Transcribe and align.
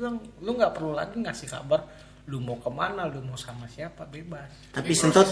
bilang 0.00 0.16
lu 0.40 0.50
nggak 0.50 0.72
perlu 0.72 0.92
lagi 0.92 1.16
ngasih 1.16 1.46
kabar 1.46 1.84
lu 2.24 2.38
mau 2.38 2.56
ke 2.56 2.68
mana 2.68 3.04
lu 3.04 3.20
mau 3.20 3.34
sama 3.34 3.66
siapa 3.66 4.02
bebas 4.04 4.48
Tapi 4.70 4.88
Tapi 4.88 4.92
sentut, 4.92 5.26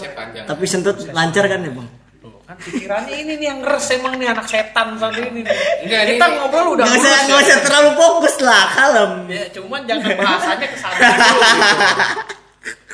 tapi 0.45 0.65
sentut 0.65 0.95
lancar 1.09 1.45
kan 1.47 1.59
ya 1.59 1.71
bang? 1.71 1.89
Tuh, 2.19 2.35
kan 2.43 2.59
pikirannya 2.59 3.15
ini 3.15 3.33
nih 3.35 3.47
yang 3.47 3.59
ngeres 3.59 3.87
emang 3.91 4.13
nih 4.13 4.27
anak 4.27 4.43
setan 4.43 4.93
tadi 4.93 5.23
ini 5.23 5.39
nih. 5.39 5.55
Enggak, 5.81 6.01
kita 6.05 6.19
ini- 6.21 6.35
ngobrol 6.35 6.67
udah 6.75 6.83
Gak 6.83 6.91
usah, 6.93 6.99
lurus 6.99 7.23
gak 7.23 7.31
ya. 7.31 7.39
usah 7.39 7.57
terlalu 7.63 7.89
fokus 7.95 8.35
lah, 8.41 8.63
kalem. 8.75 9.11
ya 9.25 9.43
cuman 9.49 9.81
jangan 9.83 10.09
bahasanya 10.13 10.67
ke 10.67 10.77
sana 10.77 10.99
dulu 10.99 11.39
gitu. 11.39 11.85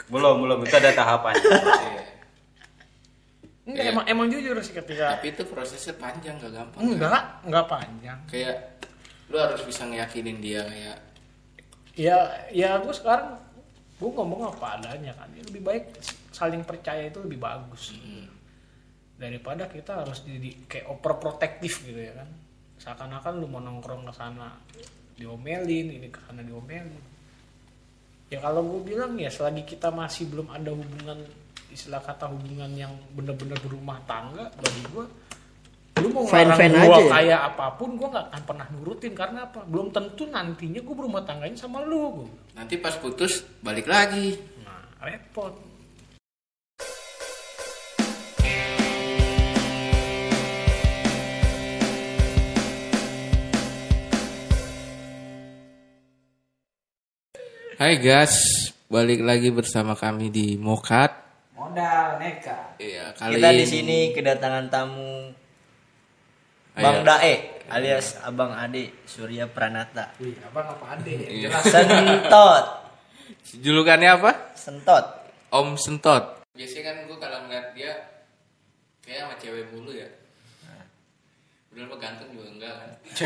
Belum, 0.06 0.36
belum. 0.40 0.58
Itu 0.62 0.76
ada 0.78 0.92
tahapannya. 0.94 1.42
Iya. 1.42 2.04
Enggak, 3.66 3.82
Iya. 3.82 3.92
emang 3.92 4.06
emang 4.06 4.28
jujur 4.30 4.54
sih 4.62 4.74
ketika 4.76 5.18
Tapi 5.18 5.34
itu 5.34 5.42
prosesnya 5.44 5.98
panjang 5.98 6.38
gak 6.38 6.54
gampang. 6.54 6.82
enggak 6.86 7.22
enggak 7.42 7.66
panjang 7.66 8.20
Kayak 8.30 8.78
lu 9.26 9.42
harus 9.42 9.62
bisa 9.66 9.82
ngeyakinin 9.84 10.38
dia 10.38 10.62
kayak 10.62 10.98
ya 11.96 12.48
ya 12.52 12.80
gue 12.84 12.94
sekarang 12.94 13.40
gue 13.96 14.10
ngomong 14.12 14.52
apa 14.52 14.80
adanya 14.80 15.16
kan. 15.16 15.32
Ya, 15.32 15.42
lebih 15.48 15.64
baik 15.64 15.84
saling 16.36 16.64
percaya 16.68 17.08
itu 17.08 17.24
lebih 17.24 17.40
bagus. 17.40 17.96
Hmm, 17.96 18.28
daripada 19.16 19.72
kita 19.72 20.04
harus 20.04 20.22
jadi 20.28 20.52
kayak 20.68 20.88
overprotektif 20.92 21.88
gitu 21.88 22.00
ya 22.00 22.14
kan. 22.20 22.30
Seakan-akan 22.76 23.40
lu 23.40 23.48
mau 23.48 23.64
nongkrong 23.64 24.04
ke 24.12 24.14
sana 24.14 24.52
diomelin 25.16 25.96
ini 25.96 26.08
ke 26.12 26.20
sana 26.28 26.44
diomelin. 26.44 26.92
Ya 28.28 28.44
kalau 28.44 28.68
gue 28.68 28.92
bilang 28.92 29.16
ya 29.16 29.32
selagi 29.32 29.64
kita 29.64 29.94
masih 29.96 30.28
belum 30.28 30.52
ada 30.52 30.76
hubungan 30.76 31.24
istilah 31.72 32.04
kata 32.04 32.32
hubungan 32.32 32.72
yang 32.76 32.92
bener-bener 33.16 33.56
berumah 33.64 34.00
tangga 34.08 34.48
bagi 34.60 34.84
gue 34.92 35.06
lu 35.96 36.08
mau 36.12 36.24
ngelarang 36.28 36.60
Fine-fine 36.60 36.74
gue 36.76 36.84
aja 36.84 37.00
ya? 37.00 37.12
kayak 37.16 37.42
apa 37.54 37.66
pun 37.80 37.90
gue 37.96 38.08
nggak 38.12 38.26
akan 38.28 38.42
pernah 38.44 38.68
nurutin 38.76 39.14
karena 39.16 39.40
apa 39.48 39.60
belum 39.64 39.88
tentu 39.96 40.24
nantinya 40.28 40.82
gue 40.84 40.96
berumah 40.96 41.24
tangganya 41.24 41.56
sama 41.56 41.80
lu 41.82 42.02
gua. 42.20 42.28
nanti 42.52 42.76
pas 42.76 42.96
putus 43.00 43.48
balik 43.64 43.88
lagi. 43.88 44.36
nah 44.68 44.84
repot 45.00 45.56
Hai 57.76 58.00
guys, 58.00 58.36
balik 58.88 59.20
lagi 59.20 59.52
bersama 59.52 60.00
kami 60.00 60.32
di 60.32 60.56
Mokat. 60.56 61.12
modal 61.56 62.20
neka 62.20 62.80
Iya, 62.80 63.12
kali 63.16 63.36
Kita 63.36 63.50
ini 63.52 63.60
di 63.60 63.66
sini 63.68 63.98
kedatangan 64.12 64.66
tamu 64.72 65.12
Ayo. 66.76 66.84
Bang 66.84 66.98
Dae 67.02 67.34
alias 67.66 68.20
Abang 68.20 68.52
Ade 68.52 68.92
Surya 69.04 69.48
Pranata. 69.48 70.12
wih 70.18 70.36
abang 70.44 70.68
apa 70.70 70.86
ade 70.94 71.16
Iya. 71.26 71.50
Sentot, 71.58 72.66
Julukannya 73.56 74.10
apa? 74.14 74.54
sentot. 74.54 75.06
Om 75.50 75.74
Sentot. 75.76 76.44
Biasanya 76.52 76.84
kan 76.86 76.96
gue 77.06 77.18
kalau 77.18 77.40
ngeliat 77.44 77.72
dia 77.72 77.92
kayak 79.02 79.24
sama 79.24 79.36
cewek 79.38 79.72
mulu 79.72 79.92
ya. 79.92 80.08
Udah 81.72 81.84
mah 81.86 81.98
ganteng 81.98 82.30
juga 82.32 82.48
enggak 82.50 82.74
kan? 82.74 82.90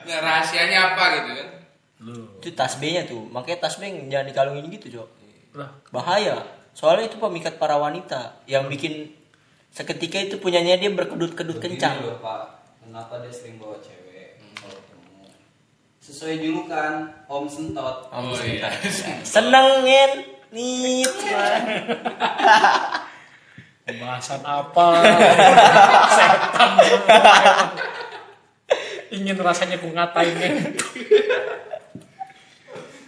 Nggak 0.00 0.20
rahasianya 0.20 0.78
apa 0.90 1.04
gitu 1.12 1.30
kan? 1.34 1.48
Itu 2.40 2.48
tasbihnya 2.50 3.02
tuh, 3.04 3.28
makanya 3.28 3.58
tasbih 3.62 3.92
jangan 4.06 4.26
dikalungin 4.26 4.66
gitu, 4.70 4.86
Cok. 4.96 5.08
lah 5.52 5.70
Bahaya. 5.90 6.40
Soalnya 6.72 7.06
itu 7.06 7.18
pemikat 7.18 7.58
para 7.58 7.76
wanita 7.76 8.40
yang 8.46 8.64
bikin 8.66 9.12
seketika 9.70 10.18
itu 10.20 10.36
punyanya 10.38 10.76
dia 10.76 10.90
berkedut-kedut 10.90 11.62
kencang. 11.62 12.02
Loh, 12.02 12.18
Pak. 12.18 12.58
Kenapa 12.82 13.22
dia 13.22 13.30
sering 13.30 13.56
bawa 13.56 13.78
cewek 13.78 14.42
kalau 14.58 14.74
ketemu? 14.74 15.30
Sesuai 16.02 16.34
julukan 16.42 16.92
Om 17.30 17.46
Sentot. 17.46 18.10
Om 18.10 18.34
Oh, 18.34 18.42
iya. 18.42 18.68
Senengin 19.22 20.26
nih. 20.50 21.06
pembahasan 23.90 24.38
apa 24.46 25.02
setan 26.14 26.72
ingin 29.10 29.34
rasanya 29.34 29.82
ku 29.82 29.90
ngatain 29.90 30.30
nih 30.38 30.52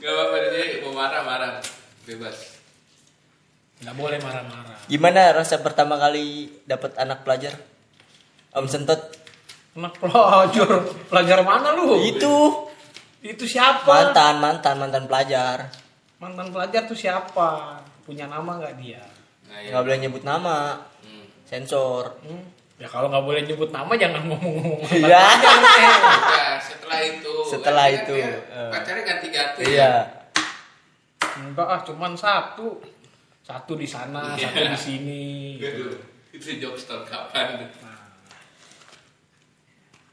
Gak 0.03 0.11
apa-apa 0.11 0.37
jadi 0.51 0.83
mau 0.83 0.99
marah-marah 0.99 1.63
bebas. 2.03 2.52
Nggak 3.83 3.95
boleh 3.95 4.19
marah-marah 4.19 4.79
Gimana 4.85 5.33
rasa 5.33 5.59
pertama 5.59 5.95
kali 5.97 6.51
dapat 6.65 6.95
anak 6.97 7.23
pelajar? 7.23 7.55
Om 8.53 8.67
Sentot. 8.67 8.99
anak 9.73 9.95
pelajar 9.97 10.69
pelajar 11.07 11.39
mana 11.41 11.73
lu 11.73 11.97
Itu 11.99 12.69
itu 13.21 13.47
siapa 13.47 13.87
mantan, 13.87 14.35
mantan, 14.37 14.75
mantan 14.77 15.05
pelajar. 15.07 15.71
mantan 16.19 16.51
pelajar 16.51 16.83
tuh 16.85 16.95
siapa 16.95 17.79
punya 18.03 18.27
nama 18.27 18.59
nggak 18.59 18.75
dia 18.77 19.03
Nah, 19.47 19.59
ya. 19.59 19.69
Nggak 19.71 19.83
boleh 19.85 19.99
nyebut 20.01 20.23
nama, 20.23 20.59
Hmm. 21.01 21.27
sensor. 21.45 22.17
Hmm? 22.21 22.41
ya 22.75 22.89
kalau 22.89 23.07
nggak 23.07 23.23
boleh 23.23 23.41
nyebut 23.43 23.71
nama 23.71 23.93
jangan 23.95 24.27
ngomong-ngomong 24.27 24.81
Iya. 24.91 25.23
pelajar, 25.23 25.55
nih. 25.55 25.83
Ya, 26.33 26.47
setelah 26.59 26.99
itu. 27.01 27.35
Setelah 27.47 27.87
itu, 27.89 28.13
eh. 28.17 28.37
Pacarnya 28.69 29.03
ganti-ganti. 29.07 29.63
Iya. 29.69 29.95
enggak 31.35 31.65
ah 31.65 31.81
cuman 31.81 32.13
satu 32.13 32.83
satu 33.53 33.77
di 33.77 33.85
sana 33.85 34.33
Iya. 34.33 34.49
satu 34.49 34.61
di 34.65 34.79
sini 34.81 35.23
Aduh, 35.61 35.93
itu 36.33 36.45
tahun 36.89 37.05
kapan? 37.05 37.69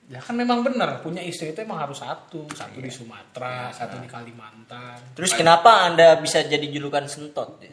ya 0.10 0.18
kan 0.20 0.34
memang 0.34 0.66
benar 0.66 1.00
punya 1.00 1.22
istri 1.22 1.54
itu 1.54 1.62
emang 1.62 1.86
harus 1.86 2.02
satu 2.02 2.50
satu 2.52 2.82
di 2.82 2.90
Sumatera 2.90 3.70
satu 3.70 4.02
di 4.02 4.10
Kalimantan 4.10 5.14
Terus 5.14 5.38
kenapa 5.38 5.86
Anda 5.86 6.18
bisa 6.18 6.42
jadi 6.42 6.66
julukan 6.66 7.06
sentot? 7.06 7.62
ya? 7.62 7.72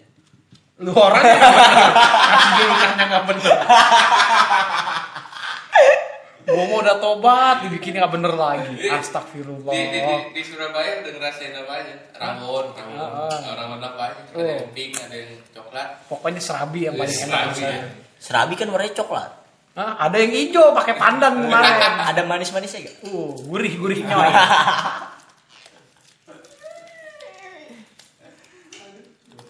lu 0.76 0.92
bener 0.92 1.16
kasih 1.16 2.52
julukannya 2.60 3.04
nggak 3.08 3.24
bener 3.24 3.56
Gua 6.46 6.62
mau 6.64 6.78
udah 6.78 6.96
tobat 6.96 7.66
dibikin 7.66 7.98
nggak 7.98 8.06
bener 8.08 8.30
lagi 8.32 8.78
astagfirullah 8.86 9.66
Di, 9.66 9.82
di, 9.84 9.98
di, 9.98 10.14
di 10.30 10.42
Surabaya 10.42 11.02
udah 11.02 11.12
ngerasain 11.12 11.50
apa 11.52 11.72
aja? 11.74 11.94
Rawon, 12.14 12.66
rawon, 12.70 13.10
Ah. 13.34 13.54
rawon 13.58 13.82
apa 13.82 14.02
aja? 14.06 14.22
Ada 14.30 14.52
yang 14.62 14.70
pink, 14.70 14.94
ada 14.94 15.10
yang 15.12 15.30
coklat. 15.50 15.88
pokoknya 16.06 16.38
serabi 16.38 16.86
yang 16.86 16.94
paling 16.94 17.18
enak 17.18 17.40
Serabi, 17.50 17.60
ya. 17.60 17.82
Serabi 18.16 18.54
kan 18.54 18.70
warnanya 18.70 18.94
coklat. 18.94 19.30
Hah? 19.74 19.92
ada 20.00 20.16
yang 20.16 20.32
hijau 20.32 20.72
pakai 20.72 20.96
pandan 20.96 21.36
kemarin 21.36 21.76
Ada 22.14 22.24
manis-manisnya 22.24 22.80
gak? 22.88 22.94
uh 23.04 23.28
gurih 23.44 23.76
gurih 23.76 24.00
nyoy 24.00 24.30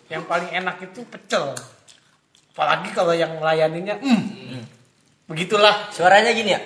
yang 0.06 0.22
paling 0.24 0.50
enak 0.50 0.76
itu 0.82 1.02
pecel 1.04 1.54
apalagi 2.50 2.88
kalau 2.90 3.12
yang 3.12 3.36
melayaninnya 3.36 4.00
hmm. 4.00 4.64
begitulah 5.28 5.90
Suaranya 5.92 6.32
gini 6.32 6.54
ya? 6.54 6.60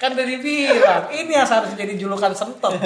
Kan 0.00 0.10
dari 0.16 0.38
bilang 0.38 1.10
ini 1.12 1.32
yang 1.34 1.44
seharusnya 1.44 1.82
jadi 1.82 1.94
julukan 1.98 2.32
sentot 2.32 2.78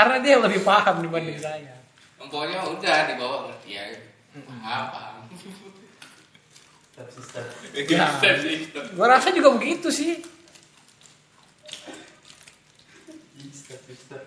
karena 0.00 0.16
dia 0.24 0.36
lebih 0.40 0.64
paham 0.64 1.04
dibanding 1.04 1.36
saya. 1.36 1.76
Pokoknya 2.16 2.64
udah 2.64 2.96
dibawa 3.10 3.36
ngerti 3.48 3.70
ya. 3.76 3.84
Apa? 4.64 5.20
Ya. 7.72 8.06
gue 8.92 9.06
rasa 9.08 9.32
juga 9.32 9.48
begitu 9.56 9.88
sih. 9.88 10.20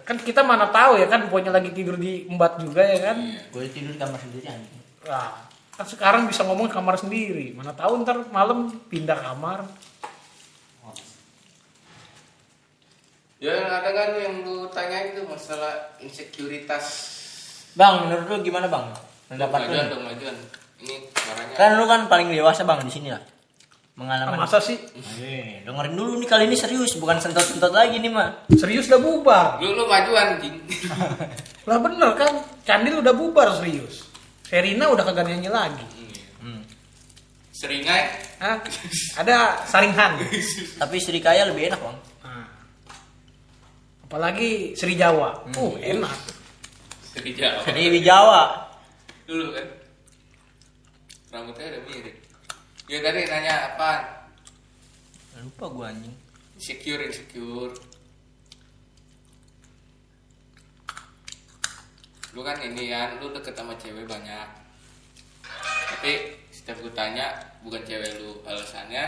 Kan 0.03 0.17
kita 0.19 0.41
mana 0.41 0.67
tahu 0.73 0.99
ya 0.99 1.07
kan 1.07 1.29
pokoknya 1.29 1.53
lagi 1.53 1.69
tidur 1.71 1.95
di 2.01 2.25
embat 2.27 2.57
juga 2.59 2.81
ya 2.81 3.13
kan? 3.13 3.17
Gue 3.53 3.69
tidur 3.69 3.93
di 3.93 3.99
kamar 4.01 4.19
sendiri 4.19 4.45
anjing. 4.49 4.81
Nah, 5.05 5.52
kan 5.73 5.85
sekarang 5.85 6.23
bisa 6.25 6.45
ngomong 6.45 6.69
kamar 6.69 6.95
sendiri 6.95 7.49
mana 7.51 7.73
tahu 7.73 8.01
ntar 8.01 8.29
malam 8.29 8.69
pindah 8.87 9.17
kamar 9.17 9.65
Ya 13.43 13.59
ada 13.59 13.91
kan 13.91 14.15
yang 14.15 14.39
lu 14.47 14.71
tanya 14.71 15.03
itu 15.03 15.19
masalah 15.27 15.91
insekuritas. 15.99 17.11
Bang, 17.75 18.07
menurut 18.07 18.23
lu 18.31 18.35
gimana 18.39 18.71
bang? 18.71 18.87
Pendapat 19.27 19.67
lu? 19.67 19.75
Majuan 19.75 19.87
dong, 19.91 20.03
majuan. 20.07 20.35
Ini 20.79 20.95
suaranya. 21.11 21.53
Kan 21.59 21.69
lu 21.75 21.83
kan 21.83 22.07
paling 22.07 22.31
dewasa 22.31 22.63
bang 22.63 22.79
di 22.87 22.91
sini 22.95 23.11
lah. 23.11 23.19
Pengalaman. 23.99 24.39
Ah, 24.39 24.47
masa 24.47 24.63
sih 24.63 24.79
Eh, 25.19 25.59
dengerin 25.67 25.91
dulu 25.91 26.23
nih 26.23 26.29
kali 26.31 26.47
ini 26.47 26.55
serius, 26.55 26.95
bukan 26.95 27.19
sentot-sentot 27.19 27.75
lagi 27.75 27.99
nih 27.99 28.07
mah. 28.07 28.47
serius 28.55 28.87
udah 28.87 29.01
bubar 29.03 29.59
Lu 29.59 29.75
lu 29.75 29.91
majuan, 29.91 30.39
Jing. 30.39 30.63
lah 31.67 31.77
bener 31.83 32.15
kan 32.15 32.31
Candil 32.63 33.03
udah 33.03 33.11
bubar 33.11 33.51
serius 33.53 34.07
Serina 34.53 34.85
udah 34.93 35.01
kagak 35.01 35.25
nyanyi 35.33 35.49
lagi 35.49 35.81
Hmm. 36.43 36.59
Seringai. 37.55 38.05
Hah? 38.37 38.59
ada 39.17 39.63
saringhan 39.65 40.19
Tapi 40.83 40.95
Sri 40.99 41.23
Kaya 41.23 41.47
lebih 41.49 41.71
enak 41.71 41.79
bang. 41.79 41.97
Nah. 42.21 42.45
apalagi 44.05 44.75
Sri 44.77 44.93
Jawa 44.93 45.41
uh 45.57 45.73
enak 45.81 46.13
Seri 47.15 47.31
Jawa. 47.33 47.63
Sri 47.65 47.97
Jawa. 48.03 48.41
Dulu 49.25 49.55
kan. 49.57 49.67
Rambutnya 51.33 51.65
udah 51.73 51.81
mirip. 51.89 52.15
Ya 52.91 52.97
tadi 53.01 53.21
nanya 53.25 53.53
apa? 53.73 53.91
lupa 55.43 55.65
gua 55.67 55.89
anjing 55.89 56.13
insecure 56.55 57.03
insecure 57.03 57.73
lu 62.33 62.41
kan 62.41 62.57
ini 62.65 62.89
kan 62.89 63.21
lu 63.21 63.29
deket 63.29 63.53
sama 63.53 63.77
cewek 63.77 64.09
banyak. 64.09 64.47
Tapi 65.93 66.11
setiap 66.49 66.81
gue 66.81 66.93
tanya 66.97 67.29
bukan 67.61 67.81
cewek 67.85 68.17
lu 68.17 68.41
alasannya? 68.49 69.05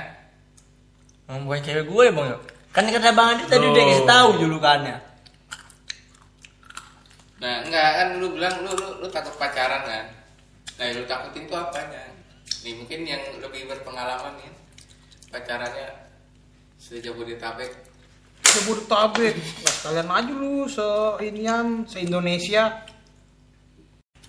Emang 1.25 1.49
bukan 1.49 1.61
cewek 1.65 1.85
gue 1.89 2.03
ya 2.05 2.13
bang? 2.13 2.27
Ya? 2.29 2.37
Kan 2.69 2.85
kata 2.93 3.09
bang 3.17 3.27
Adi 3.33 3.43
tadi 3.49 3.65
udah 3.65 3.83
kasih 3.89 4.05
tahu 4.05 4.29
julukannya. 4.45 4.97
Nah 7.41 7.55
enggak 7.65 7.89
kan 7.97 8.07
lu 8.21 8.27
bilang 8.37 8.55
lu 8.61 8.71
lu, 8.77 8.89
lu 9.01 9.07
takut 9.09 9.33
pacaran 9.41 9.81
kan? 9.83 10.05
Nah 10.77 10.85
lu 10.93 11.03
takutin 11.09 11.49
tuh 11.49 11.57
apanya? 11.57 12.13
Nih 12.61 12.77
mungkin 12.77 13.09
yang 13.09 13.21
lebih 13.41 13.65
berpengalaman 13.65 14.37
nih 14.37 14.53
pacarannya 15.33 15.89
sejauh 16.77 17.17
Jabodetabek. 17.17 17.73
Jabodetabek. 18.45 19.33
Lah 19.65 19.75
kalian 19.81 20.09
aja 20.13 20.33
lu 20.33 20.69
se 20.69 20.89
inian 21.25 21.89
se 21.89 22.05
Indonesia. 22.05 22.85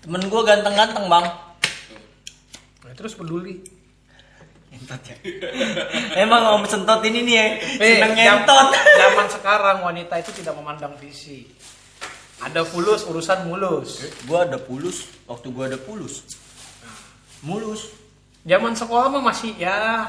Temen 0.07 0.23
gue 0.23 0.41
ganteng-ganteng 0.41 1.11
bang 1.11 1.25
Nah, 2.87 2.95
terus 2.95 3.11
peduli. 3.11 3.59
Emang 6.15 6.55
om 6.55 6.63
sentot 6.63 7.03
ini 7.03 7.27
nih 7.27 7.35
ya 7.35 7.45
Eh, 7.75 7.99
Seneng 7.99 8.15
ngentot 8.15 8.67
Zaman 8.71 9.27
sekarang 9.27 9.77
wanita 9.83 10.15
itu 10.15 10.31
tidak 10.31 10.55
memandang 10.55 10.95
fisik. 10.95 11.51
Ada 12.39 12.63
fulus 12.63 13.03
urusan 13.03 13.51
mulus. 13.51 14.07
Gue 14.23 14.39
ada 14.39 14.55
pulus 14.55 15.11
Waktu 15.27 15.47
gue 15.51 15.63
ada 15.75 15.79
pulus 15.81 16.23
Mulus 17.43 17.91
Zaman 18.47 18.79
sekolah 18.79 19.11
mah 19.11 19.35
masih 19.35 19.59
ya 19.59 20.07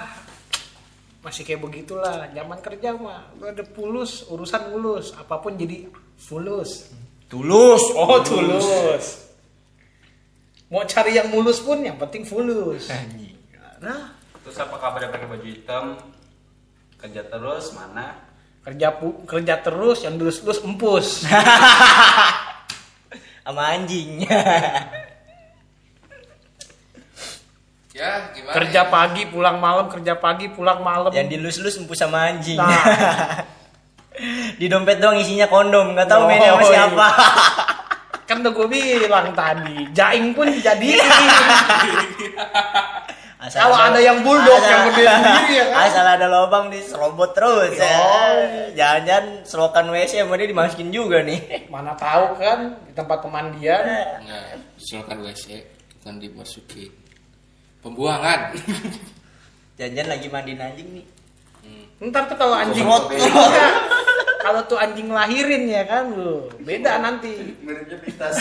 masih 1.18 1.42
kayak 1.42 1.58
begitulah. 1.58 2.30
Zaman 2.30 2.62
kerja 2.62 2.94
mah 2.94 3.34
lu 3.42 3.50
ada 3.50 3.66
fulus 3.66 4.22
urusan 4.30 4.70
mulus, 4.70 5.10
apa 5.18 5.42
pun 5.42 5.58
jadi 5.58 5.90
fulus. 6.14 6.94
Tulus 7.26 7.82
Oh, 7.98 8.22
tulus. 8.22 9.27
Mau 10.68 10.84
cari 10.84 11.12
yang 11.12 11.28
mulus 11.28 11.58
pun 11.58 11.80
yang 11.80 11.96
penting 11.96 12.22
fulus. 12.22 12.88
Anjing. 12.88 13.36
Nah, 13.78 14.12
Terus 14.38 14.56
apa 14.58 14.76
kabar 14.76 14.98
dia 14.98 15.08
pakai 15.08 15.26
baju 15.26 15.44
hitam? 15.44 15.84
Kerja 16.96 17.22
terus 17.22 17.72
mana? 17.72 18.26
kerja 18.58 18.92
pu- 18.92 19.24
kerja 19.24 19.56
terus 19.58 20.04
yang 20.04 20.20
lulus-lulus 20.20 20.60
empus. 20.60 21.24
Sama 23.40 23.72
anjing 23.72 24.28
ya 27.90 28.30
gimana 28.30 28.54
kerja 28.54 28.80
ya? 28.84 28.90
pagi 28.92 29.22
pulang 29.24 29.56
malam, 29.58 29.88
kerja 29.88 30.14
pagi 30.14 30.46
pulang 30.48 30.80
malam. 30.80 31.10
Yang 31.10 31.26
dilus-lus 31.32 31.74
empus 31.76 31.98
sama 31.98 32.28
anjing 32.28 32.54
Nah. 32.54 32.70
Di 34.60 34.66
dompet 34.66 34.98
doang 34.98 35.14
isinya 35.16 35.46
kondom 35.46 35.94
Gak 35.94 36.06
tahu 36.06 36.22
Oh, 36.22 36.28
mainnya 36.28 36.52
sama 36.52 36.62
iya. 36.62 36.68
siapa 36.68 37.06
kan 38.28 38.44
udah 38.44 38.52
gue 38.52 38.66
bilang 38.68 39.32
tadi, 39.32 39.88
jaing 39.96 40.36
pun 40.36 40.52
jadi. 40.52 40.88
Asal 43.38 43.70
Kalau 43.70 43.78
ada 43.78 44.02
yang 44.02 44.26
bulldog 44.26 44.58
asal- 44.58 44.66
yang 44.66 44.82
gede 44.90 45.04
sendiri 45.14 45.52
ya 45.54 45.64
kan? 45.70 45.78
Asal 45.86 46.06
ada 46.10 46.26
lubang 46.26 46.74
di 46.74 46.82
serobot 46.82 47.30
terus 47.38 47.70
ya. 47.78 47.86
Oh. 47.86 48.34
Jangan-jangan 48.74 49.46
selokan 49.46 49.86
WC 49.94 50.26
sama 50.26 50.34
dia 50.34 50.50
dimasukin 50.50 50.90
juga 50.90 51.22
nih. 51.22 51.38
Mana 51.72 51.94
tahu 51.94 52.34
kan 52.34 52.82
di 52.82 52.92
tempat 52.98 53.22
pemandian. 53.22 53.86
Enggak, 54.26 54.58
silakan 54.76 55.22
WC 55.22 55.62
bukan 55.98 56.14
dimasuki 56.18 56.90
pembuangan 57.78 58.58
Jangan-jangan 59.78 60.10
lagi 60.18 60.26
mandiin 60.34 60.58
anjing 60.58 60.88
nih. 60.98 61.06
Ntar 62.10 62.26
tuh 62.26 62.34
kalau 62.34 62.58
anjing. 62.58 62.82
Kalau 64.48 64.64
tuh 64.64 64.80
anjing 64.80 65.12
lahirin 65.12 65.68
ya 65.68 65.84
kan 65.84 66.08
lu 66.08 66.48
beda 66.64 67.04
nanti. 67.04 67.52
Miripnya 67.60 68.00
pitas. 68.00 68.40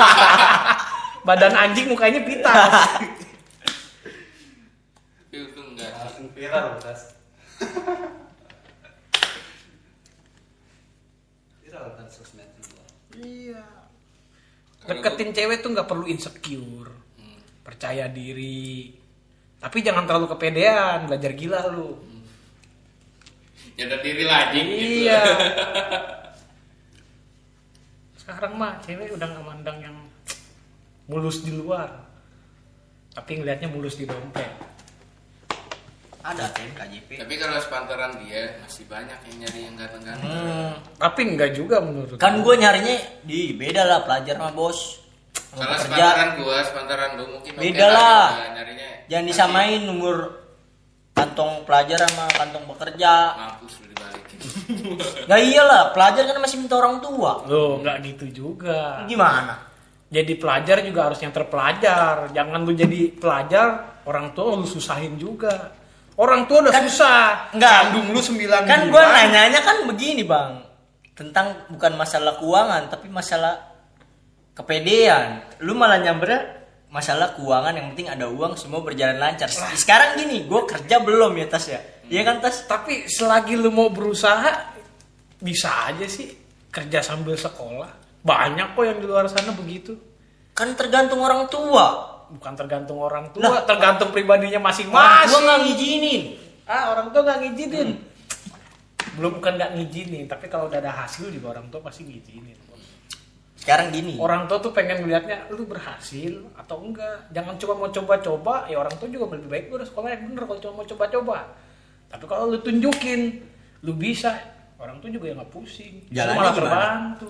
badan 1.28 1.52
anjing 1.52 1.92
mukanya 1.92 2.24
pitas. 2.24 2.72
Itu 5.28 5.60
enggak. 5.68 5.92
Langsung 6.00 6.32
viral 6.32 6.80
tas. 6.80 7.12
viral 11.60 11.86
kan 11.92 12.08
sosmed 12.08 12.48
iya. 13.20 13.68
Deketin 14.88 15.36
cewek 15.36 15.60
tuh 15.60 15.76
nggak 15.76 15.92
perlu 15.92 16.08
insecure. 16.08 16.88
Percaya 17.60 18.08
diri. 18.08 18.96
Tapi 19.60 19.84
jangan 19.84 20.08
terlalu 20.08 20.32
kepedean 20.32 21.04
belajar 21.04 21.36
gila 21.36 21.68
lu 21.68 22.07
nyadar 23.78 24.00
diri 24.00 24.24
lagi 24.24 24.58
gitu 24.58 25.00
iya 25.00 25.20
sekarang 28.18 28.52
mah 28.54 28.78
cewek 28.82 29.10
udah 29.10 29.26
nggak 29.26 29.46
mandang 29.46 29.78
yang 29.80 29.96
mulus 31.06 31.40
di 31.40 31.50
luar 31.50 31.88
tapi 33.10 33.36
ngelihatnya 33.36 33.68
mulus 33.68 33.94
di 33.94 34.04
dompet 34.04 34.46
Ada 36.18 36.50
tem 36.50 36.68
KJP. 36.70 37.16
tapi 37.16 37.34
kalau 37.34 37.56
sepantaran 37.56 38.12
dia 38.20 38.52
masih 38.60 38.84
banyak 38.84 39.16
yang 39.24 39.36
nyari 39.40 39.58
yang 39.62 39.74
ganteng-ganteng 39.74 40.28
Hmm. 40.28 40.70
tapi 40.98 41.20
enggak 41.24 41.50
juga 41.54 41.80
menurut 41.80 42.18
Kan 42.18 42.36
gua. 42.36 42.52
gue 42.52 42.54
nyarinya 42.58 42.94
di 43.22 43.54
beda 43.54 43.82
lah 43.82 43.98
pelajar 44.02 44.34
mah 44.36 44.50
bos. 44.50 44.98
Kalau 45.48 45.72
sepantaran 45.78 46.28
gua 46.36 46.56
sepantaran 46.60 47.08
lu 47.16 47.24
mungkin 47.32 47.50
Beda 47.54 47.86
lah. 47.88 48.28
nyarinya 48.52 48.88
Jangan 49.08 49.24
disamain 49.24 49.80
umur 49.84 50.16
kantong 51.18 51.52
pelajar 51.66 51.98
sama 52.06 52.24
kantong 52.30 52.64
pekerja. 52.74 53.12
mampus 53.34 53.74
lu 53.82 53.86
dibalikin 53.90 54.38
Nah 55.30 55.38
iyalah, 55.38 55.82
pelajar 55.90 56.22
kan 56.30 56.38
masih 56.38 56.56
minta 56.62 56.74
orang 56.78 57.02
tua. 57.02 57.42
Loh, 57.50 57.82
nggak 57.82 57.96
gitu 58.06 58.26
juga. 58.30 59.02
Gimana? 59.10 59.68
Jadi 60.08 60.32
pelajar 60.40 60.80
juga 60.80 61.10
harus 61.12 61.20
yang 61.20 61.34
terpelajar. 61.34 62.32
Jangan 62.32 62.64
lu 62.64 62.72
jadi 62.72 63.12
pelajar, 63.12 64.00
orang 64.08 64.32
tua 64.32 64.56
lu 64.56 64.64
susahin 64.64 65.20
juga. 65.20 65.76
Orang 66.18 66.50
tua 66.50 66.66
udah 66.66 66.74
susah. 66.82 67.54
enggak. 67.54 67.94
Kandung 67.94 68.10
lu 68.10 68.18
9 68.18 68.66
Kan 68.66 68.90
gue 68.90 69.02
nanyanya 69.02 69.60
kan 69.62 69.86
begini 69.86 70.26
bang, 70.26 70.66
tentang 71.14 71.70
bukan 71.70 71.94
masalah 71.94 72.42
keuangan 72.42 72.90
tapi 72.90 73.06
masalah 73.06 73.54
kepedean. 74.58 75.46
Lu 75.62 75.78
malah 75.78 76.02
nyambernya 76.02 76.57
masalah 76.88 77.36
keuangan 77.36 77.76
yang 77.76 77.86
penting 77.92 78.08
ada 78.08 78.26
uang 78.28 78.56
semua 78.56 78.80
berjalan 78.80 79.20
lancar. 79.20 79.48
Sekarang 79.76 80.16
gini, 80.16 80.48
gue 80.48 80.62
kerja 80.64 81.00
belum 81.04 81.32
ya 81.36 81.46
tas 81.48 81.68
ya? 81.68 81.80
Iya 82.08 82.24
kan 82.24 82.40
tas? 82.40 82.64
Tapi 82.64 83.04
selagi 83.04 83.60
lu 83.60 83.68
mau 83.68 83.92
berusaha, 83.92 84.72
bisa 85.38 85.68
aja 85.92 86.08
sih 86.08 86.32
kerja 86.72 87.04
sambil 87.04 87.36
sekolah. 87.36 87.92
Banyak 88.24 88.72
kok 88.74 88.84
yang 88.84 88.98
di 88.98 89.06
luar 89.06 89.28
sana 89.28 89.52
begitu. 89.52 89.96
Kan 90.56 90.74
tergantung 90.74 91.20
orang 91.20 91.46
tua. 91.46 92.16
Bukan 92.28 92.52
tergantung 92.60 93.00
orang 93.00 93.32
tua, 93.32 93.40
Lah, 93.40 93.64
tergantung 93.64 94.12
pribadinya 94.12 94.60
Orang 94.60 94.68
masing-masing. 94.68 95.32
tua 95.32 95.40
nggak 95.48 95.60
ngizinin. 95.64 96.22
Ah, 96.68 96.92
orang 96.92 97.08
tua 97.08 97.24
nggak 97.24 97.38
ngizinin. 97.40 97.88
Belum 99.16 99.32
bukan 99.40 99.52
nggak 99.56 99.70
ngizinin, 99.72 100.24
tapi 100.28 100.44
kalau 100.52 100.68
udah 100.68 100.76
ada 100.76 100.92
hasil 100.92 101.32
juga 101.32 101.56
orang 101.56 101.72
tua 101.72 101.80
pasti 101.80 102.04
ngizinin. 102.04 102.52
Sekarang 103.58 103.90
gini. 103.90 104.14
Orang 104.22 104.46
tua 104.46 104.62
tuh 104.62 104.70
pengen 104.70 105.02
ngelihatnya 105.02 105.50
lu 105.50 105.66
berhasil 105.66 106.38
atau 106.54 106.78
enggak. 106.78 107.26
Jangan 107.34 107.58
cuma 107.58 107.74
mau 107.74 107.90
coba-coba, 107.90 108.70
ya 108.70 108.78
orang 108.78 108.94
tua 108.96 109.10
juga 109.10 109.34
lebih 109.34 109.50
baik 109.50 109.64
udah 109.74 109.86
sekolah 109.86 110.08
yang 110.14 110.22
bener 110.30 110.42
kalau 110.46 110.60
cuma 110.62 110.74
mau 110.78 110.86
coba-coba. 110.86 111.38
Tapi 112.08 112.24
kalau 112.24 112.44
lu 112.54 112.58
tunjukin 112.62 113.42
lu 113.82 113.92
bisa, 113.98 114.38
orang 114.78 115.02
tua 115.02 115.10
juga 115.10 115.26
yang 115.34 115.42
nggak 115.42 115.52
pusing. 115.52 116.06
Jalannya 116.14 116.38
malah 116.38 116.52
gimana? 116.54 116.70
terbantu. 116.70 117.28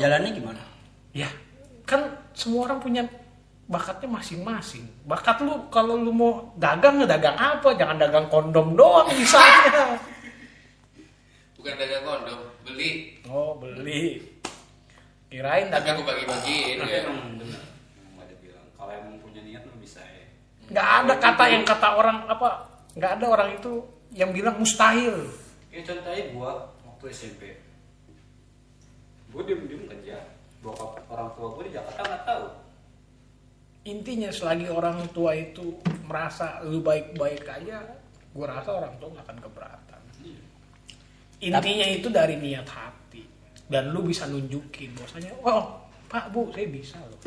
Jalannya 0.00 0.30
gimana? 0.32 0.62
Ya, 1.12 1.28
kan 1.84 2.00
semua 2.32 2.66
orang 2.66 2.80
punya 2.80 3.02
bakatnya 3.70 4.08
masing-masing. 4.10 4.88
Bakat 5.06 5.46
lu 5.46 5.70
kalau 5.70 5.94
lu 5.94 6.10
mau 6.10 6.50
dagang 6.58 6.98
ya 6.98 7.06
dagang 7.06 7.38
apa? 7.38 7.70
Jangan 7.78 7.96
dagang 8.02 8.26
kondom 8.26 8.74
doang 8.74 9.06
misalnya. 9.14 10.00
bukan 11.54 11.76
dagang 11.76 12.02
kondom 12.08 12.40
beli 12.64 13.20
Oh, 13.28 13.54
beli. 13.60 14.39
Kirain 15.30 15.70
tapi 15.70 15.86
aku 15.88 16.02
bagi-bagiin 16.02 16.82
ya 16.82 17.06
Emang 17.06 17.38
bener. 17.38 17.62
Emang 18.02 18.26
ada 18.26 18.34
bilang 18.42 18.66
kalau 18.74 18.90
emang 18.90 19.14
punya 19.22 19.40
niat 19.46 19.62
lu 19.62 19.78
bisa 19.78 20.02
ya. 20.02 20.26
nggak 20.70 20.88
ada 21.06 21.14
kata 21.22 21.44
yang 21.46 21.62
kata 21.62 21.88
orang 21.94 22.18
apa 22.26 22.48
nggak 22.98 23.12
ada 23.18 23.26
orang 23.30 23.50
itu 23.54 23.72
yang 24.10 24.34
bilang 24.34 24.58
mustahil 24.58 25.14
Ya 25.70 25.86
contohnya 25.86 26.34
gua 26.34 26.50
waktu 26.82 27.04
SMP. 27.14 27.54
Gua 29.30 29.46
diem-diem 29.46 29.86
kerja. 29.86 30.18
Bokap 30.58 30.98
orang 31.06 31.30
tua 31.38 31.46
gua 31.54 31.62
di 31.62 31.72
Jakarta 31.72 32.02
nggak 32.02 32.24
tahu. 32.26 32.46
intinya 33.80 34.28
selagi 34.28 34.68
orang 34.68 35.08
tua 35.08 35.32
itu 35.32 35.72
merasa 36.04 36.60
lu 36.68 36.84
baik-baik 36.84 37.48
aja 37.48 37.80
gue 38.30 38.44
rasa 38.44 38.76
orang 38.76 38.92
tua 39.00 39.08
nggak 39.08 39.24
akan 39.24 39.38
keberatan 39.40 40.02
intinya 41.40 41.86
itu 41.88 42.08
dari 42.12 42.36
niat 42.36 42.68
hati 42.68 42.99
dan 43.70 43.88
lu 43.88 44.02
bisa 44.02 44.26
nunjukin 44.26 44.90
bahwasanya 44.92 45.30
oh 45.40 45.78
pak 46.06 46.28
bu 46.28 46.50
saya 46.50 46.66
bisa 46.66 46.98
loh 47.00 47.22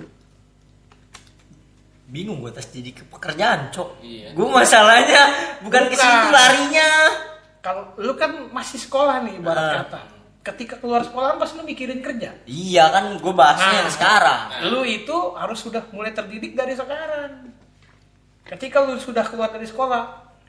bingung 2.05 2.43
gue 2.43 2.51
tes 2.51 2.67
jadi 2.67 2.91
ke 2.91 3.03
pekerjaan 3.07 3.71
cok 3.71 3.89
Iya. 3.99 4.27
gue 4.31 4.47
masalahnya 4.47 5.21
bukan 5.63 5.83
ke 5.87 5.95
Bukan. 5.95 6.03
situ 6.05 6.29
larinya 6.29 6.89
Kalau 7.57 7.95
lu 7.95 8.11
kan 8.13 8.27
masih 8.51 8.75
sekolah 8.77 9.23
nih 9.23 9.39
ibarat 9.39 9.63
Ah. 9.63 9.75
kata. 9.81 9.99
Ketika 10.43 10.75
keluar 10.75 10.99
sekolah 10.99 11.39
pasti 11.39 11.55
lu 11.55 11.63
mikirin 11.63 12.03
kerja. 12.03 12.35
iya 12.43 12.91
kan 12.91 13.15
gue 13.15 13.31
bahasnya 13.33 13.79
Nah. 13.79 13.87
sekarang 13.89 14.41
Lu 14.67 14.83
itu 14.83 15.15
harus 15.33 15.55
sudah 15.57 15.79
mulai 15.89 16.11
terdidik 16.11 16.53
dari 16.53 16.75
sekarang. 16.75 17.55
Ketika 18.43 18.83
lu 18.83 18.99
sudah 18.99 19.23
keluar 19.23 19.47
dari 19.47 19.63
sekolah, 19.63 20.03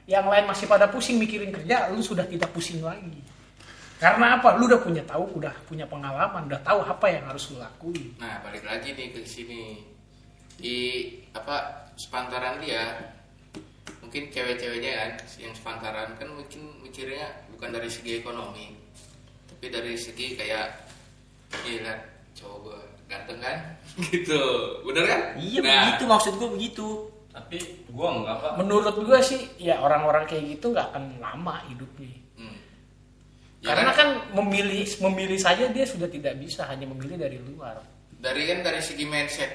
yang 0.04 0.26
lain 0.26 0.44
masih 0.44 0.66
pada 0.66 0.90
pusing 0.90 1.14
mikirin 1.14 1.54
kerja, 1.54 1.86
lu 1.88 2.02
sudah 2.02 2.26
tidak 2.26 2.50
pusing 2.50 2.82
lagi. 2.82 3.22
Karena 4.02 4.38
apa? 4.38 4.58
Lu 4.58 4.66
udah 4.66 4.80
punya 4.82 5.02
tahu, 5.06 5.38
udah 5.38 5.54
punya 5.64 5.86
pengalaman, 5.86 6.50
udah 6.50 6.60
tahu 6.66 6.82
apa 6.82 7.06
yang 7.08 7.24
harus 7.30 7.50
lu 7.54 7.62
lakuin. 7.62 8.14
Nah, 8.18 8.42
balik 8.42 8.66
lagi 8.66 8.92
nih 8.92 9.14
ke 9.14 9.22
sini. 9.22 9.80
Di 10.58 10.78
apa 11.34 11.88
sepantaran 11.98 12.58
dia 12.62 13.14
mungkin 14.02 14.30
cewek-ceweknya 14.30 14.92
kan 14.94 15.10
yang 15.42 15.54
sepantaran 15.58 16.14
kan 16.14 16.28
mungkin 16.30 16.70
mikirnya 16.86 17.34
bukan 17.50 17.74
dari 17.74 17.90
segi 17.90 18.22
ekonomi 18.22 18.78
tapi 19.50 19.74
dari 19.74 19.98
segi 19.98 20.38
kayak 20.38 20.86
gila 21.66 21.94
cowok 22.38 22.58
gua 22.62 22.78
ganteng 23.10 23.42
kan 23.42 23.58
gitu 24.06 24.42
bener 24.86 25.04
kan 25.08 25.20
iya 25.38 25.60
Nah, 25.62 25.74
begitu 25.90 26.04
maksud 26.06 26.32
gue 26.38 26.50
begitu 26.54 26.88
Tapi 27.34 27.58
gua 27.90 28.14
enggak 28.14 28.36
pak. 28.38 28.52
Menurut 28.62 28.94
gue 28.94 29.18
sih, 29.18 29.42
ya 29.58 29.82
orang-orang 29.82 30.22
kayak 30.22 30.54
gitu 30.54 30.70
nggak 30.70 30.94
akan 30.94 31.18
lama 31.18 31.66
hidupnya. 31.66 32.14
Ya 33.64 33.72
Karena 33.72 33.90
kan 33.90 34.08
memilih 34.34 34.84
memilih 35.00 35.40
saja 35.40 35.64
dia 35.66 35.82
sudah 35.82 36.04
tidak 36.06 36.36
bisa 36.36 36.62
hanya 36.64 36.84
memilih 36.84 37.16
dari 37.16 37.40
luar. 37.40 37.80
dari 38.14 38.44
kan 38.44 38.60
dari 38.60 38.80
segi 38.80 39.04
mindset 39.04 39.48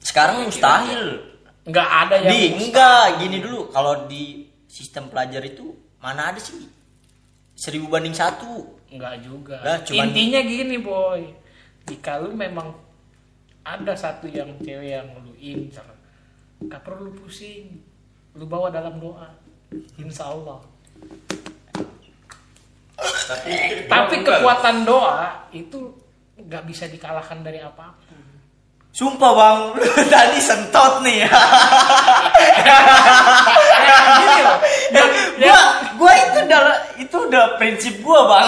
sekarang 0.00 0.42
mustahil 0.44 1.18
Nggak 1.64 1.88
ada 1.88 2.14
yang 2.16 2.30
di 2.30 2.40
mustahil. 2.44 2.58
enggak 2.60 3.06
gini 3.18 3.36
dulu 3.38 3.60
kalau 3.70 3.94
di 4.04 4.24
sistem 4.66 5.06
pelajar 5.06 5.42
itu 5.42 5.70
mana 5.98 6.28
ada 6.28 6.38
sih 6.38 6.62
seribu 7.54 7.86
banding 7.88 8.12
satu 8.12 8.78
Enggak 8.88 9.14
juga. 9.20 9.58
Lah, 9.58 9.82
cuman- 9.82 10.06
Intinya 10.06 10.40
gini, 10.40 10.78
boy. 10.78 11.22
Jika 11.84 12.22
lu 12.22 12.30
memang 12.30 12.78
ada 13.60 13.90
satu 13.92 14.30
yang 14.30 14.54
cewek 14.56 14.86
yang 14.94 15.10
lu 15.18 15.34
incer, 15.34 15.82
gak 16.62 16.78
perlu 16.80 17.10
lu 17.10 17.12
pusing. 17.16 17.82
Lu 18.32 18.46
bawa 18.46 18.70
dalam 18.70 18.94
doa. 18.96 19.34
Insya 19.98 20.30
Allah. 20.30 20.62
Tapi 23.30 23.50
Tapi 23.90 24.14
gua 24.22 24.38
kekuatan 24.38 24.76
doa 24.86 25.50
itu 25.50 25.78
nggak 26.34 26.62
bisa 26.66 26.90
dikalahkan 26.90 27.42
dari 27.46 27.62
apa 27.62 27.94
pun. 27.94 28.18
sumpah 28.94 29.32
bang 29.34 29.60
tadi 30.12 30.38
sentot 30.38 31.02
nih 31.02 31.26
Kayak 33.84 34.06
gini 34.18 34.38
loh. 34.42 34.58
Yang, 34.94 35.10
gua 35.38 35.60
gua 35.98 36.12
itu 36.14 36.38
udah 36.46 36.62
itu 36.98 37.16
udah 37.30 37.44
prinsip 37.58 37.94
gua 38.02 38.20
bang 38.30 38.46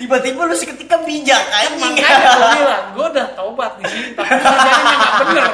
tiba-tiba 0.00 0.40
lu 0.48 0.56
seketika 0.56 0.96
bijak 1.04 1.44
anjing 1.52 1.92
makanya 1.92 2.32
gue 2.34 2.50
bilang, 2.56 2.84
gue 2.96 3.06
udah 3.14 3.26
taubat 3.36 3.72
di 3.78 3.84
sini, 3.86 4.10
tapi 4.16 4.32
kerjanya 4.32 4.94
nggak 4.96 5.14
bener. 5.22 5.46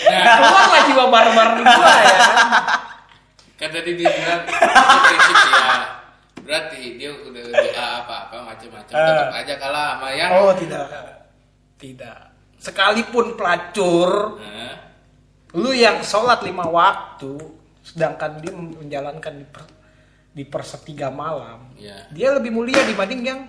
Keluar 0.00 0.66
lah 0.66 0.82
jiwa 0.88 1.04
barbar 1.12 1.48
gue 1.60 1.64
ya. 1.68 2.18
kan 3.60 3.68
tadi 3.68 3.90
dia 3.92 4.08
bilang 4.08 4.42
prinsip 4.48 5.36
ya 5.52 5.99
berarti 6.42 6.96
dia 6.96 7.10
udah 7.12 7.42
doa 7.48 7.86
apa 8.02 8.14
apa 8.28 8.36
macam-macam 8.54 8.94
tetap 8.94 9.28
aja 9.32 9.54
kalah 9.56 9.88
sama 9.96 10.08
yang 10.12 10.30
Oh 10.34 10.52
tidak, 10.54 10.86
tidak. 11.76 12.18
Sekalipun 12.60 13.40
pelacur, 13.40 14.36
Nah, 14.36 14.76
lu 15.56 15.72
yang 15.72 16.04
sholat 16.04 16.44
lima 16.44 16.68
waktu, 16.68 17.40
sedangkan 17.80 18.36
dia 18.38 18.52
menjalankan 18.52 19.32
di 19.34 19.46
per, 19.48 19.62
di 20.30 20.44
persepiga 20.44 21.08
malam, 21.08 21.72
ya 21.74 22.04
dia 22.12 22.36
lebih 22.36 22.52
mulia 22.52 22.84
dibanding 22.84 23.20
yang 23.24 23.40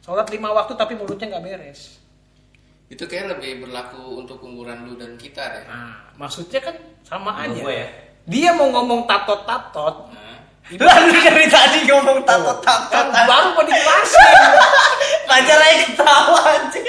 sholat 0.00 0.26
lima 0.32 0.48
waktu 0.50 0.72
tapi 0.74 0.96
mulutnya 0.96 1.36
nggak 1.36 1.44
beres. 1.44 2.00
itu 2.88 3.04
kayak 3.04 3.36
lebih 3.36 3.68
berlaku 3.68 4.16
untuk 4.16 4.40
umuran 4.40 4.88
lu 4.88 4.96
dan 4.96 5.20
kita 5.20 5.44
deh 5.52 5.64
Nah, 5.68 6.08
maksudnya 6.16 6.64
kan 6.64 6.72
sama 7.04 7.36
Menurut 7.44 7.52
aja. 7.52 7.60
gua 7.60 7.72
ya. 7.76 7.88
Dia 8.24 8.50
mau 8.56 8.68
ngomong 8.72 9.04
tatot-tatot, 9.04 10.08
nah, 10.08 10.27
lalu 10.76 11.16
dari 11.16 11.48
tadi 11.48 11.78
ngomong 11.88 12.28
tato 12.28 12.60
tato 12.60 12.92
kan 12.92 13.08
baru 13.24 13.56
mau 13.56 13.64
dijelasin. 13.64 14.36
pelajar 15.24 15.58
aja 15.64 15.84
ketawa 15.88 16.40
anjing 16.44 16.86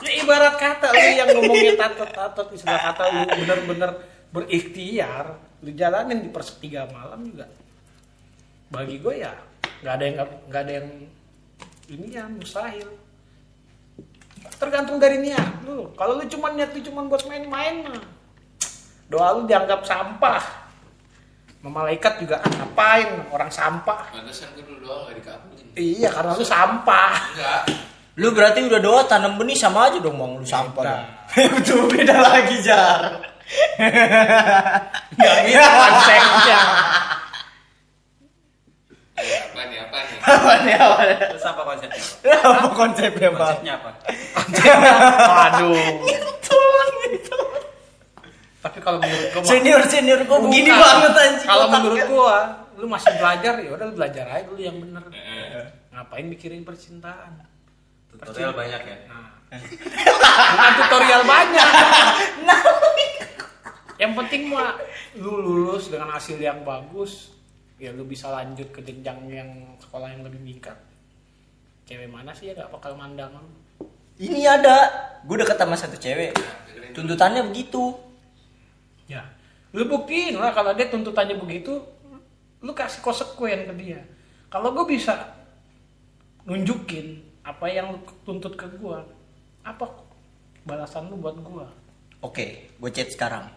Ya, 0.00 0.16
ibarat 0.16 0.56
kata 0.56 0.96
lu 0.96 1.08
yang 1.12 1.28
ngomongin 1.36 1.76
tatot-tatot 1.76 2.48
istilah 2.56 2.80
kata 2.80 3.02
lu 3.12 3.20
bener-bener 3.44 3.90
berikhtiar, 4.32 5.36
lu 5.60 5.76
jalanin 5.76 6.24
di 6.24 6.32
persepiga 6.32 6.88
malam 6.88 7.20
juga. 7.28 7.44
Bagi 8.72 8.96
gue 8.96 9.14
ya 9.20 9.36
nggak 9.84 9.94
ada 9.96 10.04
yang 10.04 10.16
nggak 10.48 10.62
ada 10.64 10.72
yang 10.72 10.88
ini 11.92 12.06
ya 12.16 12.24
mustahil. 12.32 12.88
Tergantung 14.56 14.96
dari 14.96 15.20
niat 15.20 15.68
lu. 15.68 15.92
Kalau 15.92 16.16
lu 16.16 16.24
cuma 16.32 16.48
niat 16.56 16.72
lu 16.72 16.80
cuma 16.80 17.04
buat 17.04 17.20
main-main 17.28 17.84
mah, 17.84 18.00
doa 19.12 19.36
lu 19.36 19.44
dianggap 19.44 19.84
sampah. 19.84 20.59
Sama 21.60 21.70
Malaikat 21.76 22.12
juga 22.18 22.40
ah, 22.40 22.48
ngapain 22.50 23.08
orang 23.28 23.48
sampah. 23.48 24.08
pantesan 24.10 24.48
gue 24.54 24.64
dulu 24.64 24.80
doang 24.82 25.00
gak 25.04 25.16
dikabulin 25.16 25.66
Iya 25.74 26.08
karena 26.10 26.32
lu 26.32 26.40
sampah. 26.42 27.12
enggak 27.30 27.62
lu 28.16 28.28
berarti 28.30 28.58
udah 28.62 28.80
doa 28.80 29.00
tanam 29.04 29.36
benih 29.36 29.54
sama 29.54 29.86
aja 29.86 29.96
dong 29.96 30.16
bang 30.16 30.32
lu 30.34 30.44
sampah 30.44 30.82
Beda. 30.82 30.92
dong. 31.30 31.48
betul 31.54 31.80
beda 31.86 32.16
lagi 32.18 32.56
jar 32.60 33.00
Nggak 35.12 35.36
gitu 35.44 35.58
konsepnya. 35.60 36.60
Ya, 39.20 39.38
apa 39.42 39.60
nih 39.66 39.78
apa 39.78 39.98
nih 40.00 40.16
apa 40.18 40.52
nih 40.58 40.74
apa 40.76 41.00
nih? 41.02 41.16
Terus 41.28 41.44
apa 41.44 41.62
konsepnya? 41.62 42.02
Apa 42.40 42.68
konsepnya 42.70 43.28
bang 43.28 43.40
Konsepnya 43.42 43.74
apa? 43.74 43.90
Waduh. 45.30 45.76
Tapi 48.60 48.78
kalau 48.84 49.00
menurut 49.00 49.28
gua 49.32 49.42
senior 49.44 49.80
senior 49.88 50.20
gua 50.28 50.38
begini 50.44 50.70
banget 50.72 51.12
anjing 51.16 51.48
Kalau 51.48 51.66
menurut 51.72 52.02
gua, 52.12 52.38
lu 52.76 52.86
masih 52.88 53.12
belajar 53.16 53.54
ya 53.60 53.70
udah 53.72 53.84
lu 53.88 53.94
belajar 53.96 54.24
aja 54.28 54.44
dulu 54.44 54.60
yang 54.60 54.76
bener. 54.76 55.04
Eh, 55.12 55.66
Ngapain 55.96 56.26
mikirin 56.28 56.62
percintaan? 56.64 57.44
Tutorial 58.12 58.52
banyak 58.52 58.82
ya. 58.84 58.96
Nah. 59.08 59.28
Bukan 59.50 60.72
tutorial 60.78 61.22
banyak. 61.26 61.68
yang 64.00 64.12
penting 64.16 64.48
mah 64.48 64.80
lu 65.20 65.44
lulus 65.44 65.92
dengan 65.92 66.08
hasil 66.16 66.40
yang 66.40 66.64
bagus, 66.64 67.34
ya 67.76 67.92
lu 67.92 68.08
bisa 68.08 68.32
lanjut 68.32 68.72
ke 68.72 68.80
jenjang 68.80 69.18
yang 69.28 69.50
sekolah 69.76 70.08
yang 70.08 70.22
lebih 70.24 70.40
meningkat. 70.40 70.76
Cewek 71.84 72.08
mana 72.08 72.30
sih 72.32 72.52
ya 72.52 72.54
gak 72.54 72.70
bakal 72.70 72.94
mandang 72.94 73.34
ini 74.20 74.44
ada 74.44 74.76
gue 75.24 75.36
deket 75.40 75.56
sama 75.56 75.76
satu 75.80 75.96
cewek 75.96 76.36
tuntutannya 76.92 77.48
begitu 77.48 77.96
lu 79.70 79.86
buktiin 79.86 80.34
lah 80.34 80.50
kalau 80.50 80.74
dia 80.74 80.90
tuntutannya 80.90 81.38
begitu, 81.38 81.78
lu 82.60 82.72
kasih 82.74 83.00
konsekuen 83.00 83.70
ke 83.70 83.74
dia. 83.78 84.00
Kalau 84.50 84.74
gue 84.74 84.82
bisa 84.88 85.30
nunjukin 86.42 87.22
apa 87.46 87.70
yang 87.70 87.94
lu 87.94 87.98
tuntut 88.26 88.58
ke 88.58 88.66
gue, 88.66 88.98
apa 89.62 89.84
balasan 90.64 91.08
lu 91.08 91.16
buat 91.16 91.36
gue? 91.38 91.66
oke 92.20 92.46
gue 92.76 92.90
chat 92.92 93.08
sekarang 93.08 93.48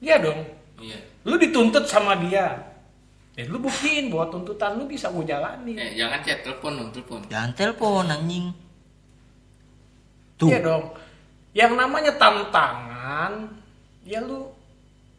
Iya 0.00 0.16
dong, 0.18 0.40
iya 0.80 0.96
lu 1.28 1.36
dituntut 1.36 1.84
sama 1.84 2.16
dia. 2.18 2.56
Ya 3.38 3.44
lu 3.46 3.60
buktiin 3.60 4.10
bahwa 4.10 4.26
tuntutan 4.32 4.74
lu 4.80 4.88
bisa 4.88 5.12
gue 5.12 5.22
jalani. 5.22 5.76
eh 5.76 5.92
jangan 5.94 6.18
chat 6.24 6.40
telepon 6.42 6.72
dong 6.80 6.90
telepon 6.90 7.20
jangan 7.28 7.50
telepon 7.54 8.04
anjing 8.08 8.46
tuh 10.40 10.48
Iya 10.48 10.58
dong. 10.64 10.84
Yang 11.52 11.72
namanya 11.76 12.12
tantangan, 12.16 13.32
ya 14.02 14.18
lu 14.24 14.48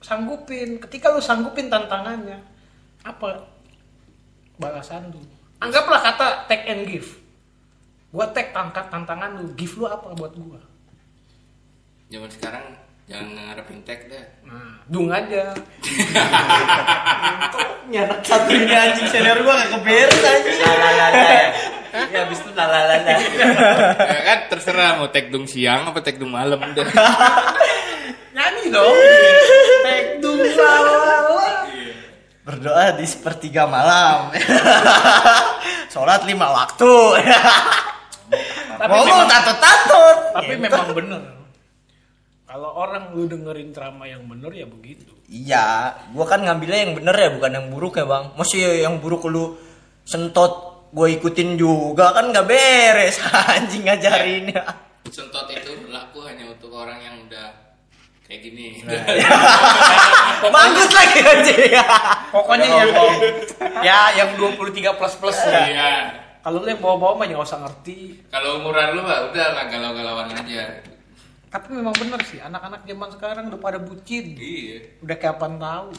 sanggupin. 0.02 0.82
Ketika 0.82 1.10
lu 1.10 1.22
sanggupin 1.22 1.70
tantangannya, 1.70 2.42
apa 3.02 3.46
balasan 4.58 5.10
lu? 5.10 5.22
Anggaplah 5.58 6.02
kata 6.02 6.28
take 6.46 6.66
and 6.68 6.86
give. 6.86 7.08
Gua 8.12 8.28
take 8.30 8.52
tangkat 8.52 8.90
tantangan 8.90 9.40
lu, 9.40 9.54
give 9.56 9.78
lu 9.78 9.86
apa 9.86 10.12
buat 10.14 10.34
gua? 10.36 10.60
zaman 12.12 12.28
sekarang 12.28 12.66
jangan 13.08 13.40
ngarepin 13.40 13.80
tag 13.88 14.04
deh 14.12 14.20
Nah, 14.44 14.84
dung 14.92 15.08
aja. 15.08 15.56
nyanak 17.88 18.20
satu 18.24 18.52
ini 18.52 18.72
anjing 18.72 19.08
senior 19.08 19.40
gue 19.40 19.48
gak 19.48 19.72
keberes 19.76 20.20
anjing 20.20 20.58
lalalala 20.60 21.28
ya 22.08 22.20
habis 22.24 22.40
itu 22.40 22.52
lalalala 22.52 23.12
ya 23.16 24.20
kan 24.28 24.40
terserah 24.48 25.00
mau 25.00 25.08
tag 25.08 25.28
dung 25.28 25.44
siang 25.44 25.88
apa 25.88 26.00
tag 26.00 26.20
dung 26.20 26.32
malam 26.32 26.60
deh 26.72 26.84
dong. 28.72 28.98
take 29.86 30.12
dung 30.24 30.40
lalala. 30.40 31.50
berdoa 32.42 32.98
di 32.98 33.06
sepertiga 33.06 33.70
malam 33.70 34.34
sholat 35.94 36.26
lima 36.26 36.50
waktu 36.50 36.94
Tapi 38.82 38.90
ngomong 38.90 39.30
tato 39.30 39.54
tato 39.62 40.04
Tapi 40.40 40.54
memang 40.58 40.90
bener. 40.96 41.22
Kalau 42.52 42.76
orang 42.76 43.16
lu 43.16 43.32
dengerin 43.32 43.72
ceramah 43.72 44.08
yang 44.12 44.28
bener 44.28 44.52
ya 44.52 44.68
begitu. 44.68 45.08
Iya, 45.32 45.96
gua 46.12 46.28
kan 46.28 46.44
ngambilnya 46.44 46.84
yang 46.84 46.94
bener 47.00 47.16
ya, 47.16 47.30
bukan 47.32 47.52
yang 47.56 47.68
buruk 47.72 47.96
ya 47.96 48.04
bang. 48.04 48.36
Masih 48.36 48.84
yang 48.84 49.00
buruk 49.00 49.24
lu 49.32 49.56
sentot, 50.04 50.84
gue 50.92 51.08
ikutin 51.16 51.56
juga 51.56 52.12
kan 52.12 52.36
nggak 52.36 52.44
beres 52.44 53.24
anjing 53.56 53.88
ngajarinnya. 53.88 54.64
sentot 55.08 55.48
itu 55.48 55.72
berlaku 55.88 56.24
hanya 56.28 56.52
untuk 56.52 56.72
orang 56.76 57.00
yang 57.00 57.16
udah 57.28 57.48
kayak 58.32 58.42
gini 58.42 58.66
Bagus 60.56 60.90
lagi 60.90 61.20
anjing. 61.20 61.76
Pokoknya 62.32 62.66
yang 62.66 62.90
ya 63.84 64.00
yang 64.16 64.30
23 64.40 64.72
plus 64.96 65.14
plus 65.16 65.38
ya. 65.44 65.62
iya 65.68 65.92
Kalau 66.40 66.58
lu 66.58 66.68
yang 66.68 66.80
bawa-bawa 66.80 67.20
mah 67.20 67.26
nggak 67.28 67.44
usah 67.44 67.60
ngerti. 67.60 68.24
kalau 68.32 68.58
umuran 68.58 68.96
lu 68.96 69.04
mah 69.04 69.30
udah 69.30 69.48
lah 69.52 69.66
galau-galauan 69.68 70.32
aja 70.32 70.82
Tapi 71.46 71.68
memang 71.76 71.92
bener 71.94 72.18
sih, 72.24 72.40
anak-anak 72.40 72.82
zaman 72.82 73.10
sekarang 73.12 73.44
udah 73.52 73.60
pada 73.60 73.78
bucin. 73.78 74.40
iya 74.40 74.80
Udah 75.04 75.18
kapan 75.20 75.60
tahu. 75.60 75.92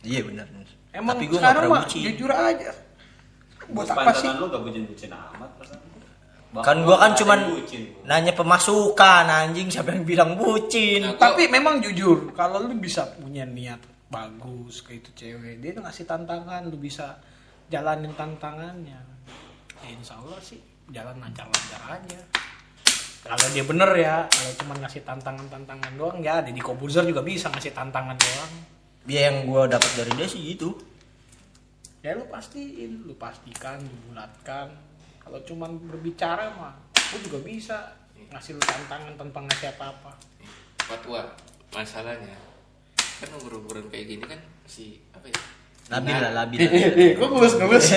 Iya 0.00 0.20
benar. 0.22 0.46
Emang 0.94 1.18
Tapi 1.18 1.26
gua 1.26 1.36
sekarang 1.36 1.60
pernah 1.60 1.74
mah 1.74 1.82
bucin. 1.84 2.02
jujur 2.06 2.30
aja. 2.30 2.70
Buat 3.66 3.86
apa 3.90 4.10
sih? 4.14 4.30
lu 4.30 4.46
gak 4.46 4.62
bucin-bucin 4.62 5.10
amat 5.10 5.50
perasaan. 5.58 5.82
Bang, 6.54 6.62
Kan 6.62 6.78
gua 6.86 6.96
kan 7.02 7.12
cuman 7.18 7.58
bucin, 7.58 7.90
nanya 8.06 8.32
pemasukan 8.32 9.26
anjing 9.26 9.66
siapa 9.66 9.90
yang 9.90 10.06
bilang 10.06 10.38
bucin. 10.38 11.02
Nah, 11.02 11.18
Tapi 11.18 11.50
memang 11.50 11.82
jujur, 11.82 12.30
kalau 12.38 12.62
lu 12.62 12.78
bisa 12.78 13.02
punya 13.18 13.42
niat 13.42 13.82
bagus 14.06 14.86
ke 14.86 15.02
itu 15.02 15.10
cewek, 15.12 15.58
dia 15.58 15.74
ngasih 15.74 16.06
tantangan, 16.06 16.70
lu 16.70 16.78
bisa 16.78 17.18
jalanin 17.66 18.14
tantangannya. 18.14 19.00
Ya 19.82 19.88
insya 19.90 20.16
Allah 20.22 20.38
sih 20.38 20.62
jalan 20.94 21.18
lancar-lancar 21.18 21.82
aja. 21.98 22.20
Kalau 23.26 23.46
dia 23.50 23.66
bener 23.66 23.90
ya, 23.98 24.16
kalau 24.30 24.52
cuma 24.62 24.74
ngasih 24.86 25.02
tantangan-tantangan 25.02 25.92
doang 25.98 26.22
ya, 26.22 26.38
Deddy 26.46 26.62
Kobuzer 26.62 27.02
juga 27.02 27.26
bisa 27.26 27.50
ngasih 27.50 27.74
tantangan 27.74 28.14
doang. 28.14 28.52
Dia 29.02 29.30
yang 29.30 29.50
gua 29.50 29.66
dapat 29.66 29.90
dari 29.98 30.14
dia 30.14 30.30
sih 30.30 30.54
gitu. 30.54 30.78
Ya 32.06 32.14
lu 32.14 32.22
pastiin, 32.30 33.02
lu 33.02 33.18
pastikan, 33.18 33.82
lu 33.82 33.98
bulatkan. 34.10 34.70
Kalau 35.26 35.42
cuma 35.42 35.66
berbicara 35.66 36.54
mah, 36.54 36.78
lu 37.10 37.18
juga 37.26 37.42
bisa 37.42 37.98
ngasih 38.30 38.54
lu 38.54 38.62
tantangan 38.62 39.18
tanpa 39.18 39.42
ngasih 39.42 39.74
apa-apa. 39.74 40.14
fatwa 40.86 41.18
masalahnya 41.74 42.38
kan 43.18 43.26
umur-umuran 43.42 43.90
kayak 43.90 44.06
gini 44.06 44.22
kan 44.22 44.38
si 44.70 45.02
apa 45.10 45.26
ya 45.26 45.42
Labil 45.86 46.18
lah, 46.18 46.32
labil. 46.34 46.58
Gue 47.14 47.26
ngebus, 47.30 47.62
ngebus. 47.62 47.94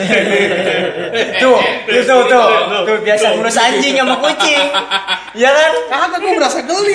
tuh, 1.41 1.57
tuh, 1.89 2.03
tuh, 2.05 2.21
tuh, 2.29 2.45
tuh, 2.86 2.98
biasa 3.01 3.33
ngurus 3.33 3.57
anjing 3.57 3.98
sama 3.98 4.15
kucing. 4.21 4.65
Iya 5.38 5.50
kan? 5.53 5.74
Kagak 5.89 6.19
gue 6.21 6.33
berasa 6.38 6.59
geli. 6.65 6.93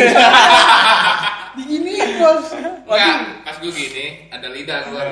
Diginiin 1.59 2.11
bos. 2.19 2.47
Enggak, 2.55 3.19
pas 3.43 3.57
gue 3.59 3.73
gini 3.75 4.07
ada 4.31 4.47
lidah 4.51 4.79
gue 4.87 5.03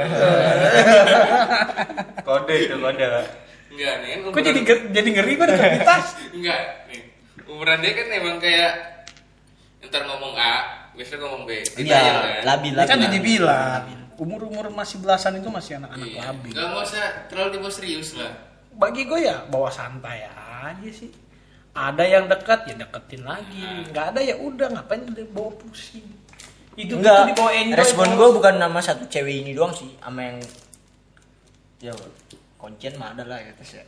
Kode 2.27 2.55
itu 2.63 2.77
kode. 2.79 3.07
Enggak 3.73 3.95
nih 3.99 4.09
kan 4.13 4.19
Kok 4.29 4.43
jadi 4.43 4.61
ger- 4.63 4.89
jadi 4.91 5.09
ngeri 5.11 5.33
gue 5.35 5.47
di 5.47 5.57
tas. 5.83 6.07
enggak 6.37 6.61
nih 6.87 7.01
umuran 7.45 7.79
dia 7.79 7.93
kan 7.93 8.07
emang 8.09 8.37
kayak 8.39 8.73
ntar 9.83 10.03
ngomong 10.05 10.35
A 10.35 10.55
biasanya 10.93 11.19
ngomong 11.23 11.43
B 11.45 11.51
Iya, 11.75 11.99
kan? 11.99 12.15
labil, 12.47 12.71
Dia 12.71 12.79
labil. 12.79 12.87
kan 12.87 12.99
jadi 13.01 13.19
bilang 13.19 13.83
umur-umur 14.15 14.71
masih 14.71 14.97
belasan 14.99 15.37
itu 15.37 15.49
masih 15.49 15.77
anak-anak 15.77 16.07
Iya. 16.07 16.21
labil. 16.23 16.53
Gak 16.53 16.69
mau 16.69 16.81
usah 16.81 17.05
terlalu 17.27 17.49
dibawa 17.53 17.73
serius 17.73 18.15
lah 18.15 18.33
Bagi 18.73 19.03
gue 19.03 19.21
ya 19.21 19.45
bawa 19.47 19.69
santai 19.69 20.25
aja 20.25 20.89
sih. 20.89 21.13
Ada 21.73 22.05
yang 22.05 22.25
dekat 22.25 22.65
ya 22.65 22.77
deketin 22.79 23.21
lagi. 23.23 23.65
Nggak 23.91 24.07
ada 24.13 24.21
ya 24.21 24.37
udah 24.39 24.69
ngapain 24.71 25.05
dibawa 25.07 25.53
pusing. 25.55 26.05
Itu 26.73 26.97
Enggak, 26.97 27.29
dibawa 27.29 27.53
enjoy. 27.53 27.77
respon 27.77 28.09
gue 28.11 28.29
bukan 28.31 28.57
nama 28.57 28.79
satu 28.79 29.05
cewek 29.05 29.43
ini 29.43 29.53
doang 29.53 29.73
sih, 29.73 29.93
sama 29.99 30.21
yang 30.23 30.41
ya 31.79 31.93
koncen 32.63 32.95
mah 32.95 33.11
ada 33.11 33.27
lah 33.27 33.37
ya 33.37 33.51
terus 33.53 33.73
ya. 33.75 33.85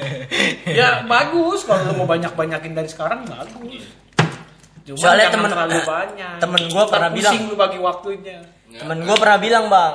ya 0.78 0.88
bagus 1.04 1.66
kalau 1.66 1.90
lu 1.90 1.94
mau 1.96 2.08
banyak-banyakin 2.08 2.72
dari 2.72 2.86
sekarang 2.86 3.26
bagus. 3.26 3.82
Cuma 4.80 4.96
Soalnya 4.96 5.28
temen- 5.28 5.50
terlalu 5.50 5.74
eh, 5.74 5.84
banyak. 5.84 6.34
temen 6.38 6.62
gua 6.68 6.82
Ntar 6.82 6.92
pernah 6.92 7.08
pusing 7.10 7.20
bilang. 7.20 7.36
lu 7.44 7.54
bagi 7.56 7.78
waktunya. 7.78 8.38
Enggak, 8.64 8.80
Temen 8.80 8.98
gue 9.02 9.16
pernah 9.18 9.38
bilang 9.38 9.64
bang, 9.66 9.94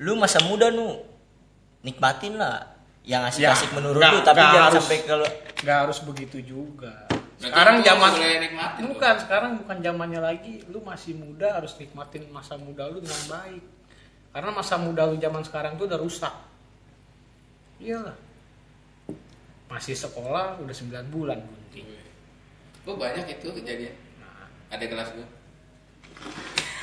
lu 0.00 0.12
masa 0.16 0.40
muda 0.40 0.66
nu 0.68 0.96
nikmatin 1.80 2.34
lah 2.34 2.64
yang 3.02 3.22
asik 3.22 3.40
Ya, 3.42 3.52
menurut 3.70 3.96
nggak- 3.98 4.12
lu, 4.14 4.18
tapi 4.22 4.38
nggak 4.38 4.50
jangan 4.50 4.66
harus. 4.66 4.80
sampai 4.80 4.98
kalau 5.04 5.28
Gak 5.60 5.78
harus 5.78 5.98
begitu 6.00 6.38
juga. 6.40 7.04
Sekarang 7.36 7.80
zaman 7.80 8.12
nikmatin 8.16 8.84
bukan 8.86 9.14
sekarang 9.18 9.50
bukan 9.60 9.76
zamannya 9.78 10.20
lagi. 10.20 10.64
Lu 10.66 10.80
masih 10.80 11.12
muda 11.14 11.52
harus 11.54 11.76
nikmatin 11.76 12.24
masa 12.28 12.56
muda 12.56 12.84
lu 12.84 12.96
dengan 12.98 13.20
baik. 13.28 13.60
Karena 14.30 14.50
masa 14.50 14.74
muda 14.76 15.04
lu 15.04 15.16
zaman 15.16 15.44
sekarang 15.44 15.76
tuh 15.76 15.84
udah 15.84 15.96
rusak. 15.96 16.32
Iyalah. 17.80 18.16
Masih 19.72 19.96
sekolah 19.96 20.60
udah 20.60 20.74
9 20.74 21.08
bulan 21.08 21.40
bunting. 21.40 21.88
gue 22.80 22.94
banyak 22.96 23.26
itu 23.28 23.48
kejadian? 23.60 23.92
Nah, 24.18 24.48
ada 24.72 24.84
kelas 24.88 25.12
gue 25.14 25.26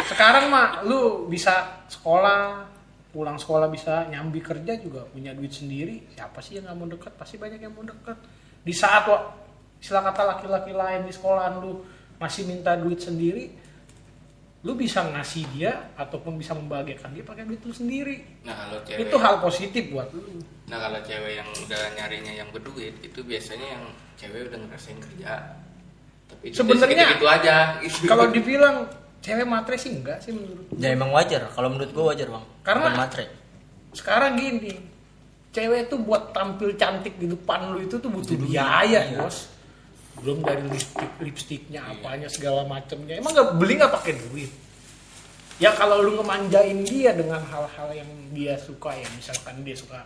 sekarang 0.08 0.48
mah 0.48 0.88
lu 0.88 1.28
bisa 1.28 1.84
sekolah 1.92 2.64
pulang 3.12 3.36
sekolah 3.36 3.68
bisa 3.68 4.08
nyambi 4.08 4.40
kerja 4.40 4.80
juga 4.80 5.04
punya 5.12 5.36
duit 5.36 5.52
sendiri. 5.52 6.08
Siapa 6.16 6.40
sih 6.40 6.60
yang 6.60 6.70
nggak 6.70 6.78
mau 6.80 6.88
dekat? 6.88 7.14
Pasti 7.20 7.36
banyak 7.36 7.60
yang 7.60 7.74
mau 7.76 7.84
dekat. 7.84 8.16
Di 8.64 8.72
saat 8.72 9.04
wa- 9.10 9.36
istilah 9.84 10.08
kata 10.08 10.24
laki-laki 10.24 10.72
lain 10.72 11.04
di 11.04 11.12
sekolahan 11.12 11.60
lu 11.60 11.84
masih 12.18 12.48
minta 12.48 12.74
duit 12.80 13.04
sendiri 13.04 13.52
lu 14.68 14.76
bisa 14.76 15.00
ngasih 15.08 15.48
dia 15.56 15.72
ataupun 15.96 16.36
bisa 16.36 16.52
membahagiakan 16.52 17.16
dia 17.16 17.24
pakai 17.24 17.48
duit 17.48 17.64
lu 17.64 17.72
sendiri 17.72 18.44
nah 18.44 18.68
kalau 18.68 18.84
cewek 18.84 19.08
itu 19.08 19.16
hal 19.16 19.36
positif 19.40 19.84
buat 19.88 20.12
lu 20.12 20.44
nah 20.68 20.78
kalau 20.78 21.00
cewek 21.00 21.40
yang 21.40 21.48
udah 21.48 21.82
nyarinya 21.96 22.34
yang 22.36 22.50
berduit 22.52 23.00
itu 23.00 23.20
biasanya 23.24 23.68
yang 23.72 23.84
cewek 24.14 24.52
udah 24.52 24.60
ngerasain 24.60 25.00
kerja 25.00 25.32
tapi 26.28 26.44
itu 26.52 26.60
Sebenarnya- 26.60 27.16
gitu 27.16 27.26
aja 27.26 27.56
gitu. 27.80 28.04
kalau 28.06 28.28
dibilang 28.28 28.92
cewek 29.18 29.48
matre 29.48 29.80
sih 29.80 29.96
enggak 29.96 30.20
sih 30.20 30.36
menurut 30.36 30.68
ya 30.76 30.92
emang 30.92 31.10
wajar. 31.10 31.48
Kalau 31.50 31.68
menurut 31.68 31.90
gue 31.90 32.04
wajar 32.06 32.28
bang. 32.28 32.46
Karena- 32.62 32.84
Bukan 32.86 33.00
matre. 33.00 33.26
sekarang 33.92 34.36
gini 34.36 34.78
cewek 35.50 35.88
tuh 35.88 35.98
buat 36.00 36.30
tampil 36.30 36.76
cantik 36.76 37.16
di 37.16 37.26
depan 37.26 37.74
lu 37.74 37.82
itu 37.82 37.98
tuh 37.98 38.12
butuh 38.12 38.36
biaya 38.38 39.16
bos 39.18 39.50
belum 40.18 40.42
dari 40.42 40.66
lipstick 40.68 41.12
lipstiknya 41.22 41.82
apanya 41.86 42.26
segala 42.28 42.66
macamnya 42.66 43.18
emang 43.18 43.34
nggak 43.34 43.50
beli 43.56 43.74
nggak 43.78 43.94
pakai 43.94 44.14
duit? 44.18 44.52
Ya 45.58 45.74
kalau 45.74 46.02
lu 46.02 46.18
ngemanjain 46.18 46.86
dia 46.86 47.14
dengan 47.14 47.42
hal-hal 47.42 47.90
yang 47.94 48.10
dia 48.30 48.54
suka 48.58 48.94
ya 48.94 49.10
misalkan 49.14 49.66
dia 49.66 49.74
suka 49.74 50.06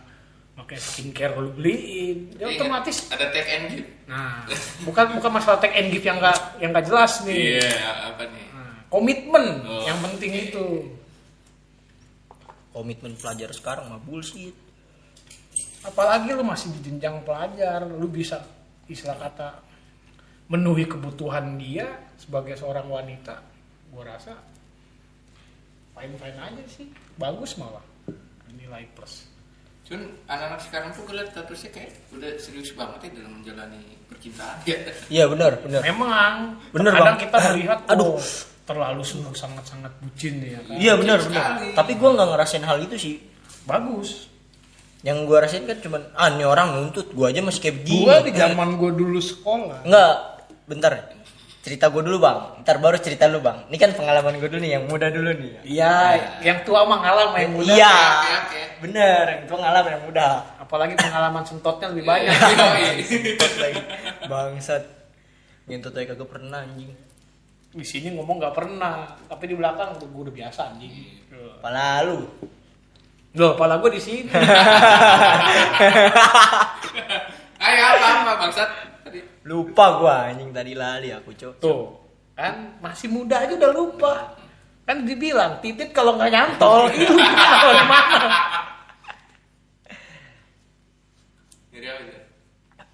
pakai 0.52 0.76
skincare 0.76 1.32
lu 1.36 1.52
beliin. 1.52 2.32
Ya 2.36 2.48
Ingat, 2.48 2.60
otomatis 2.60 2.96
ada 3.08 3.28
take 3.32 3.48
and 3.52 3.64
give. 3.68 3.88
Nah 4.04 4.44
bukan 4.84 5.16
bukan 5.16 5.30
masalah 5.32 5.58
take 5.60 5.76
and 5.76 5.88
give 5.88 6.04
yang 6.04 6.20
nggak 6.20 6.38
yang 6.60 6.70
nggak 6.72 6.86
jelas 6.88 7.12
nih. 7.24 7.60
Iya 7.60 7.72
apa 8.12 8.22
nih? 8.28 8.46
Nah, 8.52 8.72
komitmen 8.88 9.44
Oh. 9.64 9.84
yang 9.84 9.98
penting 10.00 10.32
itu. 10.48 10.66
Komitmen 12.72 13.12
pelajar 13.16 13.52
sekarang 13.52 13.88
mah 13.88 14.00
bullshit. 14.00 14.56
apalagi 15.82 16.30
lu 16.30 16.46
masih 16.46 16.70
di 16.78 16.80
jenjang 16.86 17.26
pelajar 17.26 17.82
lu 17.82 18.06
bisa 18.06 18.38
istilah 18.86 19.18
kata 19.18 19.58
memenuhi 20.52 20.84
kebutuhan 20.84 21.56
dia 21.56 21.88
sebagai 22.14 22.52
seorang 22.54 22.84
wanita 22.84 23.40
gua 23.88 24.04
rasa 24.04 24.36
fine 25.92 26.12
fine 26.14 26.36
aja 26.36 26.64
sih 26.68 26.92
bagus 27.16 27.56
malah 27.56 27.80
nilai 28.52 28.84
plus 28.92 29.24
cuman 29.82 30.12
anak-anak 30.28 30.60
sekarang 30.60 30.88
tuh 30.92 31.02
gue 31.02 31.14
liat 31.16 31.28
statusnya 31.32 31.70
kayak 31.72 31.90
udah 32.12 32.30
serius 32.36 32.70
banget 32.72 33.00
ya 33.02 33.10
dalam 33.16 33.32
menjalani 33.40 33.80
percintaan 34.06 34.56
ya 34.62 34.76
Iya 35.10 35.24
benar, 35.26 35.52
benar. 35.58 35.80
memang 35.82 36.32
Bener, 36.70 36.92
kadang 36.92 37.16
Bang. 37.16 37.18
kita 37.18 37.36
melihat 37.50 37.78
Aduh. 37.92 38.14
oh, 38.14 38.22
terlalu 38.62 39.02
sungguh 39.02 39.32
sangat 39.32 39.64
sangat 39.66 39.90
bucin 39.98 40.36
ya 40.38 40.60
kan 40.62 40.76
Iya 40.76 40.92
benar, 40.94 41.18
benar. 41.24 41.44
Tapi 41.74 41.92
gue 41.96 42.08
nggak 42.08 42.28
ngerasain 42.28 42.62
hal 42.62 42.78
itu 42.78 42.94
sih. 42.94 43.14
bagus 43.64 44.28
Yang 45.02 45.18
gue 45.26 45.38
rasain 45.40 45.64
kan 45.66 45.78
cuman 45.82 46.02
ah 46.14 46.28
ini 46.30 46.44
orang 46.46 46.68
nuntut, 46.78 47.10
gue 47.10 47.26
aja 47.26 47.40
masih 47.42 47.58
kayak 47.58 47.76
begini. 47.82 48.04
gua 48.06 48.16
di 48.22 48.30
zaman 48.30 48.68
gua 48.78 48.90
dulu 48.94 49.18
sekolah 49.18 49.82
Enggak, 49.82 50.14
bentar. 50.64 51.12
Cerita 51.62 51.86
gue 51.86 52.02
dulu 52.02 52.18
bang, 52.18 52.58
ntar 52.66 52.76
baru 52.76 52.98
cerita 52.98 53.26
lu 53.26 53.38
bang. 53.38 53.54
Ini 53.70 53.76
kan 53.78 53.90
pengalaman 53.94 54.36
gue 54.36 54.46
dulu 54.46 54.58
nih, 54.58 54.70
yang 54.74 54.84
muda 54.84 55.06
dulu 55.08 55.30
nih. 55.30 55.62
iya 55.62 56.18
yang 56.42 56.58
tua 56.66 56.82
mah 56.82 56.98
ngalah 56.98 57.30
main 57.30 57.48
muda 57.48 57.70
Iya, 57.70 57.94
bener. 58.78 59.22
Yang 59.30 59.42
tua 59.46 59.56
ngalamin 59.62 59.90
yang 59.94 60.02
muda. 60.02 60.26
apalagi 60.58 60.92
pengalaman 60.96 61.44
sentotnya 61.44 61.86
lebih 61.88 62.02
banyak 62.02 62.32
Yoi. 62.34 62.98
Ngentot 62.98 63.52
lagi. 63.60 63.80
Bangsat. 64.26 64.82
Ngentot 65.64 65.94
aja 65.94 66.04
kagak 66.10 66.28
pernah 66.28 66.60
anjing. 66.60 66.92
di 67.72 67.80
sini 67.82 68.12
ngomong 68.12 68.36
nggak 68.36 68.52
pernah 68.52 69.08
tapi 69.24 69.48
di 69.48 69.54
belakang 69.54 69.96
gue 69.96 70.04
udah 70.04 70.28
biasa 70.28 70.60
anjing 70.72 70.92
Pala 71.56 72.04
lu. 72.04 72.28
loh 73.32 73.56
kepala 73.56 73.80
gue 73.80 73.96
di 73.96 74.00
sini 74.02 74.28
ayo 77.62 77.82
apa 77.88 78.06
apa 78.18 78.32
bangsat 78.38 78.68
Lupa 79.42 79.98
gua 79.98 80.30
anjing 80.30 80.50
tadi 80.54 80.72
lali 80.72 81.10
aku, 81.10 81.34
Cok. 81.34 81.54
tuh. 81.58 81.82
Kan 82.32 82.78
masih 82.80 83.12
muda 83.12 83.42
aja 83.42 83.52
udah 83.54 83.72
lupa. 83.72 84.34
Kan 84.82 85.06
dibilang 85.06 85.62
titit 85.62 85.94
kalau 85.94 86.18
nggak 86.18 86.32
nyantol 86.32 86.90
itu 86.94 87.14
di 87.14 87.84
mana. 87.86 88.30
Jadi 91.72 91.86
apa 91.88 92.00
itu? 92.02 92.14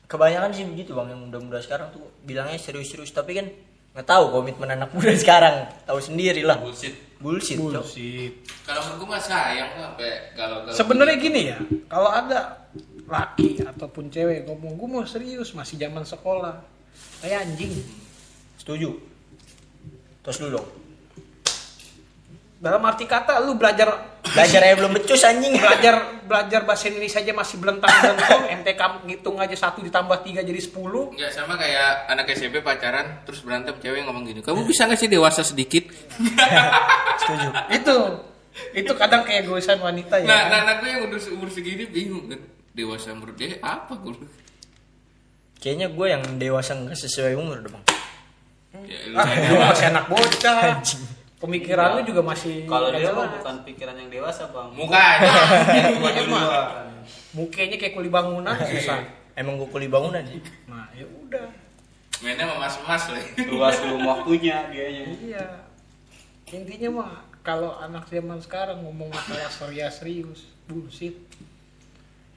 kebanyakan 0.08 0.50
sih 0.56 0.64
begitu 0.64 0.96
bang 0.96 1.12
yang 1.12 1.20
muda-muda 1.28 1.60
sekarang 1.60 1.92
tuh 1.92 2.00
bilangnya 2.24 2.56
serius-serius 2.56 3.12
tapi 3.12 3.36
kan 3.36 3.44
nggak 3.92 4.08
tahu 4.08 4.32
komitmen 4.32 4.68
anak 4.72 4.88
muda 4.92 5.12
sekarang. 5.22 5.68
Tahu 5.84 6.00
sendiri 6.00 6.44
lah. 6.44 6.56
Bullshit. 6.60 6.94
Bullshit 7.18 7.58
Cok. 7.58 7.82
bullshit. 7.84 8.32
Kalau 8.64 8.80
menurut 8.84 9.10
gue 9.10 9.20
sayang 9.20 9.70
lah, 9.76 9.92
sampai 9.92 10.10
kalau 10.38 10.56
kalau 10.64 10.76
sebenarnya 10.76 11.16
gini 11.18 11.40
ya 11.50 11.58
kalau 11.90 12.08
ada 12.12 12.67
laki 13.08 13.64
ataupun 13.64 14.12
cewek 14.12 14.44
ngomong 14.44 14.76
gue 14.76 14.88
mau 14.88 15.04
serius 15.08 15.56
masih 15.56 15.80
zaman 15.80 16.04
sekolah. 16.04 16.60
Kayak 17.24 17.48
anjing. 17.48 17.72
Setuju. 18.60 18.90
Terus 20.22 20.36
dulu 20.44 20.50
dong. 20.60 20.68
Dalam 22.58 22.82
arti 22.82 23.06
kata 23.06 23.38
lu 23.38 23.54
belajar 23.54 24.18
belajar 24.34 24.60
aja 24.66 24.74
belum 24.76 24.92
becus 24.98 25.22
anjing. 25.22 25.54
Belajar 25.56 26.20
belajar 26.26 26.66
bahasa 26.66 26.90
Indonesia 26.90 27.22
aja 27.22 27.32
masih 27.32 27.56
belentang 27.62 27.88
belentong 27.88 28.42
MTK 28.60 28.82
ngitung 29.08 29.36
aja 29.38 29.56
satu 29.56 29.80
ditambah 29.80 30.20
tiga 30.26 30.44
jadi 30.44 30.60
10 30.60 30.74
Enggak 31.16 31.32
sama 31.32 31.56
kayak 31.56 32.12
anak 32.12 32.28
SMP 32.34 32.60
pacaran 32.60 33.24
terus 33.24 33.40
berantem 33.46 33.78
cewek 33.78 34.04
ngomong 34.04 34.26
gini. 34.26 34.42
Kamu 34.42 34.66
bisa 34.66 34.84
nggak 34.84 35.00
sih 35.00 35.08
dewasa 35.08 35.46
sedikit? 35.46 35.86
setuju. 37.22 37.48
Itu 37.72 37.96
itu 38.74 38.92
kadang 38.98 39.22
kayak 39.22 39.46
goisan 39.46 39.78
wanita 39.78 40.18
ya. 40.18 40.26
Nah, 40.26 40.42
nah, 40.50 40.60
nah 40.66 40.74
gue 40.82 40.88
yang 40.90 41.06
umur, 41.06 41.18
umur 41.30 41.48
segini 41.48 41.86
bingung 41.86 42.26
kan. 42.26 42.57
Dewasa 42.78 43.10
menurut 43.10 43.34
dia 43.34 43.58
apa 43.58 43.98
gue? 43.98 44.14
kayaknya 45.58 45.90
gue 45.90 46.06
yang 46.06 46.22
dewasa 46.38 46.78
nggak 46.78 46.94
sesuai 46.94 47.34
umur 47.34 47.58
deh 47.58 47.70
bang. 47.74 47.84
Ya, 48.86 48.98
lu 49.10 49.16
ah, 49.18 49.26
lu 49.26 49.54
masih 49.58 49.86
anak 49.90 50.06
bocah. 50.06 50.78
Pemikiran 51.38 51.98
lu 51.98 52.02
juga 52.06 52.22
masih 52.22 52.66
Kalau 52.66 52.94
dia 52.94 53.10
mah 53.10 53.26
bukan 53.38 53.56
pikiran 53.66 53.94
yang 53.98 54.10
dewasa 54.10 54.46
bang. 54.54 54.68
mukanya. 54.70 55.34
Mukanya 55.98 56.22
mah. 56.32 56.46
mukanya 57.34 57.76
kayak 57.78 57.94
kuli 57.98 58.06
bangunan 58.06 58.54
susah. 58.54 59.02
Emang 59.34 59.58
gue 59.58 59.66
kuli 59.70 59.90
bangunan 59.90 60.22
sih 60.22 60.38
nah 60.70 60.86
ya 60.94 61.06
udah. 61.06 61.50
Mainnya 62.22 62.50
sama 62.50 62.66
mas-mas 62.66 63.04
lah. 63.14 63.22
Luas 63.50 63.74
belum 63.82 64.02
waktunya 64.06 64.70
dianya. 64.70 65.02
iya. 65.18 65.46
Intinya 66.50 67.02
mah 67.02 67.10
kalau 67.42 67.74
anak 67.78 68.06
zaman 68.10 68.38
sekarang 68.38 68.82
ngomong 68.82 69.10
masalah 69.10 69.50
serius 69.50 69.94
serius 69.98 70.40
bullshit 70.66 71.14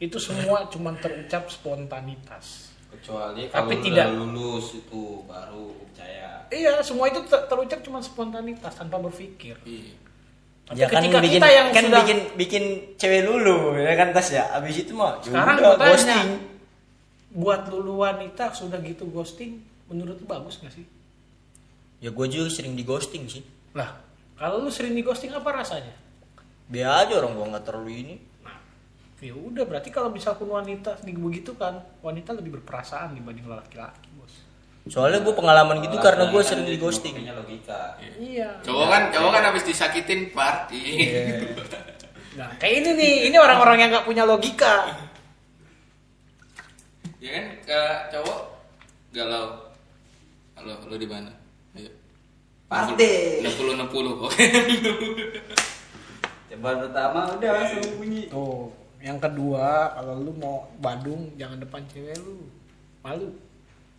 itu 0.02 0.18
semua 0.18 0.66
cuma 0.66 0.98
terucap 0.98 1.46
spontanitas. 1.46 2.74
Kecuali 2.90 3.48
Tapi 3.48 3.74
kalau 3.78 3.86
tidak. 3.86 4.06
udah 4.10 4.18
lulus 4.18 4.66
itu 4.76 5.02
baru 5.30 5.72
percaya. 5.88 6.44
Iya 6.50 6.82
semua 6.82 7.06
itu 7.08 7.22
ter- 7.30 7.46
terucap 7.48 7.80
cuma 7.86 8.02
spontanitas 8.02 8.74
tanpa 8.74 8.98
berpikir. 8.98 9.56
Iya. 9.64 9.94
Tapi 10.68 10.76
ya 10.82 10.88
kan 10.90 11.00
ketika 11.06 11.20
bikin 11.22 11.34
kita 11.38 11.50
yang 11.54 11.68
kan 11.70 11.84
sudah 11.86 12.02
bikin 12.04 12.20
bikin 12.36 12.64
cewek 12.98 13.22
lulu 13.30 13.78
ya 13.78 13.94
kan 13.94 14.10
tas 14.12 14.28
ya? 14.34 14.50
Abis 14.58 14.84
itu 14.84 14.92
mah 14.98 15.22
sekarang 15.22 15.62
udah, 15.62 15.70
gue 15.70 15.78
tanya 15.78 15.92
ghosting. 15.94 16.30
buat 17.32 17.62
lulu 17.70 17.94
wanita 18.04 18.44
sudah 18.58 18.80
gitu 18.82 19.06
ghosting 19.08 19.62
menurut 19.88 20.18
lu 20.18 20.26
bagus 20.26 20.58
gak 20.60 20.74
sih? 20.74 20.84
Ya 22.02 22.10
gue 22.10 22.26
juga 22.26 22.50
sering 22.50 22.74
di 22.74 22.84
ghosting 22.84 23.30
sih. 23.30 23.46
Lah 23.78 24.02
kalau 24.36 24.66
lu 24.66 24.74
sering 24.74 24.98
di 24.98 25.06
ghosting 25.06 25.32
apa 25.32 25.48
rasanya? 25.54 25.94
Biar 26.68 27.06
aja 27.08 27.22
orang 27.22 27.38
gue 27.38 27.46
nggak 27.54 27.66
terlalu 27.68 27.94
ini 28.02 28.16
ya 29.22 29.38
udah 29.38 29.64
berarti 29.70 29.94
kalau 29.94 30.10
misalkan 30.10 30.50
wanita 30.50 30.98
di 31.06 31.14
begitu 31.14 31.54
kan 31.54 31.78
wanita 32.02 32.34
lebih 32.34 32.58
berperasaan 32.58 33.14
dibanding 33.14 33.46
laki-laki 33.46 34.10
bos 34.18 34.34
soalnya 34.90 35.22
gue 35.22 35.30
pengalaman 35.38 35.78
gitu 35.86 36.02
karena 36.02 36.26
gue 36.26 36.42
laki-laki 36.42 36.50
sering 36.50 36.66
kan 36.66 36.74
di 36.74 36.82
ghosting 36.82 37.16
logika 37.30 37.82
iya 38.18 38.50
Cowok 38.66 38.88
kan 38.90 39.02
cowok 39.14 39.30
kan 39.30 39.44
habis 39.54 39.64
disakitin 39.70 40.34
party. 40.34 40.84
nah 42.42 42.50
kayak 42.58 42.82
ini 42.82 42.90
nih 42.98 43.14
ini 43.30 43.38
orang-orang 43.38 43.78
yang 43.78 43.90
nggak 43.94 44.10
punya 44.10 44.26
logika 44.26 44.90
ya 47.22 47.30
kan 47.30 47.46
ke 47.62 47.82
cowok 48.18 48.40
galau. 49.12 49.70
Halo, 50.56 50.74
lu 50.88 50.96
di 50.96 51.06
mana? 51.06 51.30
Ayo. 51.76 51.92
Party. 52.72 53.44
60 53.44 53.76
60. 53.76 54.24
Oke. 54.24 54.46
Coba 56.48 56.70
pertama 56.80 57.20
udah 57.36 57.52
langsung 57.60 58.00
bunyi. 58.00 58.32
tuh 58.32 58.81
yang 59.02 59.18
kedua 59.18 59.98
kalau 59.98 60.22
lu 60.22 60.32
mau 60.38 60.70
Badung 60.78 61.34
jangan 61.36 61.58
depan 61.58 61.82
cewek 61.90 62.16
lu. 62.22 62.46
Malu. 63.02 63.34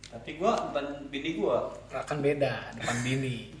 Tapi 0.07 0.39
gua 0.39 0.71
bukan 0.71 1.11
bini 1.11 1.35
gua. 1.35 1.75
akan 1.91 2.17
beda 2.23 2.71
depan 2.79 2.97
bini. 3.03 3.51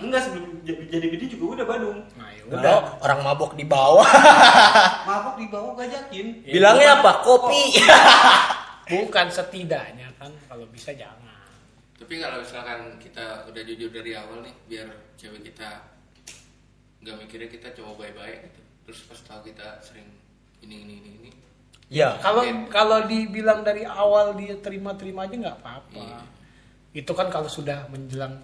Enggak 0.00 0.28
sebelum 0.28 0.60
jadi 0.64 1.06
bini 1.08 1.24
juga 1.32 1.44
udah 1.60 1.66
Badung. 1.68 1.98
nah 2.20 2.28
ya 2.28 2.42
udah 2.52 3.00
orang 3.00 3.20
mabok 3.24 3.56
di 3.56 3.64
bawah. 3.64 4.04
Mabok 5.08 5.36
di 5.40 5.46
bawah 5.48 5.72
gajakin. 5.80 6.44
Ya, 6.44 6.52
bilangnya 6.60 6.88
apa? 7.00 7.24
Kopi. 7.24 7.80
Bukan 8.92 9.26
setidaknya 9.32 10.12
kan 10.20 10.30
kalau 10.46 10.68
bisa 10.68 10.92
jangan. 10.92 11.40
Tapi 11.96 12.20
kalau 12.20 12.44
misalkan 12.44 13.00
kita 13.00 13.48
udah 13.48 13.62
jujur 13.64 13.88
dari 13.88 14.12
awal 14.12 14.44
nih, 14.44 14.54
biar 14.68 14.88
cewek 15.16 15.48
kita 15.48 15.96
nggak 17.00 17.16
mikirnya 17.24 17.48
kita 17.48 17.68
cowok 17.72 18.04
baik-baik 18.04 18.52
gitu. 18.52 18.60
Terus 18.86 19.00
pas 19.08 19.20
tahu 19.24 19.40
kita 19.48 19.80
sering 19.80 20.06
ini 20.64 20.76
ini 20.82 20.94
ini 20.96 21.10
ini. 21.20 21.30
ya 21.90 22.16
kalau 22.18 22.42
Oke. 22.44 22.68
kalau 22.68 22.98
dibilang 23.04 23.60
dari 23.60 23.82
awal 23.84 24.32
dia 24.34 24.54
terima-terima 24.58 25.26
aja 25.26 25.34
nggak 25.36 25.56
apa-apa 25.60 26.00
Iya. 26.00 26.20
itu 27.02 27.12
kan 27.12 27.28
kalau 27.28 27.46
sudah 27.46 27.84
menjelang 27.92 28.40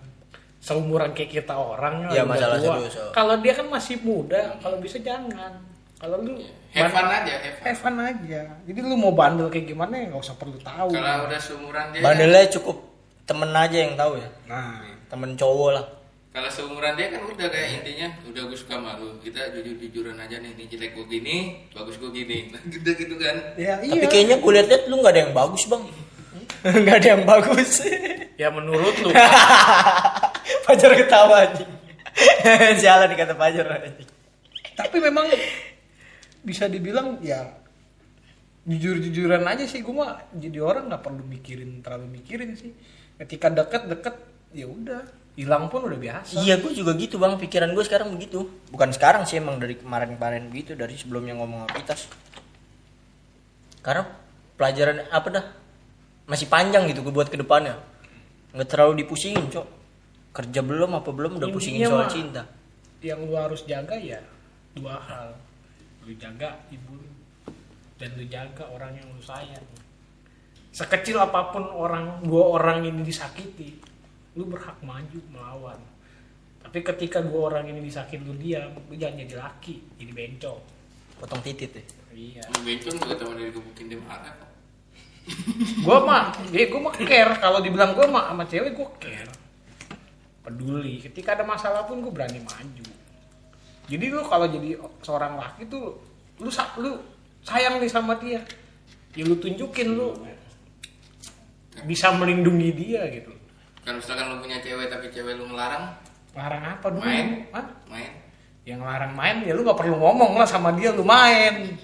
seumuran 0.63 1.11
kayak 1.11 1.43
kita 1.43 1.55
orang 1.57 2.07
udah 2.07 2.23
masalah 2.23 2.57
tua. 2.61 2.79
serius, 2.79 2.95
oh. 3.03 3.11
kalau 3.11 3.35
dia 3.43 3.53
kan 3.53 3.67
masih 3.67 3.97
muda 4.01 4.55
kalau 4.63 4.79
bisa 4.79 5.01
jangan 5.01 5.53
kalau 5.99 6.19
lu 6.19 6.35
Iya. 6.39 6.53
Have 6.73 6.89
fun 6.89 7.05
aja, 7.05 7.35
have 7.37 7.57
fun. 7.61 7.65
have 7.69 7.81
fun 7.85 7.97
aja 8.01 8.41
jadi 8.65 8.79
lu 8.81 8.97
mau 8.97 9.13
bandel 9.13 9.53
kayak 9.53 9.69
gimana 9.69 9.93
ya 9.93 10.05
nggak 10.09 10.23
usah 10.25 10.37
perlu 10.41 10.57
tahu 10.57 10.89
Kalau 10.89 11.29
udah 11.29 11.41
seumuran 11.41 11.87
dia, 11.93 12.01
bandelnya 12.01 12.49
cukup 12.49 12.77
temen 13.23 13.51
aja 13.53 13.77
yang 13.77 13.93
tahu 13.93 14.17
ya 14.17 14.29
nah 14.49 14.81
temen 15.07 15.37
cowok 15.37 15.71
lah 15.77 15.85
kalau 16.33 16.49
seumuran 16.49 16.97
dia 16.97 17.13
kan 17.13 17.29
udah 17.29 17.49
kayak 17.53 17.69
intinya 17.85 18.09
udah 18.25 18.43
gue 18.49 18.57
suka 18.57 18.81
malu. 18.81 19.21
Kita 19.21 19.53
jujur-jujuran 19.53 20.17
aja 20.17 20.41
nih, 20.41 20.57
ini 20.57 20.65
jelek 20.65 20.97
gue 20.97 21.05
gini, 21.05 21.37
bagus 21.77 22.01
gue 22.01 22.09
gini. 22.09 22.49
Gitu 22.73 22.89
gitu 22.89 23.15
kan. 23.21 23.37
ya 23.61 23.77
iya. 23.85 23.93
tapi 23.93 24.07
kayaknya 24.09 24.37
gue 24.41 24.53
liat-liat 24.57 24.83
lu 24.89 25.05
nggak 25.05 25.13
ada 25.13 25.21
yang 25.29 25.35
bagus 25.37 25.63
bang. 25.69 25.85
Nggak 26.83 26.97
ada 27.03 27.09
yang 27.19 27.25
bagus. 27.29 27.73
Ya 28.41 28.49
menurut 28.49 28.97
lu. 29.05 29.13
Fajar 30.67 30.91
ketawa 30.99 31.47
anjing. 31.47 31.69
Sialan 32.81 33.13
nih 33.13 33.17
kata 33.23 33.35
Fajar 33.39 33.67
anjing. 33.71 34.09
Tapi 34.73 34.97
memang 34.99 35.31
bisa 36.43 36.67
dibilang 36.67 37.23
ya 37.23 37.61
jujur-jujuran 38.67 39.47
aja 39.47 39.69
sih. 39.69 39.85
Gue 39.85 39.95
mah 39.95 40.27
jadi 40.33 40.59
orang 40.59 40.91
nggak 40.91 41.03
perlu 41.05 41.23
mikirin 41.23 41.85
terlalu 41.85 42.19
mikirin 42.19 42.57
sih. 42.57 42.73
Ketika 43.21 43.53
deket-deket 43.53 44.17
ya 44.53 44.69
udah 44.69 45.01
hilang 45.33 45.73
pun 45.73 45.89
udah 45.89 45.97
biasa. 45.97 46.45
Iya 46.45 46.61
gue 46.61 46.73
juga 46.77 46.93
gitu 46.95 47.17
bang. 47.17 47.41
Pikiran 47.41 47.73
gue 47.73 47.85
sekarang 47.85 48.13
begitu. 48.13 48.45
Bukan 48.69 48.93
sekarang 48.93 49.25
sih 49.25 49.41
emang 49.41 49.57
dari 49.57 49.81
kemarin-kemarin 49.81 50.53
gitu 50.53 50.77
Dari 50.77 50.93
sebelumnya 50.97 51.37
ngomong 51.37 51.69
apitas 51.69 52.05
Karena 53.81 54.05
pelajaran 54.55 55.09
apa 55.09 55.29
dah? 55.33 55.45
Masih 56.29 56.47
panjang 56.47 56.87
gitu 56.93 57.03
gue 57.03 57.11
buat 57.11 57.33
ke 57.33 57.41
depannya. 57.41 57.81
Nggak 58.53 58.69
terlalu 58.69 59.03
dipusingin 59.03 59.49
cok. 59.49 59.67
Kerja 60.33 60.61
belum 60.61 60.97
apa 60.97 61.11
belum 61.13 61.41
udah 61.41 61.49
pusingin 61.51 61.85
Intinya 61.85 61.91
soal 61.91 62.05
mah- 62.07 62.13
cinta. 62.13 62.43
Yang 63.03 63.21
lu 63.27 63.35
harus 63.35 63.61
jaga 63.67 63.97
ya 63.99 64.21
dua 64.77 65.01
hal. 65.01 65.35
Lu 66.07 66.13
jaga 66.15 66.61
ibu 66.71 66.95
lu 66.95 67.09
dan 67.99 68.15
lu 68.15 68.25
jaga 68.29 68.69
orang 68.71 68.95
yang 68.95 69.09
lu 69.11 69.23
sayang. 69.25 69.65
Sekecil 70.73 71.19
apa 71.21 71.53
pun 71.53 71.67
orang 71.69 72.23
dua 72.25 72.57
orang 72.61 72.87
ini 72.87 73.03
disakiti 73.03 73.92
lu 74.33 74.49
berhak 74.49 74.81
maju 74.81 75.21
melawan. 75.29 75.81
Tapi 76.63 76.79
ketika 76.81 77.21
dua 77.21 77.53
orang 77.53 77.69
ini 77.69 77.85
disakiti 77.85 78.23
lu 78.23 78.33
diam 78.39 78.73
lu 78.73 78.95
jangan 78.97 79.21
jadi 79.21 79.35
laki 79.37 79.75
jadi 80.01 80.13
bencong. 80.13 80.61
Potong 81.21 81.43
titit 81.45 81.71
deh 81.77 81.87
iya. 82.17 82.43
Mau 82.49 82.65
bencong 82.65 82.97
juga 82.97 83.15
teman 83.17 83.37
dari 83.37 83.53
gebukin 83.53 83.87
dia 83.93 84.01
marah 84.01 84.33
kok. 84.33 84.51
gue 85.87 85.99
mah 86.03 86.23
ya 86.51 86.65
gue 86.67 86.81
mah 86.81 86.95
care. 86.97 87.35
Kalau 87.39 87.59
dibilang 87.61 87.93
gue 87.93 88.07
mah 88.09 88.33
sama 88.33 88.45
cewek 88.49 88.73
gue 88.73 88.89
care. 88.99 89.33
Peduli. 90.43 90.99
Ketika 91.05 91.37
ada 91.37 91.45
masalah 91.45 91.85
pun 91.85 92.01
gue 92.01 92.13
berani 92.13 92.41
maju. 92.41 92.87
Jadi 93.91 94.05
lu 94.09 94.23
kalau 94.25 94.47
jadi 94.49 94.81
seorang 95.05 95.37
laki 95.37 95.69
tuh 95.69 96.01
lu 96.41 96.49
lu 96.81 96.91
sayang 97.45 97.79
nih 97.79 97.91
sama 97.91 98.17
dia. 98.17 98.41
Ya 99.13 99.23
lu 99.29 99.37
tunjukin 99.37 99.93
lu. 99.93 100.17
Bisa 101.85 102.15
melindungi 102.15 102.71
dia 102.73 103.05
gitu 103.13 103.32
Kalau 103.83 103.99
misalkan 103.99 104.31
lu 104.31 104.37
punya 104.39 104.59
cewek 104.63 104.87
tapi 104.87 105.11
cewek 105.11 105.35
lu 105.35 105.51
ngelarang, 105.51 105.91
larang 106.39 106.63
apa 106.65 106.87
dulu 106.89 107.03
Main. 107.03 107.51
Hah? 107.51 107.67
main. 107.91 108.13
yang 108.63 108.79
larang 108.79 109.13
main 109.19 109.43
ya 109.43 109.59
lu 109.59 109.67
gak 109.67 109.75
perlu 109.75 109.99
ngomong 109.99 110.39
lah 110.39 110.47
sama 110.47 110.71
dia 110.71 110.95
lu 110.95 111.03
main 111.03 111.75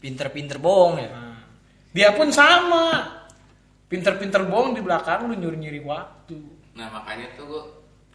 Pinter-pinter 0.00 0.56
bohong 0.56 0.96
ya 0.96 1.08
Nah, 1.12 1.36
dia 1.92 2.08
pun 2.16 2.32
sama 2.32 3.12
pinter-pinter 3.86 4.48
bohong 4.48 4.72
di 4.72 4.80
belakang 4.80 5.28
lu 5.28 5.36
nyuri-nyuri 5.36 5.84
waktu 5.84 6.40
Nah 6.74 6.88
makanya 6.90 7.28
tuh 7.36 7.44
gue 7.44 7.62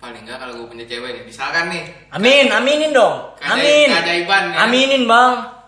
paling 0.02 0.26
nggak 0.26 0.42
kalau 0.42 0.54
gue 0.58 0.68
punya 0.74 0.86
cewek 0.90 1.22
nih 1.22 1.24
misalkan 1.30 1.70
nih 1.70 1.86
Amin, 2.10 2.50
aminin 2.50 2.92
dong. 2.92 3.38
Amin. 3.46 3.88
keajaiban, 3.94 4.44
ya. 4.56 4.58
Aminin, 4.66 5.04
Bang. 5.06 5.59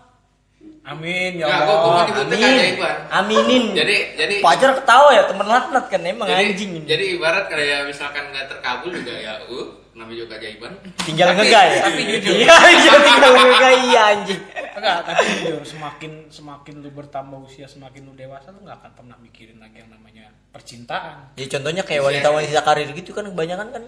Amin 0.82 1.38
ya 1.38 1.46
Nggak, 1.46 1.60
gua- 1.62 1.78
gua 1.78 1.90
Allah. 1.94 2.04
nyebutnya 2.10 2.48
Amin. 2.50 2.74
Aminin. 3.14 3.64
jadi 3.78 3.96
jadi 4.18 4.34
Pajar 4.42 4.70
ketawa 4.74 5.08
ya 5.14 5.22
temen 5.24 5.46
latnat 5.46 5.84
kan 5.86 6.02
emang 6.02 6.26
jadi, 6.26 6.42
anjing 6.50 6.70
ini. 6.74 6.86
jadi 6.90 7.04
ibarat 7.14 7.46
kayak 7.46 7.86
misalkan 7.86 8.24
nggak 8.28 8.50
terkabul 8.50 8.90
juga 8.90 9.14
ya 9.14 9.38
uh 9.46 9.68
namanya 9.92 10.24
juga 10.24 10.40
keajaiban 10.40 10.72
tinggal 11.04 11.28
ya. 11.36 11.84
tapi 11.84 12.00
jujur 12.08 12.32
Iya, 12.40 12.56
iya 12.72 12.92
tinggal 12.98 13.32
ngegai 13.36 13.78
iya 13.84 14.02
anjing. 14.10 14.40
Enggak, 14.72 14.98
tapi 15.04 15.22
jujur 15.38 15.62
semakin 15.62 16.12
semakin 16.26 16.74
lu 16.80 16.90
bertambah 16.90 17.38
usia, 17.44 17.68
semakin 17.68 18.08
lu 18.08 18.16
dewasa 18.16 18.50
lu 18.50 18.64
nggak 18.64 18.80
akan 18.80 18.90
pernah 18.96 19.16
mikirin 19.20 19.60
lagi 19.60 19.78
yang 19.78 19.92
namanya 19.92 20.32
percintaan. 20.48 21.36
Ya 21.36 21.46
contohnya 21.46 21.84
kayak 21.84 22.02
wanita-wanita 22.02 22.60
karir 22.60 22.88
gitu 22.90 23.12
kan 23.12 23.28
kebanyakan 23.28 23.68
kan 23.70 23.84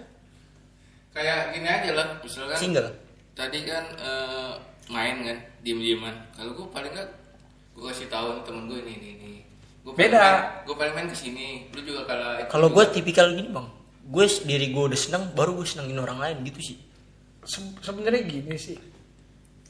kayak 1.10 1.38
gini 1.50 1.68
aja 1.68 1.90
lah 1.92 2.06
misalkan 2.20 2.58
single. 2.58 2.90
tadi 3.32 3.58
kan 3.64 3.84
eh, 3.96 4.52
main 4.86 5.16
kan 5.20 5.38
diem 5.60 5.80
dieman 5.80 6.12
kalau 6.32 6.52
gue 6.52 6.66
paling 6.68 6.92
nggak 6.92 7.08
gue 7.74 7.84
kasih 7.88 8.06
tahu 8.06 8.44
temen 8.44 8.68
gue 8.68 8.78
ini 8.80 8.92
ini 8.94 9.08
ini. 9.14 9.32
Gue 9.80 9.92
Beda. 9.92 10.62
gue 10.64 10.72
paling 10.72 10.94
main 10.94 11.08
ke 11.08 11.16
sini 11.16 11.68
lu 11.70 11.80
juga 11.82 12.04
kalau 12.04 12.28
Kalau 12.48 12.68
gue 12.70 12.84
tipikal 12.88 13.28
gini 13.30 13.48
bang, 13.48 13.68
gue 14.06 14.24
diri 14.42 14.70
gue 14.70 14.84
udah 14.88 14.96
seneng, 14.96 15.28
baru 15.32 15.52
gue 15.54 15.66
senengin 15.66 15.98
orang 15.98 16.16
lain 16.16 16.36
gitu 16.44 16.60
sih. 16.62 16.76
Se- 17.44 17.76
Sebenarnya 17.80 18.24
gini 18.24 18.56
sih, 18.56 18.80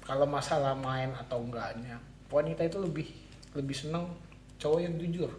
kalau 0.00 0.22
masalah 0.22 0.78
main 0.78 1.10
atau 1.16 1.42
enggaknya, 1.42 1.98
wanita 2.30 2.62
itu 2.62 2.78
lebih 2.78 3.08
lebih 3.54 3.74
seneng 3.74 4.06
cowok 4.58 4.80
yang 4.82 4.94
jujur. 4.98 5.30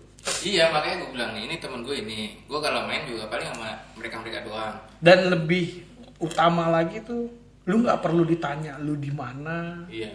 iya 0.41 0.73
makanya 0.73 1.05
gue 1.05 1.09
bilang 1.13 1.31
nih 1.38 1.43
ini 1.47 1.55
temen 1.61 1.79
gue 1.79 1.95
ini. 1.95 2.19
Gue 2.49 2.59
kalau 2.59 2.83
main 2.83 3.05
juga 3.05 3.29
paling 3.29 3.45
sama 3.45 3.77
mereka 3.95 4.15
mereka 4.19 4.39
doang. 4.43 4.75
Dan 4.99 5.29
lebih 5.29 5.85
utama 6.17 6.67
lagi 6.67 6.99
tuh, 6.99 7.29
lu 7.65 7.82
nggak 7.82 7.99
perlu 8.01 8.23
ditanya 8.25 8.78
lu 8.78 8.93
di 8.97 9.10
mana, 9.10 9.86
iya 9.89 10.13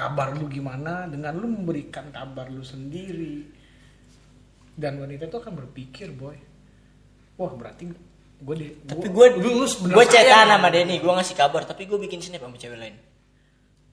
kabar 0.00 0.32
lu 0.32 0.48
gimana, 0.48 1.04
dengan 1.12 1.36
lu 1.36 1.44
memberikan 1.44 2.08
kabar 2.08 2.48
lu 2.48 2.64
sendiri. 2.64 3.44
Dan 4.72 4.96
wanita 4.96 5.28
itu 5.28 5.36
akan 5.36 5.52
berpikir, 5.60 6.08
boy, 6.16 6.40
wah 7.36 7.52
berarti 7.52 7.92
gue 8.40 8.54
di 8.56 8.72
Tapi 8.88 9.12
gue 9.12 9.26
lu, 9.36 9.60
lu 9.60 9.66
sebenarnya 9.68 9.96
gue 10.00 10.04
cetan 10.08 10.24
sayang. 10.24 10.48
sama 10.56 10.68
Denny, 10.72 10.96
gue 11.04 11.12
ngasih 11.12 11.36
kabar, 11.36 11.62
tapi 11.68 11.84
gue 11.84 11.98
bikin 12.00 12.24
snap 12.24 12.40
sama 12.40 12.56
cewek 12.56 12.80
lain. 12.80 12.96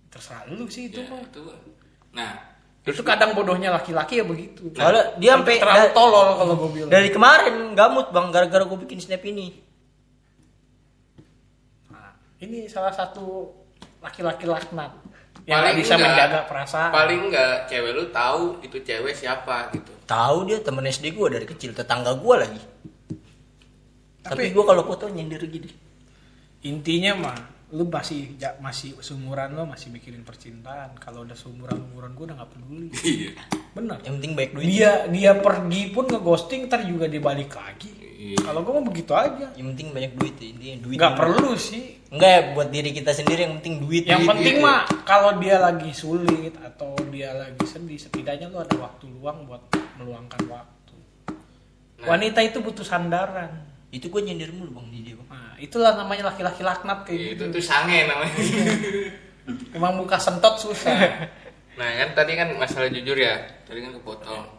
terserah 0.07 0.47
lu 0.47 0.63
sih 0.71 0.87
itu 0.87 1.03
Ya, 1.03 1.11
mah. 1.11 1.19
itu 1.19 1.43
nah 2.15 2.31
Itu 2.87 3.03
kadang 3.03 3.35
bodohnya 3.35 3.67
laki-laki 3.75 4.23
ya 4.23 4.25
begitu. 4.25 4.71
Soalnya 4.71 5.19
dia 5.19 5.35
sampai 5.35 5.59
terlalu 5.59 5.87
tolol 5.91 6.27
kalau 6.39 6.53
gue 6.55 6.69
bilang. 6.71 6.89
Dari 6.95 7.09
kemarin 7.11 7.55
gamut 7.75 8.07
bang, 8.15 8.31
gara-gara 8.31 8.63
gue 8.63 8.79
bikin 8.87 9.03
snap 9.03 9.19
ini. 9.27 9.51
Ini 12.37 12.67
salah 12.67 12.91
satu 12.91 13.49
laki-laki 13.97 14.45
laknat 14.45 14.93
yang 15.43 15.57
paling 15.59 15.75
bisa 15.75 15.95
enggak- 15.95 16.11
menjaga 16.11 16.39
perasaan. 16.45 16.91
paling 16.91 17.21
nggak 17.27 17.55
cewek 17.65 17.91
lu 17.91 18.03
tahu 18.09 18.41
itu 18.61 18.77
cewek 18.79 19.13
siapa 19.13 19.71
gitu 19.71 19.91
Tahu 20.05 20.37
dia 20.45 20.59
temen 20.59 20.83
SD 20.83 21.11
gue 21.11 21.27
dari 21.27 21.43
kecil, 21.43 21.71
tetangga 21.73 22.13
gue 22.13 22.35
lagi. 22.37 22.61
Tapi, 24.21 24.31
Tapi- 24.39 24.51
gue 24.51 24.63
kalau 24.65 24.83
foto 24.83 25.07
nyindir 25.07 25.43
gini. 25.45 25.67
Intinya 26.63 27.11
mah 27.17 27.37
lu 27.69 27.83
masih 27.83 28.35
ja- 28.35 28.55
masih 28.57 28.95
seumuran 28.97 29.51
lo 29.51 29.65
masih 29.65 29.89
mikirin 29.89 30.23
percintaan. 30.23 30.95
Kalau 30.95 31.23
udah 31.23 31.35
seumuran 31.35 31.75
umuran 31.81 32.11
gue 32.13 32.23
udah 32.23 32.37
nggak 32.37 32.49
peduli. 32.49 32.87
iya 33.03 33.35
Benar. 33.73 33.99
Yang 34.01 34.13
penting 34.15 34.33
baik 34.33 34.51
duit. 34.53 34.65
Dia 34.65 34.91
dia 35.07 35.31
pergi 35.35 35.91
pun 35.91 36.05
nge 36.05 36.19
ghosting 36.19 36.61
ntar 36.65 36.81
juga 36.81 37.05
dia 37.05 37.19
balik 37.19 37.51
lagi. 37.51 38.06
Iya. 38.17 38.37
Kalau 38.41 38.59
gue 38.65 38.73
mau 38.73 38.85
begitu 38.89 39.13
aja. 39.13 39.47
Yang 39.53 39.67
penting 39.77 39.87
banyak 39.93 40.11
duit 40.17 40.35
ya, 40.41 40.47
intinya 40.49 40.77
duit. 40.89 40.97
Nggak 40.97 41.13
dulu. 41.13 41.21
perlu 41.21 41.51
sih. 41.53 41.83
Enggak 42.09 42.29
ya 42.33 42.41
buat 42.57 42.69
diri 42.73 42.89
kita 42.89 43.11
sendiri 43.13 43.39
yang 43.45 43.53
penting 43.61 43.75
duit. 43.77 44.03
Yang 44.09 44.25
duit, 44.25 44.29
penting 44.33 44.55
duit. 44.57 44.65
mah 44.65 44.79
kalau 45.05 45.31
dia 45.37 45.55
lagi 45.61 45.91
sulit 45.93 46.53
atau 46.57 46.97
dia 47.13 47.29
lagi 47.37 47.61
sedih, 47.69 47.99
setidaknya 48.01 48.49
lu 48.49 48.57
ada 48.57 48.73
waktu 48.73 49.05
luang 49.13 49.45
buat 49.45 49.61
meluangkan 50.01 50.41
waktu. 50.49 50.95
Nah. 52.01 52.07
Wanita 52.09 52.41
itu 52.41 52.57
butuh 52.65 52.81
sandaran. 52.81 53.69
Itu 53.93 54.09
gue 54.09 54.21
nyindir 54.25 54.49
mulu 54.49 54.81
bang 54.81 54.87
di 54.89 54.99
dia 55.05 55.15
bang. 55.15 55.29
Nah, 55.29 55.53
itulah 55.61 55.93
namanya 55.93 56.33
laki-laki 56.33 56.65
laknat 56.65 57.05
kayak 57.05 57.37
itu 57.37 57.45
gitu. 57.45 57.53
tuh 57.53 57.63
sange 57.63 58.09
namanya 58.09 58.33
Emang 59.77 59.93
muka 59.95 60.17
sentot 60.19 60.57
susah. 60.59 61.29
nah 61.77 61.85
kan 61.93 62.09
tadi 62.17 62.33
kan 62.33 62.49
masalah 62.57 62.89
jujur 62.89 63.13
ya 63.13 63.37
tadi 63.61 63.85
kan 63.85 63.93
kepotong 63.93 64.49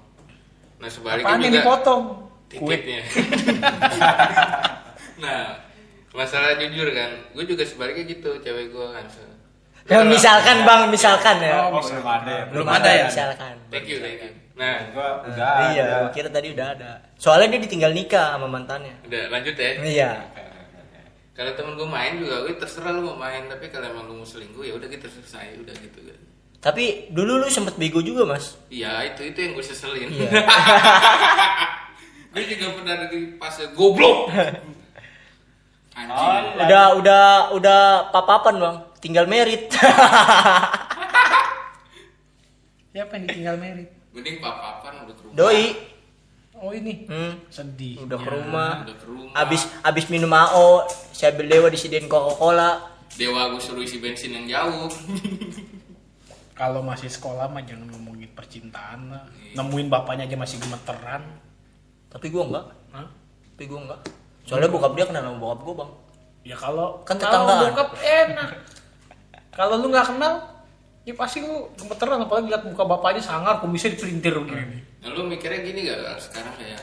nah 0.78 0.86
sebaliknya 0.86 1.26
Apaan 1.26 1.42
yang 1.42 1.50
juga 1.50 1.58
dipotong? 1.66 2.02
Titiknya 2.48 3.00
nah 5.18 5.61
masalah 6.11 6.56
jujur 6.56 6.88
kan 6.90 7.11
gue 7.30 7.44
juga 7.46 7.62
sebaliknya 7.62 8.04
gitu 8.08 8.30
cewek 8.38 8.70
gue 8.70 8.88
kan 8.88 9.06
Ya, 9.88 10.04
misalkan 10.04 10.68
bang, 10.68 10.92
misalkan 10.92 11.40
ya. 11.40 11.64
Oh, 11.64 11.72
Oh, 11.72 11.80
belum 11.80 12.04
ada 12.04 12.28
ya. 12.28 12.44
Belum 12.52 12.68
ada 12.68 12.90
ya? 12.92 13.04
Misalkan. 13.08 13.56
thank 13.68 13.88
you 13.88 13.96
thank 13.98 14.20
you 14.20 14.32
nah 14.52 14.84
Gua 14.92 15.24
udah. 15.24 15.72
iya, 15.72 15.80
ada. 15.82 15.96
gua 16.02 16.11
kira 16.12 16.28
tadi 16.28 16.52
udah 16.52 16.66
ada. 16.74 16.90
Soalnya 17.16 17.56
dia 17.56 17.61
ditinggal 17.64 17.92
nikah 17.92 18.37
sama 18.37 18.44
mantannya. 18.46 18.92
udah 19.02 19.22
lanjut 19.30 19.54
ya 19.54 19.70
Iya. 19.80 20.11
kalau 21.32 21.54
temen 21.54 21.72
gue 21.72 21.88
main 21.88 22.18
juga 22.18 22.44
gue 22.44 22.52
terserah 22.54 22.90
lu 22.90 23.00
mau 23.02 23.16
main 23.16 23.46
tapi 23.46 23.70
kalau 23.70 23.88
emang 23.88 24.04
lu 24.04 24.20
mau 24.20 24.26
selingkuh 24.26 24.61
ya 24.61 24.74
udah 24.74 24.88
kita 24.88 25.08
selesai 25.08 25.56
udah 25.56 25.72
gitu 25.72 26.00
kan 26.02 26.18
Tapi 26.61 26.84
dulu 27.08 27.38
lu 27.38 27.48
sempet 27.48 27.78
bego 27.78 28.02
juga 28.02 28.26
mas. 28.26 28.61
iya 28.68 29.06
itu 29.06 29.24
itu 29.24 29.38
yang 29.40 29.52
gue 29.54 29.64
seselin 29.64 30.11
Iya. 30.11 30.30
gue 32.28 32.42
juga 32.46 32.66
pernah 32.74 33.08
di 33.08 33.34
fase 33.36 33.72
goblok 33.72 34.28
anjing 35.98 36.44
udah 36.60 36.84
udah 36.94 37.24
udah 37.52 37.80
papapan 38.10 38.54
bang, 38.56 38.76
tinggal 38.98 39.26
merit. 39.26 39.66
Siapa 42.88 43.12
yang 43.14 43.24
ditinggal 43.26 43.56
merit? 43.56 43.88
mending 44.08 44.38
papapan 44.38 45.04
udah 45.04 45.14
ke 45.14 45.22
rumah 45.22 45.36
Doi, 45.36 45.64
Oh 46.58 46.74
ini. 46.74 47.06
hmm, 47.06 47.32
Sedih. 47.48 48.02
udah 48.02 48.18
ke 48.18 48.26
rumah. 48.28 48.72
udah 48.82 48.96
ke 48.98 49.06
rumah 49.06 49.30
Abis 49.36 49.62
abis 49.80 50.06
minum 50.08 50.30
AO, 50.30 50.82
saya 51.12 51.30
beli 51.30 51.50
dewa 51.52 51.66
disediain 51.66 52.06
Coca 52.06 52.34
Cola. 52.34 52.70
dewa 53.14 53.50
gue 53.50 53.58
suruh 53.58 53.78
isi 53.80 53.98
bensin 53.98 54.34
yang 54.34 54.46
jauh 54.48 54.90
Kalau 56.58 56.82
masih 56.82 57.06
sekolah 57.06 57.46
mah 57.46 57.62
jangan 57.62 57.86
ngomongin 57.88 58.34
percintaan 58.34 59.06
lah. 59.08 59.22
Nemuin 59.54 59.86
bapaknya 59.86 60.26
aja 60.26 60.34
masih 60.34 60.58
gemeteran. 60.58 61.22
Tapi 62.08 62.26
gua 62.28 62.44
enggak, 62.44 62.64
Hah? 62.90 63.06
tapi 63.50 63.64
gua 63.64 63.80
enggak. 63.82 64.00
Soalnya 64.42 64.68
bokap 64.68 64.92
dia 64.92 65.04
kenal 65.04 65.22
sama 65.22 65.38
bokap 65.38 65.60
gua 65.62 65.74
bang. 65.76 65.90
Ya 66.44 66.56
kalau 66.56 67.00
Kan 67.02 67.16
kalau 67.16 67.44
tetanggaan. 67.44 67.62
bokap 67.68 67.90
enak. 67.98 68.50
kalau 69.50 69.74
lu 69.76 69.86
nggak 69.88 70.06
kenal, 70.06 70.32
ya 71.02 71.12
pasti 71.12 71.38
lu 71.40 71.52
gemeteran 71.74 72.22
apalagi 72.22 72.46
lihat 72.46 72.62
muka 72.62 72.84
bapaknya 72.84 73.20
sangar, 73.20 73.58
kumisnya 73.58 73.92
dipelintir 73.92 74.32
begini. 74.32 74.78
nah 74.98 75.08
lu 75.10 75.22
mikirnya 75.24 75.62
gini 75.62 75.80
gak 75.84 75.98
kalau 76.00 76.18
sekarang 76.20 76.54
kayak 76.54 76.82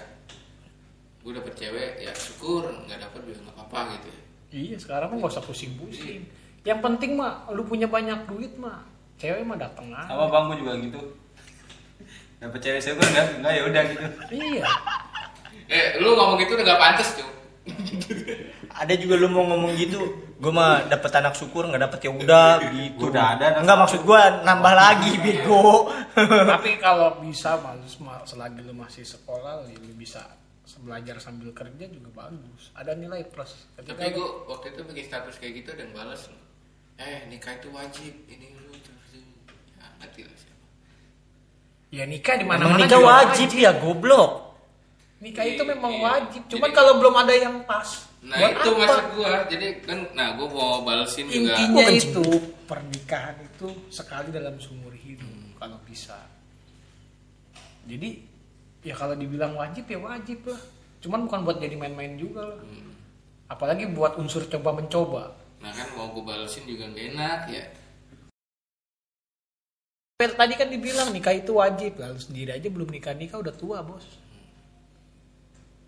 gue 1.19 1.31
dapet 1.31 1.53
cewek 1.53 1.91
ya 1.99 2.11
syukur 2.11 2.63
nggak 2.63 2.95
dapet 2.97 3.19
juga 3.23 3.39
nggak 3.41 3.55
apa-apa 3.57 3.79
gitu 3.91 4.07
ya 4.07 4.19
Iya, 4.55 4.75
sekarang 4.79 5.07
mah 5.09 5.17
gak 5.19 5.35
usah 5.35 5.43
pusing-pusing. 5.43 6.23
Yang 6.63 6.79
penting 6.79 7.11
mah 7.13 7.43
lu 7.49 7.63
punya 7.63 7.85
banyak 7.85 8.23
duit 8.25 8.55
mah, 8.55 8.87
cewek 9.15 9.41
mah 9.41 9.57
dateng 9.57 9.91
aja. 9.91 10.07
Sama 10.07 10.27
bang 10.27 10.43
gua 10.45 10.55
juga 10.55 10.73
gitu. 10.79 10.99
Dapet 12.37 12.59
cewek 12.61 12.79
saya 12.79 12.93
gua 12.93 13.03
enggak, 13.05 13.27
enggak 13.35 13.51
ya 13.51 13.61
udah 13.63 13.83
gitu. 13.85 14.05
Iya. 14.31 14.63
Eh 15.71 15.97
lu 16.01 16.13
ngomong 16.13 16.37
gitu 16.41 16.53
udah 16.57 16.65
gak 16.65 16.81
pantas 16.81 17.09
tuh 17.17 17.29
Ada 18.75 18.93
juga 18.99 19.15
lu 19.15 19.31
mau 19.31 19.47
ngomong 19.47 19.71
gitu, 19.79 20.03
gua 20.35 20.51
mah 20.51 20.71
dapet 20.91 21.07
anak 21.15 21.33
syukur 21.39 21.63
nggak 21.63 21.87
dapet 21.87 21.99
ya 22.05 22.11
udah 22.11 22.59
gitu. 22.75 23.07
Udah 23.07 23.39
ada 23.39 23.55
anak 23.55 23.59
Enggak 23.63 23.77
maksud 23.87 24.01
gua 24.03 24.43
nambah 24.43 24.73
lagi 24.75 25.15
bego. 25.23 25.89
Tapi 26.13 26.75
kalau 26.77 27.23
bisa 27.23 27.55
malus 27.63 27.95
selagi 28.27 28.59
lu 28.67 28.75
masih 28.75 29.07
sekolah, 29.07 29.63
lu 29.63 29.95
bisa 29.95 30.27
belajar 30.83 31.23
sambil 31.23 31.55
kerja 31.55 31.87
juga 31.87 32.27
bagus. 32.27 32.69
Ada 32.75 32.99
nilai 32.99 33.23
plus. 33.31 33.55
Tapi 33.79 33.95
tapi 33.95 34.11
gue 34.11 34.27
waktu 34.51 34.75
itu 34.75 34.81
bikin 34.91 35.05
status 35.07 35.39
kayak 35.39 35.63
gitu 35.63 35.71
dan 35.71 35.89
balas 35.95 36.27
eh 36.95 37.27
nikah 37.27 37.55
itu 37.59 37.67
wajib 37.75 38.13
ini 38.31 38.55
lu 38.55 38.71
terus 38.79 39.19
ya 39.75 39.87
ngerti 39.99 40.21
lah 40.23 40.35
siapa 40.39 40.65
ya 41.91 42.03
nikah 42.07 42.35
di 42.39 42.45
Emang 42.47 42.59
mana-mana 42.59 42.87
nikah 42.87 42.99
juga 42.99 43.07
wajib 43.07 43.49
ya 43.51 43.71
goblok. 43.75 44.31
Nikah 45.15 45.45
itu 45.45 45.63
memang 45.63 45.91
Iya. 45.91 46.03
wajib. 46.03 46.41
Cuman 46.47 46.69
Jadi- 46.69 46.75
kalau 46.75 46.93
belum 46.99 47.15
ada 47.15 47.33
yang 47.33 47.55
pas, 47.63 47.87
nah 48.19 48.35
buat 48.35 48.51
itu 48.51 48.67
apa? 48.67 48.79
maksud 48.79 49.05
gue 49.11 49.29
jadi 49.49 49.67
kan 49.81 49.99
nah 50.11 50.27
gue 50.33 50.47
mau 50.47 50.81
balesin 50.81 51.25
juga 51.25 51.55
Intinya 51.55 51.71
Gua 51.71 51.83
kencing. 51.85 52.11
itu 52.11 52.25
pernikahan 52.65 53.35
itu 53.39 53.67
sekali 53.87 54.29
dalam 54.29 54.55
seumur 54.57 54.91
hidup 54.93 55.25
Hmm. 55.25 55.55
kalau 55.55 55.79
bisa. 55.81 56.19
Jadi 57.85 58.09
ya 58.81 58.93
kalau 58.93 59.13
dibilang 59.13 59.53
wajib 59.53 59.85
ya 59.85 59.97
wajib 59.97 60.43
lah. 60.43 60.59
Cuman 60.99 61.25
bukan 61.25 61.39
buat 61.43 61.57
jadi 61.57 61.75
main-main 61.75 62.15
juga 62.15 62.43
lah. 62.45 62.59
Hmm. 62.59 62.91
Apalagi 63.47 63.85
buat 63.87 64.17
unsur 64.17 64.43
coba 64.45 64.73
mencoba. 64.73 65.23
nah 65.55 65.71
kan 65.71 65.87
mau 65.95 66.11
gue 66.11 66.21
balesin 66.21 66.61
juga 66.63 66.85
gak 66.87 67.05
enak 67.09 67.39
ya 67.49 67.65
Tadi 70.15 70.53
kan 70.53 70.69
dibilang 70.69 71.09
nikah 71.09 71.33
itu 71.33 71.51
wajib, 71.51 71.97
lalu 71.97 72.15
sendiri 72.17 72.53
aja 72.53 72.67
belum 72.67 72.87
nikah 72.87 73.11
nikah 73.11 73.35
udah 73.37 73.51
tua 73.51 73.81
bos. 73.81 74.05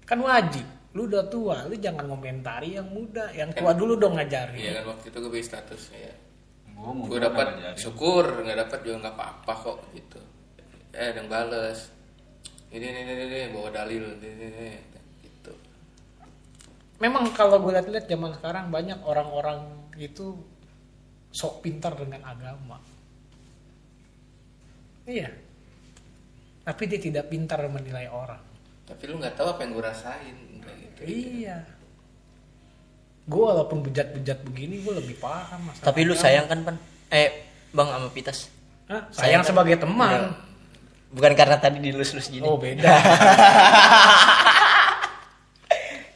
Kan 0.07 0.23
wajib. 0.23 0.65
lu 0.95 1.05
udah 1.05 1.29
tua 1.29 1.69
lu 1.69 1.77
jangan 1.77 2.09
ngomentari 2.09 2.73
yang 2.73 2.89
muda 2.89 3.29
yang 3.29 3.53
tua 3.53 3.69
dulu 3.69 4.01
dong 4.01 4.17
ngajarin 4.17 4.57
Iya 4.57 4.81
kan 4.81 4.97
waktu 4.97 5.13
itu 5.13 5.17
gue 5.21 5.29
beli 5.29 5.45
status 5.45 5.93
ya. 5.93 6.13
Gua 6.73 6.89
mau 6.89 7.05
Gue 7.05 7.21
gua 7.21 7.29
dapat 7.29 7.47
syukur, 7.77 8.25
nggak 8.41 8.57
dapat 8.65 8.79
juga 8.81 8.97
nggak 9.05 9.13
apa-apa 9.13 9.53
kok 9.61 9.77
gitu. 9.93 10.17
Eh 10.97 11.13
yang 11.13 11.29
bales. 11.29 11.93
Ini 12.73 12.81
ini 12.81 12.99
ini, 13.05 13.23
ini 13.29 13.39
bawa 13.53 13.69
dalil 13.69 14.17
ini, 14.17 14.25
ini, 14.25 14.47
ini. 14.49 14.69
gitu. 15.21 15.53
memang 16.97 17.29
kalau 17.37 17.61
gue 17.61 17.77
lihat-lihat 17.77 18.09
zaman 18.09 18.33
sekarang 18.41 18.73
banyak 18.73 18.99
orang-orang 19.05 19.69
itu 20.01 20.33
sok 21.33 21.61
pintar 21.61 21.93
dengan 21.93 22.25
agama 22.25 22.81
iya 25.05 25.29
tapi 26.65 26.83
dia 26.89 26.99
tidak 26.99 27.29
pintar 27.29 27.61
menilai 27.69 28.09
orang 28.09 28.41
Tapi 28.87 29.03
lu 29.05 29.19
nggak 29.19 29.35
tahu 29.35 29.47
apa 29.49 29.59
yang 29.61 29.71
gue 29.71 29.83
rasain 29.83 30.35
kayak 30.57 30.77
gitu. 30.79 30.99
iya 31.03 31.57
gue 33.23 33.43
walaupun 33.43 33.83
bejat-bejat 33.83 34.39
begini 34.41 34.79
gue 34.79 34.93
lebih 34.95 35.19
paham 35.19 35.67
masalah 35.67 35.85
Tapi 35.85 35.99
lu 36.01 36.15
sayang 36.15 36.47
kan, 36.47 36.63
Pan? 36.63 36.75
Eh, 37.09 37.27
Bang 37.69 37.87
sama 37.87 38.07
Pitas. 38.07 38.47
Hah? 38.87 39.03
sayang 39.11 39.43
Sayang. 39.43 39.43
sebagai 39.45 39.75
teman 39.77 40.31
Bukan 41.07 41.33
karena 41.33 41.55
tadi 41.55 41.79
dilus-lus 41.81 42.27
gini. 42.27 42.41
oh 42.41 42.55
beda 42.55 42.87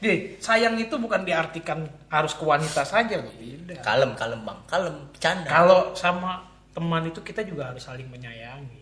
Di, 0.02 0.34
sayang 0.40 0.80
itu 0.80 0.98
bukan 0.98 1.22
diartikan 1.22 1.86
harus 2.08 2.34
ke 2.34 2.42
wanita 2.42 2.82
saja 2.82 3.22
loh 3.22 3.30
beda 3.32 3.78
Kalem, 3.82 4.16
kalem, 4.16 4.42
Bang. 4.42 4.58
Kalem, 4.66 4.96
bercanda. 5.08 5.46
kalau 5.46 5.94
sama 5.94 6.42
teman 6.72 7.06
itu 7.06 7.20
kita 7.20 7.44
juga 7.44 7.70
harus 7.70 7.84
saling 7.84 8.08
menyayangi 8.08 8.82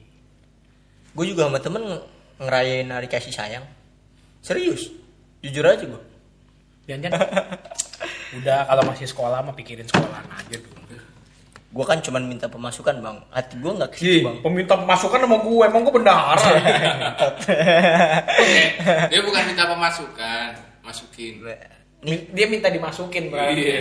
Gue 1.12 1.25
juga 1.28 1.49
sama 1.49 1.58
temen 1.58 1.82
nge- 1.84 2.06
ngerayain 2.39 2.88
hari 2.88 3.10
kasih 3.10 3.34
sayang. 3.34 3.65
Serius. 4.50 4.90
Jujur 5.46 5.62
aja 5.62 5.86
gue. 5.86 6.04
Jangan 6.90 7.14
udah 8.42 8.60
kalau 8.66 8.84
masih 8.90 9.06
sekolah 9.06 9.46
mah 9.46 9.54
pikirin 9.54 9.86
sekolahan 9.86 10.26
aja 10.26 10.58
dulu. 10.58 10.80
Gue 11.70 11.86
kan 11.86 12.02
cuman 12.02 12.26
minta 12.26 12.50
pemasukan, 12.50 12.98
Bang. 12.98 13.22
Hati 13.30 13.62
gue 13.62 13.72
nggak 13.78 13.90
ke 13.94 13.98
situ, 14.02 14.26
Bang. 14.26 14.42
peminta 14.42 14.74
pemasukan 14.74 15.22
sama 15.22 15.38
gue, 15.38 15.64
emang 15.70 15.86
gue 15.86 15.94
bendahara. 16.02 16.42
Dia 19.14 19.22
bukan 19.22 19.44
minta 19.46 19.70
pemasukan, 19.70 20.50
masukin. 20.82 21.46
Dia 22.34 22.46
minta 22.50 22.74
dimasukin, 22.74 23.30
berarti. 23.30 23.62
Iya. 23.62 23.80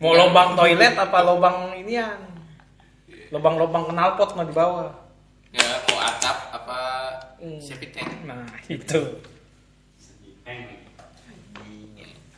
Mau 0.00 0.16
lubang 0.16 0.56
toilet 0.56 0.96
apa 0.96 1.18
lubang 1.28 1.76
inian? 1.76 2.24
Lubang-lubang 3.28 3.92
knalpot 3.92 4.32
mau 4.32 4.48
di 4.48 4.54
bawah. 4.56 4.96
Ya 5.52 5.60
mau 5.60 5.76
atap 5.76 5.79
apa 5.79 5.79
Hmm. 7.40 7.56
septic 7.56 7.96
tank. 7.96 8.12
Nah, 8.28 8.44
itu. 8.68 9.00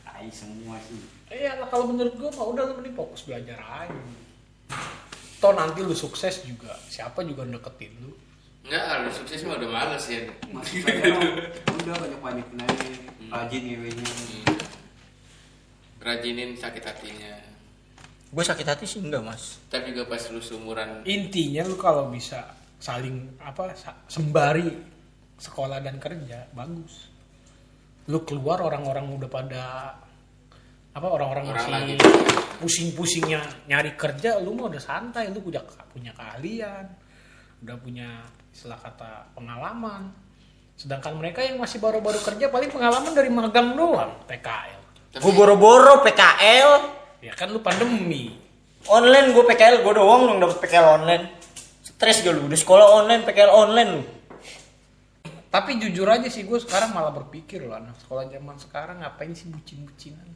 Tai 0.06 0.28
semua 0.30 0.78
sih. 0.86 1.02
Iya 1.32 1.58
lah 1.58 1.68
kalau 1.72 1.90
menurut 1.90 2.14
gue 2.14 2.30
mah 2.30 2.46
udah 2.46 2.62
lu 2.70 2.74
mending 2.78 2.94
fokus 2.94 3.26
belajar 3.26 3.58
aja. 3.58 4.02
Toh 5.42 5.52
nanti 5.58 5.82
lu 5.82 5.96
sukses 5.96 6.46
juga, 6.46 6.70
siapa 6.86 7.26
juga 7.26 7.42
deketin 7.42 7.90
lu. 7.98 8.14
Enggak, 8.62 9.02
udah 9.02 9.12
sukses 9.12 9.42
mah 9.42 9.58
udah 9.58 9.70
males 9.74 10.04
ya. 10.06 10.22
Masih 10.54 10.86
saya 10.86 11.18
udah 11.82 11.94
banyak 11.98 12.20
banyak 12.22 12.46
aja 12.62 12.86
rajin 13.32 13.62
ngewenya. 13.64 14.06
Hmm. 14.06 14.60
Rajinin 16.04 16.50
sakit 16.54 16.84
hatinya. 16.84 17.34
Gue 18.32 18.44
sakit 18.44 18.66
hati 18.68 18.84
sih 18.84 19.00
enggak, 19.00 19.24
Mas. 19.24 19.60
Tapi 19.68 19.92
juga 19.92 20.16
pas 20.16 20.22
lu 20.32 20.40
seumuran 20.40 21.04
Intinya 21.04 21.68
lu 21.68 21.76
kalau 21.76 22.08
bisa 22.08 22.56
saling 22.82 23.38
apa 23.38 23.70
sa- 23.72 24.02
sembari 24.04 24.66
sekolah 25.38 25.78
dan 25.78 26.02
kerja 26.02 26.50
bagus. 26.50 27.06
Lu 28.10 28.26
keluar 28.26 28.58
orang-orang 28.58 29.06
udah 29.12 29.30
pada 29.30 29.62
apa 30.92 31.06
orang-orang 31.08 31.46
Orang 31.46 31.62
masih 31.62 31.72
lagi. 31.72 31.94
pusing-pusingnya 32.58 33.40
nyari 33.64 33.94
kerja, 33.94 34.36
lu 34.38 34.52
mah 34.52 34.68
udah 34.68 34.82
santai, 34.82 35.30
lu 35.30 35.40
udah 35.40 35.62
punya 35.88 36.12
keahlian, 36.12 36.84
udah 37.62 37.76
punya 37.78 38.08
istilah 38.50 38.76
kata 38.76 39.32
pengalaman. 39.32 40.12
Sedangkan 40.74 41.16
mereka 41.16 41.40
yang 41.40 41.56
masih 41.56 41.78
baru-baru 41.78 42.18
kerja 42.20 42.50
paling 42.50 42.68
pengalaman 42.68 43.14
dari 43.14 43.30
magang 43.30 43.72
doang, 43.72 44.12
PKL. 44.26 44.80
Tapi- 45.12 45.22
Gue 45.22 45.32
boro-boro 45.32 46.02
PKL. 46.02 46.70
Ya 47.22 47.32
kan 47.32 47.48
lu 47.48 47.62
pandemi. 47.62 48.34
Online 48.84 49.30
gue 49.30 49.44
PKL, 49.46 49.80
gue 49.80 49.94
doang 49.94 50.26
dong 50.26 50.38
dapet 50.42 50.58
PKL 50.60 50.98
online. 50.98 51.24
Stres 52.02 52.26
gak 52.26 52.34
lu? 52.34 52.50
Udah 52.50 52.58
sekolah 52.58 52.86
online, 52.98 53.22
PKL 53.22 53.52
online 53.54 53.90
lu. 53.94 54.02
Tapi 55.54 55.78
jujur 55.78 56.10
aja 56.10 56.26
sih 56.26 56.42
gue 56.42 56.58
sekarang 56.58 56.90
malah 56.90 57.14
berpikir 57.14 57.62
loh 57.62 57.78
anak 57.78 57.94
sekolah 58.02 58.26
zaman 58.26 58.58
sekarang 58.58 59.06
ngapain 59.06 59.30
sih 59.38 59.46
bucin-bucinan? 59.46 60.26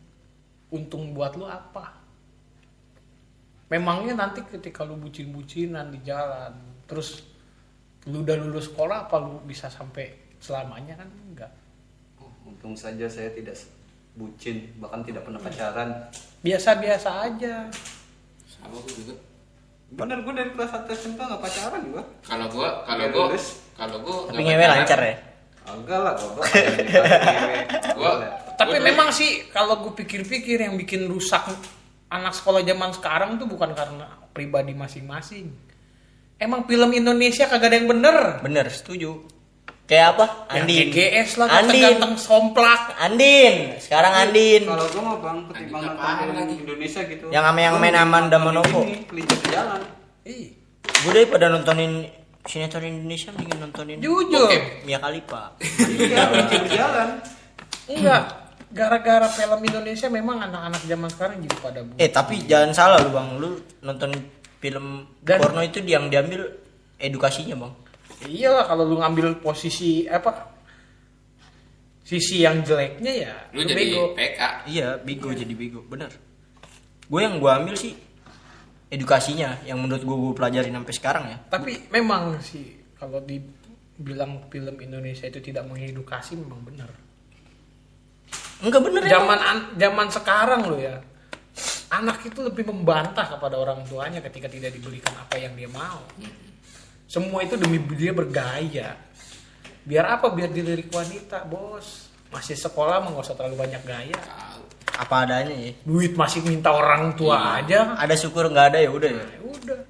Untung 0.70 1.10
buat 1.10 1.34
lu 1.34 1.42
apa? 1.42 1.90
Memangnya 3.66 4.14
nanti 4.14 4.46
ketika 4.46 4.86
lu 4.86 4.94
bucin-bucinan 4.94 5.90
di 5.90 6.06
jalan, 6.06 6.54
terus 6.86 7.26
lu 8.06 8.22
udah 8.22 8.38
lulus 8.46 8.70
sekolah 8.70 9.10
apa 9.10 9.18
lu 9.18 9.42
bisa 9.42 9.66
sampai 9.66 10.38
selamanya 10.38 11.02
kan 11.02 11.10
enggak. 11.34 11.50
Untung 12.46 12.78
saja 12.78 13.10
saya 13.10 13.34
tidak 13.34 13.58
bucin, 14.14 14.70
bahkan 14.78 15.02
tidak 15.02 15.26
pernah 15.26 15.42
pacaran. 15.42 16.14
Biasa-biasa 16.46 17.26
aja. 17.26 17.66
sama 18.46 18.78
gue 18.86 19.02
juga. 19.02 19.18
Bener 19.86 20.18
gue 20.20 20.34
dari 20.34 20.50
kelas 20.50 20.70
1 20.72 20.90
SMP 20.92 21.18
nggak 21.20 21.38
pacaran 21.38 21.82
gua. 21.88 22.02
Kalau 22.22 22.46
gua 22.50 22.68
kalau 22.84 23.04
gua 23.08 23.24
lulus. 23.30 23.46
kalau 23.74 23.96
gua 24.02 24.16
Tapi 24.28 24.42
ngewe 24.42 24.66
lancar 24.66 25.00
ya. 25.00 25.14
Enggak 25.66 25.98
lah, 25.98 26.14
goblok. 26.14 26.46
Gua- 27.98 28.22
Tapi 28.54 28.76
Gua 28.78 28.86
memang 28.86 29.08
sih 29.10 29.50
kalau 29.50 29.82
gue 29.82 29.92
pikir-pikir 29.96 30.62
yang 30.62 30.74
bikin 30.74 31.04
rusak 31.06 31.42
anak 32.06 32.32
sekolah 32.32 32.62
zaman 32.62 32.94
sekarang 32.94 33.34
tuh 33.34 33.44
bukan 33.44 33.74
karena 33.74 34.06
pribadi 34.30 34.72
masing-masing. 34.72 35.50
Emang 36.38 36.64
film 36.64 36.94
Indonesia 36.94 37.50
kagak 37.50 37.68
ada 37.68 37.76
yang 37.76 37.90
bener. 37.90 38.16
Bener, 38.40 38.66
setuju. 38.70 39.26
Kayak 39.86 40.18
apa? 40.18 40.24
Yang 40.50 40.64
Andin. 40.66 40.86
GGS 40.90 41.30
lah, 41.38 41.46
Andin. 41.62 41.82
ganteng 41.86 42.14
somplak. 42.18 42.82
Andin. 42.98 43.54
Sekarang 43.78 44.12
Andin. 44.18 44.62
Kalau 44.66 44.86
gua 44.90 45.02
mah 45.02 45.16
bang 45.22 45.38
ketimbang 45.46 45.82
nonton 45.86 46.34
lagi? 46.34 46.54
Indonesia 46.58 47.00
gitu. 47.06 47.24
Yang 47.30 47.44
sama 47.46 47.60
yang 47.62 47.74
main 47.78 47.94
Manopo. 48.36 48.78
ini, 48.82 49.06
Kelinci 49.06 49.36
di 49.38 49.48
jalan. 49.54 49.80
Ih, 50.26 50.46
Gue 50.82 51.12
daripada 51.14 51.46
nontonin 51.46 52.02
sinetron 52.42 52.82
Indonesia 52.82 53.30
mendingan 53.30 53.58
nontonin 53.62 53.98
jujur. 54.02 54.50
Bokep. 54.50 54.86
Mia 54.86 54.98
Khalifa. 54.98 55.54
Iya, 55.62 56.22
kelinci 56.30 56.56
berjalan. 56.66 57.08
Enggak. 57.86 58.22
Gara-gara 58.66 59.28
film 59.30 59.60
Indonesia 59.62 60.08
memang 60.10 60.42
anak-anak 60.42 60.82
zaman 60.82 61.08
sekarang 61.08 61.36
jadi 61.40 61.56
pada 61.62 61.80
bu. 61.86 61.94
Eh 61.96 62.10
tapi 62.10 62.42
jangan 62.44 62.70
salah 62.74 62.98
lu 63.06 63.14
bang, 63.14 63.28
lu 63.38 63.50
nonton 63.80 64.10
film 64.58 65.06
Dan- 65.22 65.38
porno 65.38 65.62
itu 65.62 65.78
yang 65.80 66.10
diambil 66.10 66.50
edukasinya 66.98 67.54
bang. 67.54 67.72
Iyalah 68.24 68.64
kalau 68.64 68.88
lu 68.88 68.96
ngambil 68.96 69.44
posisi 69.44 70.08
apa? 70.08 70.56
Sisi 72.06 72.46
yang 72.46 72.62
jeleknya 72.62 73.12
ya 73.12 73.34
lu 73.50 73.60
lu 73.60 73.68
jadi 73.68 73.82
bego. 73.82 74.02
PK. 74.14 74.40
Iya, 74.70 74.88
bego 75.02 75.28
jadi 75.34 75.54
bego, 75.58 75.82
bener. 75.84 76.08
Gue 77.10 77.20
yang 77.26 77.42
gue 77.42 77.50
ambil 77.50 77.74
sih 77.74 77.92
edukasinya, 78.86 79.60
yang 79.66 79.82
menurut 79.82 80.06
gue 80.06 80.16
gue 80.16 80.32
pelajarin 80.38 80.70
sampai 80.70 80.94
sekarang 80.94 81.24
ya. 81.26 81.38
Tapi 81.50 81.90
memang 81.90 82.38
sih 82.38 82.78
kalau 82.94 83.18
dibilang 83.26 84.46
film 84.48 84.78
Indonesia 84.78 85.26
itu 85.26 85.42
tidak 85.42 85.66
mengedukasi 85.66 86.38
memang 86.38 86.62
benar. 86.62 86.90
Enggak 88.62 88.80
bener 88.86 89.02
ya. 89.04 89.20
Zaman 89.20 89.40
an- 89.42 89.68
zaman 89.76 90.08
sekarang 90.08 90.62
lo 90.70 90.78
ya. 90.78 90.96
Anak 91.90 92.22
itu 92.22 92.38
lebih 92.42 92.66
membantah 92.70 93.26
kepada 93.34 93.58
orang 93.58 93.82
tuanya 93.86 94.22
ketika 94.22 94.46
tidak 94.46 94.74
dibelikan 94.74 95.14
apa 95.18 95.42
yang 95.42 95.54
dia 95.58 95.70
mau. 95.70 96.06
Semua 97.06 97.46
itu 97.46 97.54
demi 97.54 97.78
dia 97.94 98.10
bergaya. 98.10 98.98
Biar 99.86 100.18
apa? 100.18 100.34
Biar 100.34 100.50
dilirik 100.50 100.90
wanita, 100.90 101.46
bos. 101.46 102.10
Masih 102.34 102.58
sekolah 102.58 102.98
mah 102.98 103.14
nggak 103.14 103.26
usah 103.30 103.38
terlalu 103.38 103.56
banyak 103.62 103.82
gaya. 103.86 104.18
Tahu. 104.18 104.62
Apa 104.98 105.14
adanya 105.22 105.54
ya. 105.54 105.72
Duit 105.86 106.18
masih 106.18 106.42
minta 106.42 106.74
orang 106.74 107.14
tua 107.14 107.62
aja. 107.62 107.94
Ada 107.94 108.18
syukur 108.18 108.50
nggak 108.50 108.74
ada 108.74 108.78
ya 108.82 108.90
udah 108.90 109.10
ya. 109.10 109.24
Ya 109.24 109.40
udah. 109.46 109.80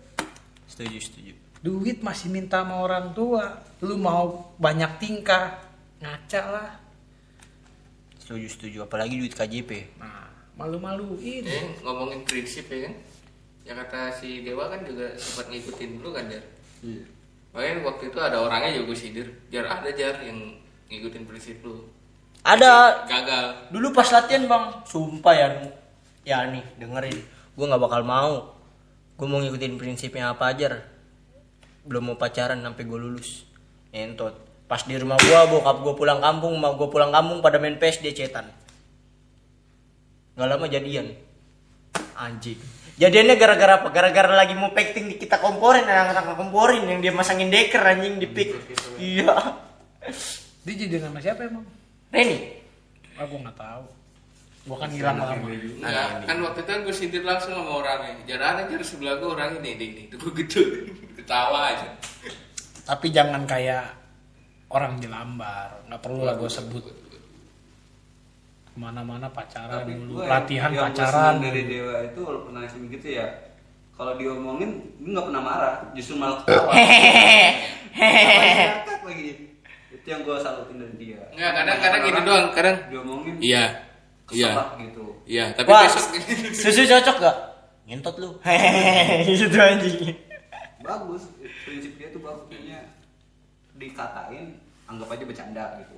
Setuju 0.69 0.99
setuju. 1.01 1.33
Duit 1.65 2.05
masih 2.05 2.29
minta 2.29 2.61
sama 2.61 2.85
orang 2.85 3.17
tua. 3.17 3.65
Lu 3.81 3.97
mau 3.97 4.53
banyak 4.61 5.01
tingkah, 5.01 5.57
ngaca 6.05 6.43
lah. 6.53 6.71
Setuju 8.21 8.47
setuju. 8.53 8.79
Apalagi 8.85 9.17
duit 9.17 9.33
KJP. 9.33 9.97
Nah, 9.97 10.29
malu-maluin. 10.61 11.49
Eh, 11.49 11.81
ngomongin 11.81 12.21
prinsip 12.29 12.69
ya 12.69 12.93
kan. 12.93 12.95
Yang 13.67 13.77
kata 13.89 14.01
si 14.21 14.45
Dewa 14.45 14.69
kan 14.69 14.85
juga 14.85 15.17
sempat 15.17 15.49
ngikutin 15.49 15.91
dulu 15.99 16.11
kan 16.13 16.29
Jar. 16.29 16.45
Iya. 16.85 17.05
Makanya 17.57 17.75
waktu 17.89 18.03
itu 18.13 18.19
ada 18.21 18.37
orangnya 18.43 18.71
juga 18.77 18.93
gue 18.93 18.99
sindir. 18.99 19.29
Jar 19.49 19.65
ada 19.65 19.89
Jar 19.93 20.21
yang 20.21 20.61
ngikutin 20.93 21.25
prinsip 21.25 21.61
lu. 21.65 21.89
Ada 22.47 23.03
Gagal. 23.11 23.75
dulu 23.75 23.91
pas 23.91 24.07
latihan 24.07 24.47
bang, 24.47 24.65
sumpah 24.87 25.35
ya, 25.35 25.49
ya 26.23 26.47
nih 26.47 26.63
dengerin. 26.79 27.19
Gue 27.59 27.65
nggak 27.67 27.83
bakal 27.83 28.07
mau. 28.07 28.55
Gue 29.17 29.27
mau 29.27 29.41
ngikutin 29.43 29.81
prinsipnya 29.81 30.31
apa 30.31 30.55
aja. 30.55 30.79
Belum 31.83 32.13
mau 32.13 32.17
pacaran 32.21 32.63
sampai 32.63 32.85
gue 32.87 32.99
lulus. 32.99 33.47
Entot. 33.91 34.47
pas 34.67 34.83
di 34.83 34.99
rumah 34.99 35.15
gua 35.23 35.47
bokap 35.47 35.79
gua 35.79 35.95
pulang 35.95 36.19
kampung 36.19 36.59
mau 36.59 36.75
gua 36.75 36.91
pulang 36.91 37.15
kampung 37.15 37.39
pada 37.39 37.63
main 37.63 37.79
PS 37.79 38.03
dia 38.03 38.11
cetan 38.11 38.51
nggak 40.35 40.49
lama 40.51 40.67
jadian 40.67 41.15
anjing 42.19 42.59
jadiannya 42.97 43.35
gara-gara 43.37 43.73
apa 43.85 43.89
gara-gara 43.93 44.33
lagi 44.33 44.57
mau 44.57 44.73
packing 44.73 45.13
di 45.13 45.17
kita 45.21 45.37
komporin 45.41 45.85
yang 45.85 46.13
kita 46.13 46.23
komporin 46.37 46.83
yang 46.89 47.01
dia 47.05 47.13
masangin 47.13 47.53
deker 47.53 47.85
anjing 47.85 48.17
di 48.17 48.29
pick 48.29 48.57
iya 48.97 49.37
Dia 50.67 50.75
jadi 50.75 50.99
nama 50.99 51.23
siapa 51.23 51.47
emang? 51.47 51.63
Reni 52.11 52.57
Aku 53.17 53.41
nggak 53.41 53.57
tahu. 53.57 53.85
Gua 54.67 54.77
kan 54.83 54.91
hilang 54.91 55.17
lama. 55.23 55.47
Enggak, 55.47 56.27
kan 56.27 56.37
waktu 56.43 56.61
itu 56.61 56.71
kan 56.75 56.81
gue 56.83 56.95
sindir 56.95 57.23
langsung 57.23 57.55
sama 57.55 57.71
orangnya. 57.81 58.13
Jarang 58.27 58.67
aja 58.67 58.75
sebelah 58.83 59.15
gue 59.23 59.31
orang 59.31 59.63
ini, 59.63 59.79
ini, 59.79 59.85
ini. 59.95 60.03
Gue 60.11 60.35
gitu, 60.43 60.61
ketawa 61.17 61.71
aja. 61.71 61.89
Tapi 62.83 63.07
jangan 63.15 63.47
kayak 63.47 63.95
orang 64.75 64.99
jelambar. 64.99 65.87
Nggak 65.87 66.01
perlu 66.03 66.23
lah 66.27 66.35
gue 66.35 66.51
sebut. 66.51 66.85
Ke 68.77 68.79
mana-mana 68.79 69.25
pacaran 69.33 69.81
Tapi 69.81 69.97
dulu, 69.97 70.21
gue 70.21 70.29
latihan 70.29 70.69
yang 70.69 70.93
pacaran. 70.93 71.41
dari 71.41 71.65
dewa 71.65 71.97
itu 72.05 72.21
walaupun 72.21 72.53
nangis 72.53 72.77
begitu 72.77 73.17
ya 73.17 73.25
kalau 73.91 74.13
diomongin 74.15 74.71
dia 75.01 75.09
nggak 75.11 75.27
pernah 75.27 75.43
marah 75.43 75.75
justru 75.91 76.21
malah 76.21 76.45
ketawa 76.45 76.73
lagi 79.01 79.49
itu 79.89 80.07
yang 80.07 80.21
gue 80.21 80.37
salutin 80.37 80.77
dari 80.77 80.95
dia 80.99 81.21
Enggak, 81.33 81.53
kadang-kadang 81.55 82.01
gitu 82.03 82.21
doang, 82.23 82.47
kadang. 82.53 82.77
diomongin 82.89 83.35
Iya, 83.41 83.65
iya, 84.29 84.51
gitu 84.79 85.05
iya. 85.25 85.45
Tapi 85.53 85.67
Wah, 85.67 85.83
besok 85.87 86.05
susu 86.53 86.83
cocok 86.85 87.17
gak? 87.19 87.37
Ngentot 87.87 88.15
lu. 88.19 88.29
Hehehe, 88.43 89.25
gitu 89.25 89.57
anjing. 89.57 89.97
bagus 90.79 91.23
prinsip 91.65 91.97
dia 91.97 92.13
tuh 92.13 92.21
bagus 92.21 92.45
punya 92.47 92.79
dikatain 93.75 94.55
anggap 94.85 95.09
aja 95.11 95.25
bercanda 95.25 95.65
gitu 95.81 95.97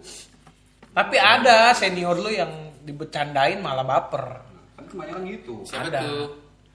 Tapi 0.88 1.16
ada 1.16 1.70
senior 1.72 2.14
lu 2.14 2.30
yang 2.30 2.48
dibecandain 2.88 3.60
malah 3.60 3.84
baper. 3.84 4.24
kan 4.72 4.84
kebanyakan 4.86 5.22
gitu 5.28 5.54
siapa 5.62 5.86
ada. 5.86 6.00
tuh 6.00 6.26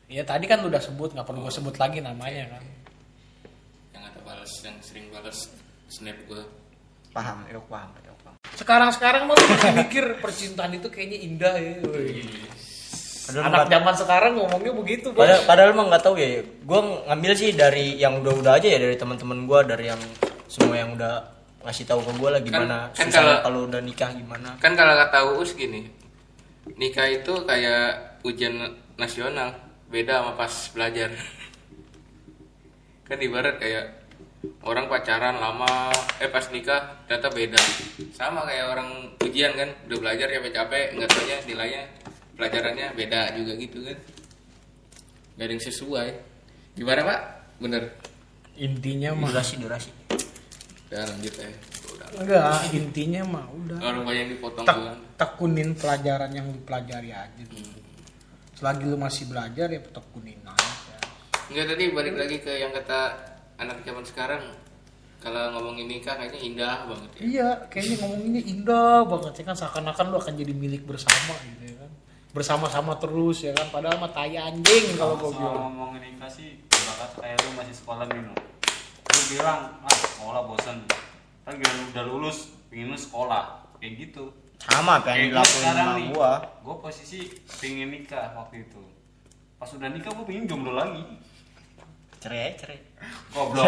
Ya 0.05 0.21
tadi 0.21 0.45
kan 0.45 0.61
udah 0.61 0.77
sebut, 0.77 1.09
nggak 1.09 1.25
perlu 1.25 1.41
gue 1.41 1.49
sebut 1.51 1.73
lagi 1.73 1.97
namanya 1.97 2.45
kan. 2.51 2.63
yang 3.91 4.03
ada 4.03 4.19
balas, 4.21 4.51
yang 4.61 4.77
sering 4.79 5.09
balas 5.09 5.49
snap 5.87 6.13
gue. 6.23 6.43
Paham, 7.09 7.41
yuk 7.47 7.65
paham, 7.65 7.89
yuk 7.99 8.17
paham. 8.19 8.35
Sekarang-sekarang 8.53 9.25
malah 9.25 9.41
masih 9.47 9.73
mikir 9.75 10.05
percintaan 10.17 10.73
itu 10.73 10.85
kayaknya 10.87 11.17
indah 11.19 11.55
ya. 11.55 11.73
Woi. 11.81 12.29
Padahal 13.23 13.41
Anak 13.41 13.55
nggak- 13.55 13.71
zaman 13.71 13.93
sekarang 13.95 14.31
ngomongnya 14.35 14.73
begitu, 14.75 15.07
Bos. 15.09 15.19
Padahal, 15.19 15.41
padahal 15.47 15.69
emang 15.71 15.87
nggak 15.87 16.03
tahu 16.03 16.15
ya. 16.15 16.29
Gue 16.43 16.79
ngambil 17.07 17.31
sih 17.33 17.49
dari 17.51 17.85
yang 17.95 18.13
udah-udah 18.19 18.53
aja 18.53 18.67
ya 18.67 18.77
dari 18.77 18.93
teman-teman 18.93 19.47
gue 19.47 19.59
dari 19.63 19.85
yang 19.87 20.01
semua 20.45 20.75
yang 20.75 20.93
udah 20.93 21.13
ngasih 21.63 21.85
tahu 21.87 22.03
ke 22.03 22.11
gue 22.13 22.29
lah 22.29 22.41
gimana 22.43 22.77
kan 22.91 23.07
susahnya 23.07 23.15
kalau- 23.15 23.41
kalau 23.41 23.59
udah 23.65 23.79
nikah 23.79 24.11
gimana. 24.11 24.49
Kan 24.59 24.75
kalau 24.75 24.93
kata 24.99 25.17
Uus 25.33 25.55
gini, 25.55 25.87
nikah 26.79 27.07
itu 27.11 27.33
kayak 27.43 28.19
ujian 28.23 28.55
nasional, 28.95 29.55
beda 29.91 30.23
sama 30.23 30.33
pas 30.39 30.53
belajar. 30.71 31.11
Kan 33.03 33.19
ibarat 33.19 33.59
kayak 33.59 33.85
orang 34.63 34.87
pacaran 34.87 35.39
lama, 35.39 35.91
eh 36.19 36.31
pas 36.31 36.47
nikah 36.51 37.03
ternyata 37.07 37.29
beda. 37.31 37.61
Sama 38.15 38.47
kayak 38.47 38.65
orang 38.71 38.89
ujian 39.23 39.51
kan, 39.55 39.69
udah 39.87 39.97
belajar 39.99 40.27
capek-capek, 40.31 40.85
nggak 40.95 41.09
taunya 41.11 41.37
nilainya 41.47 41.83
pelajarannya 42.37 42.87
beda 42.97 43.21
juga 43.37 43.53
gitu 43.57 43.77
kan. 43.85 43.97
Gak 45.33 45.45
ada 45.49 45.53
yang 45.53 45.63
sesuai. 45.65 46.09
Gimana 46.77 47.01
pak? 47.05 47.19
Bener. 47.61 47.83
Intinya 48.57 49.17
mah 49.17 49.33
Durasi 49.33 49.55
durasi. 49.57 49.89
Udah 50.89 51.09
lanjut 51.09 51.33
ya. 51.33 51.49
Enggak, 52.19 52.69
intinya 52.73 53.21
mah 53.25 53.45
udah. 53.49 53.77
Orang 53.81 54.03
banyak 54.05 54.21
yang 54.21 54.31
dipotong 54.37 54.65
Tek- 54.65 55.17
tekunin 55.17 55.69
pelajaran 55.73 56.29
yang 56.29 56.45
lu 56.49 56.59
pelajari 56.61 57.09
aja 57.09 57.43
dulu. 57.49 57.71
Selagi 58.53 58.83
lu 58.85 58.97
masih 58.97 59.25
belajar 59.29 59.67
ya 59.69 59.79
tekunin 59.81 60.39
aja. 60.45 60.97
Enggak 61.49 61.65
tadi 61.73 61.83
balik 61.91 62.15
lagi 62.15 62.37
ke 62.41 62.53
yang 62.61 62.71
kata 62.71 62.99
anak 63.57 63.81
zaman 63.81 64.05
sekarang 64.05 64.43
kalau 65.23 65.55
ngomongin 65.55 65.87
nikah 65.87 66.19
kayaknya 66.19 66.39
indah 66.43 66.77
banget 66.85 67.09
ya. 67.15 67.21
Iya, 67.23 67.49
kayaknya 67.71 67.95
ngomonginnya 68.03 68.43
indah 68.43 68.97
banget 69.07 69.33
ya 69.39 69.43
kan 69.47 69.55
seakan-akan 69.55 70.05
lu 70.11 70.17
akan 70.19 70.33
jadi 70.35 70.53
milik 70.53 70.83
bersama 70.83 71.33
gitu 71.47 71.63
ya 71.71 71.75
kan. 71.79 71.91
Bersama-sama 72.35 72.97
terus 72.99 73.45
ya 73.45 73.55
kan 73.55 73.71
padahal 73.71 73.97
mah 74.03 74.11
tai 74.11 74.35
anjing 74.35 74.99
kalau 74.99 75.15
gua 75.15 75.31
bilang. 75.31 75.55
ngomongin 75.71 76.01
nikah 76.11 76.27
sih 76.27 76.59
bakat 76.67 77.11
kayak 77.23 77.37
lu 77.39 77.49
masih 77.55 77.75
sekolah 77.75 78.03
nih 78.11 78.19
lu 78.19 79.21
bilang 79.31 79.59
ah 79.85 79.95
sekolah 79.95 80.41
bosan 80.49 80.77
kan 81.43 81.53
gila 81.53 81.73
lu 81.73 81.83
udah 81.89 82.03
lulus 82.05 82.37
pengen 82.67 82.87
lu 82.87 82.97
sekolah 82.97 83.43
kayak 83.77 83.93
gitu 83.99 84.31
Sama 84.59 84.97
apa 84.97 85.11
yang 85.11 85.27
Kayak 85.27 85.43
gue 85.43 85.51
dilakuin 85.51 85.65
sama 85.65 85.93
nih 85.93 86.07
gue. 86.09 86.31
gue 86.63 86.75
posisi 86.79 87.19
pengen 87.57 87.89
nikah 87.91 88.25
waktu 88.33 88.55
itu 88.61 88.81
pas 89.57 89.69
udah 89.69 89.89
nikah 89.89 90.11
gue 90.13 90.25
pengen 90.25 90.43
jomblo 90.45 90.71
lagi 90.71 91.03
Cerai, 92.17 92.55
cerai. 92.55 92.79
goblok 93.29 93.67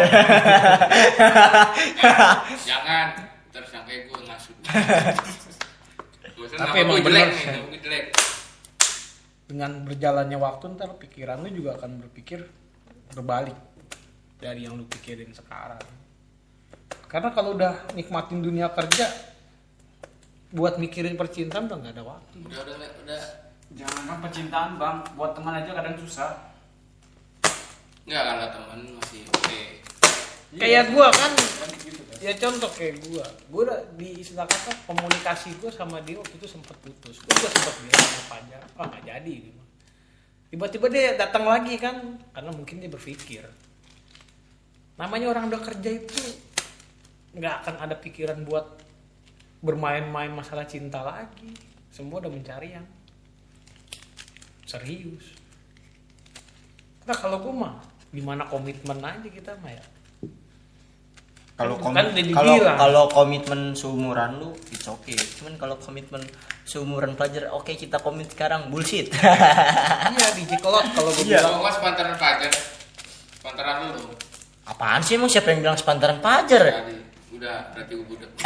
Jangan 2.64 3.06
terus 3.50 3.68
sampai 3.68 4.04
gue 4.04 4.18
ngasut. 4.18 4.56
Gua 6.32 6.46
senang 6.46 6.64
Tapi 6.66 6.76
emang 6.78 6.96
gua 6.96 7.04
jelek 7.06 7.28
bener 7.30 7.60
gua 7.62 7.78
jelek. 7.78 8.04
Dengan 9.46 9.70
berjalannya 9.82 10.38
waktu 10.38 10.64
ntar 10.72 10.90
pikiran 10.96 11.40
lu 11.40 11.52
juga 11.54 11.76
akan 11.76 12.00
berpikir 12.00 12.48
berbalik 13.10 13.56
dari 14.36 14.64
yang 14.64 14.74
lu 14.74 14.84
pikirin 14.86 15.32
sekarang. 15.32 15.80
Karena 17.06 17.30
kalau 17.30 17.54
udah 17.54 17.86
nikmatin 17.94 18.42
dunia 18.42 18.66
kerja 18.74 19.06
buat 20.50 20.78
mikirin 20.78 21.14
percintaan 21.14 21.70
udah 21.70 21.78
nggak 21.78 21.94
ada 21.94 22.04
waktu. 22.06 22.36
Udah 22.42 22.60
udah 22.66 22.74
udah, 22.78 22.90
udah. 23.06 23.22
jangan 23.74 24.18
percintaan 24.22 24.70
bang. 24.78 24.98
Buat 25.14 25.38
teman 25.38 25.54
aja 25.58 25.70
kadang 25.74 25.96
susah. 25.98 26.30
Enggak 28.06 28.22
kalau 28.22 28.46
teman 28.54 28.78
masih 28.98 29.22
oke. 29.34 29.60
Kayak 30.56 30.94
gua 30.94 31.10
kan 31.10 31.32
Kan 31.34 31.70
gitu 31.82 32.00
kan 32.06 32.16
ya 32.22 32.32
contoh 32.38 32.70
kayak 32.74 32.94
gua. 33.06 33.26
Gua 33.50 33.60
udah 33.70 33.80
di 33.98 34.22
istilah 34.22 34.46
kata 34.46 34.72
komunikasi 34.86 35.58
gua 35.58 35.70
sama 35.70 35.98
dia 36.02 36.18
waktu 36.18 36.34
itu 36.38 36.46
sempet 36.46 36.74
putus. 36.82 37.22
Gua 37.22 37.32
juga 37.34 37.50
sempet 37.54 37.74
bilang 37.86 38.02
sama 38.02 38.22
Fajar 38.30 38.62
ah 38.78 38.84
nggak 38.86 39.02
jadi 39.06 39.32
ini 39.42 39.50
mah. 39.54 39.66
Tiba-tiba 40.46 40.86
dia 40.90 41.18
datang 41.18 41.44
lagi 41.46 41.74
kan 41.78 42.18
karena 42.34 42.50
mungkin 42.54 42.78
dia 42.78 42.90
berpikir. 42.90 43.42
Namanya 44.96 45.26
orang 45.34 45.50
udah 45.50 45.60
kerja 45.60 45.90
itu 45.92 46.45
nggak 47.36 47.54
akan 47.62 47.74
ada 47.84 47.94
pikiran 47.94 48.40
buat 48.42 48.64
bermain-main 49.60 50.32
masalah 50.32 50.64
cinta 50.64 51.04
lagi 51.04 51.52
semua 51.92 52.20
udah 52.20 52.32
mencari 52.32 52.72
yang 52.72 52.86
serius 54.64 55.36
nah 57.04 57.14
kalau 57.14 57.38
gua 57.38 57.52
mah 57.54 57.74
gimana 58.10 58.48
komitmen 58.48 58.98
aja 58.98 59.28
kita 59.28 59.52
mah 59.60 59.70
ya 59.70 59.84
Kalau 61.56 61.80
Kan 61.80 62.12
kalau 62.76 63.08
komitmen 63.08 63.72
seumuran 63.72 64.36
lu 64.36 64.52
it's 64.68 64.84
okay. 64.84 65.16
Cuman 65.16 65.56
kalau 65.56 65.80
komitmen 65.80 66.20
seumuran 66.68 67.16
pelajar 67.16 67.48
oke 67.48 67.72
kita 67.72 67.96
komit 67.96 68.28
sekarang 68.28 68.68
bullshit. 68.68 69.08
iya 70.12 70.26
di 70.36 70.44
Cikolot 70.44 70.84
kalau 70.92 71.08
gue 71.16 71.24
Iya. 71.24 71.40
bilang 71.40 71.64
Gua 71.64 71.72
sepantaran 71.72 72.12
pacar. 72.20 72.52
Sepantaran 73.40 73.88
lu. 73.88 74.04
Apaan 74.68 75.00
sih 75.00 75.16
emang 75.16 75.32
siapa 75.32 75.48
yang 75.48 75.64
bilang 75.64 75.80
sepantaran 75.80 76.20
pajar? 76.20 76.60
Tadi 76.60 77.05
udah 77.36 77.56
berarti 77.76 77.92
gua 77.94 78.06
budak. 78.08 78.30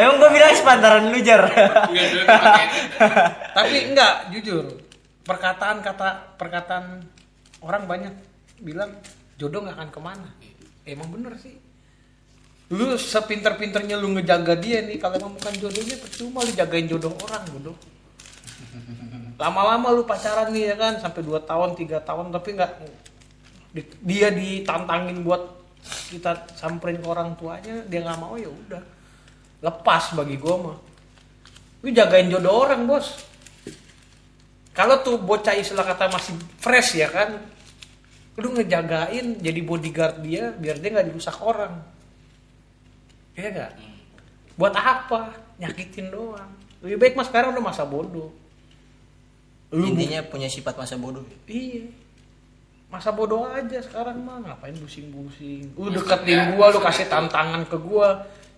emang 0.00 0.16
gua 0.22 0.30
bilang 0.30 0.54
sepantaran 0.54 1.04
lu 1.10 1.18
jar. 1.20 1.42
Tapi 3.58 3.76
enggak 3.92 4.14
jujur. 4.34 4.64
Perkataan 5.26 5.84
kata 5.84 6.38
perkataan 6.40 7.04
orang 7.60 7.84
banyak 7.84 8.14
bilang 8.62 8.96
jodoh 9.36 9.66
nggak 9.66 9.76
akan 9.76 9.90
ke 9.90 10.00
mana. 10.00 10.28
Emang 10.88 11.08
bener 11.12 11.36
sih. 11.36 11.52
Lu 12.72 12.96
sepinter-pinternya 12.96 13.96
lu 13.96 14.12
ngejaga 14.16 14.56
dia 14.56 14.84
nih 14.84 15.00
kalau 15.00 15.20
emang 15.20 15.34
bukan 15.36 15.54
jodohnya 15.56 15.96
percuma 16.00 16.44
lu 16.44 16.52
jagain 16.52 16.88
jodoh 16.88 17.12
orang 17.24 17.44
bodoh. 17.52 17.76
Lama-lama 19.38 19.94
lu 19.94 20.02
pacaran 20.02 20.50
nih 20.50 20.72
ya 20.72 20.76
kan? 20.76 20.98
Sampai 20.98 21.22
2 21.22 21.38
tahun 21.44 21.78
tiga 21.78 22.02
tahun 22.02 22.34
tapi 22.34 22.58
nggak 22.58 22.72
di- 23.72 23.96
dia 24.02 24.28
ditantangin 24.32 25.22
buat 25.22 25.57
kita 26.08 26.52
samperin 26.56 27.00
ke 27.00 27.06
orang 27.08 27.36
tuanya 27.36 27.84
dia 27.86 28.00
nggak 28.04 28.20
mau 28.20 28.34
ya 28.36 28.48
udah. 28.48 28.82
Lepas 29.64 30.14
bagi 30.14 30.36
gua 30.38 30.56
mah. 30.56 30.78
Lu 31.82 31.88
jagain 31.90 32.30
jodoh 32.30 32.66
orang 32.66 32.86
bos. 32.86 33.26
Kalau 34.74 35.02
tuh 35.02 35.18
bocah 35.18 35.58
istilah 35.58 35.82
kata 35.82 36.10
masih 36.10 36.38
fresh 36.62 36.98
ya 36.98 37.10
kan? 37.10 37.38
Lu 38.38 38.54
ngejagain 38.54 39.42
jadi 39.42 39.60
bodyguard 39.66 40.22
dia 40.22 40.54
biar 40.54 40.78
dia 40.78 40.90
nggak 40.94 41.08
dirusak 41.10 41.36
orang. 41.42 41.82
Iya 43.34 43.48
nggak? 43.50 43.72
Buat 44.54 44.74
apa? 44.78 45.34
Nyakitin 45.58 46.10
doang. 46.10 46.50
Lebih 46.82 46.98
baik 46.98 47.14
mas 47.18 47.26
sekarang 47.26 47.54
udah 47.54 47.64
masa 47.64 47.82
bodoh. 47.82 48.30
Lu 49.74 49.84
Intinya 49.84 50.22
punya 50.26 50.46
sifat 50.46 50.78
masa 50.78 50.94
bodoh. 50.94 51.26
iya 51.50 51.86
masa 52.88 53.10
bodoh 53.10 53.44
aja 53.44 53.78
sekarang 53.78 54.16
mah 54.18 54.40
ngapain 54.40 54.72
busing-busing? 54.74 55.76
Lu 55.76 55.86
Maksudnya, 55.86 56.00
deketin 56.18 56.40
gua 56.52 56.66
lu 56.68 56.80
kasih 56.80 57.04
tuh- 57.04 57.12
tantangan 57.12 57.62
ke 57.64 57.76
gua. 57.78 58.08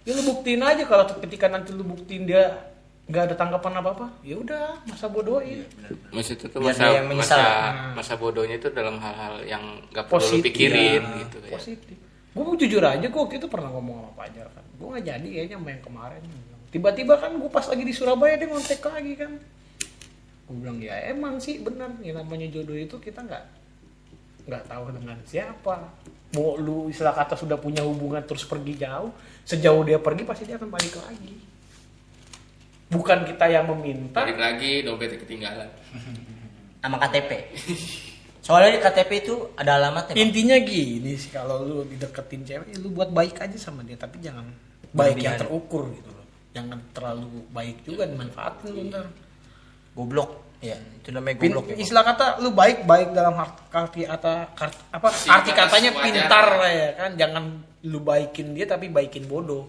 Ya 0.00 0.14
lu 0.14 0.22
buktiin 0.24 0.60
aja 0.60 0.82
kalau 0.82 1.04
ketika 1.18 1.46
nanti 1.46 1.70
lu 1.70 1.82
buktiin 1.82 2.24
dia 2.24 2.70
nggak 3.04 3.26
ada 3.26 3.34
tanggapan 3.34 3.74
apa 3.76 3.90
apa 3.92 4.06
ya 4.22 4.38
udah 4.38 4.80
masa 4.84 5.06
bodohin. 5.06 5.66
Maksud 6.08 6.38
itu 6.40 6.56
Biar 6.56 6.70
masa 6.70 6.84
yang 6.88 7.06
masa 7.10 7.36
Nah. 7.36 7.92
masa 7.92 8.14
bodohnya 8.14 8.54
itu 8.54 8.70
dalam 8.70 8.96
hal-hal 8.96 9.42
yang 9.44 9.62
gak 9.90 10.06
perlu 10.06 10.22
lu 10.22 10.30
Positif. 10.30 10.46
pikirin 10.46 11.02
Ya, 11.02 11.18
gitu 11.20 11.36
ya. 11.40 11.50
positif. 11.50 11.96
Gue 12.30 12.44
mau 12.44 12.54
jujur 12.54 12.78
aja 12.80 13.02
gue 13.02 13.20
waktu 13.20 13.36
itu 13.36 13.48
pernah 13.48 13.66
ngomong 13.68 13.96
sama 14.00 14.12
Fajar 14.16 14.46
kan. 14.48 14.62
Gue 14.72 14.86
nggak 14.88 15.04
jadi 15.04 15.28
kayaknya 15.28 15.56
sama 15.56 15.68
yang 15.68 15.82
kemarin. 15.82 16.22
Tiba-tiba 16.70 17.14
kan 17.18 17.30
gue 17.34 17.50
pas 17.50 17.66
lagi 17.66 17.82
di 17.82 17.90
Surabaya 17.90 18.34
dia 18.38 18.46
ngontek 18.46 18.78
lagi 18.80 19.12
kan. 19.16 19.32
Gue 20.46 20.54
bilang 20.56 20.78
ya 20.78 20.94
emang 21.04 21.34
sih 21.36 21.58
benar 21.58 21.90
nih 21.98 22.10
namanya 22.12 22.46
jodoh 22.48 22.74
itu 22.74 22.94
kita 22.96 23.20
nggak 23.20 23.42
nggak 24.46 24.64
tahu 24.68 24.84
dengan 24.94 25.16
siapa 25.26 25.74
mau 26.30 26.54
lu 26.56 26.86
istilah 26.88 27.12
kata 27.12 27.34
sudah 27.34 27.58
punya 27.58 27.82
hubungan 27.82 28.22
terus 28.22 28.46
pergi 28.46 28.78
jauh 28.78 29.10
sejauh 29.42 29.82
dia 29.82 29.98
pergi 29.98 30.22
pasti 30.22 30.46
dia 30.46 30.54
akan 30.56 30.70
balik 30.70 30.94
lagi 31.00 31.34
bukan 32.90 33.18
kita 33.26 33.46
yang 33.50 33.66
meminta 33.70 34.22
balik 34.22 34.38
lagi 34.38 34.82
dompetnya 34.86 35.18
ketinggalan 35.22 35.70
sama 36.82 36.96
KTP 37.02 37.30
soalnya 38.40 38.78
di 38.78 38.80
KTP 38.80 39.10
itu 39.20 39.34
ada 39.54 39.76
alamatnya 39.76 40.16
Bang. 40.16 40.22
Intinya 40.26 40.56
gini 40.58 41.12
sih 41.14 41.28
kalau 41.30 41.60
lu 41.62 41.84
dideketin 41.84 42.40
cewek, 42.42 42.72
lu 42.80 42.88
buat 42.90 43.12
baik 43.12 43.36
aja 43.36 43.54
sama 43.60 43.84
dia, 43.84 44.00
tapi 44.00 44.16
jangan 44.24 44.48
baik 44.96 45.20
yang 45.20 45.36
Berlebihan. 45.36 45.40
terukur 45.44 45.82
gitu 45.92 46.08
loh. 46.08 46.24
Jangan 46.56 46.78
terlalu 46.96 47.28
baik 47.52 47.84
juga 47.84 48.08
dimanfaatin 48.08 48.72
lu 48.72 48.82
ntar. 48.88 49.06
goblok 49.92 50.30
ya 50.60 50.76
itu 50.76 51.08
namanya 51.08 51.40
Pin- 51.40 51.56
goblok 51.56 51.72
ya 51.72 51.76
istilah 51.80 52.04
kata 52.04 52.24
lu 52.38 52.52
baik 52.52 52.84
baik 52.84 53.10
dalam 53.10 53.32
art- 53.34 53.64
arti 53.72 54.04
kata 54.04 54.52
kart- 54.52 54.84
apa 54.92 55.08
arti 55.08 55.50
kata 55.50 55.72
katanya 55.72 55.90
pintar 55.96 56.46
lah 56.52 56.70
ya 56.70 56.88
kan? 56.94 57.10
Jangan 57.16 57.44
lu 57.88 57.98
baikin 57.98 58.52
dia 58.52 58.68
tapi 58.68 58.92
baikin 58.92 59.24
bodoh. 59.24 59.64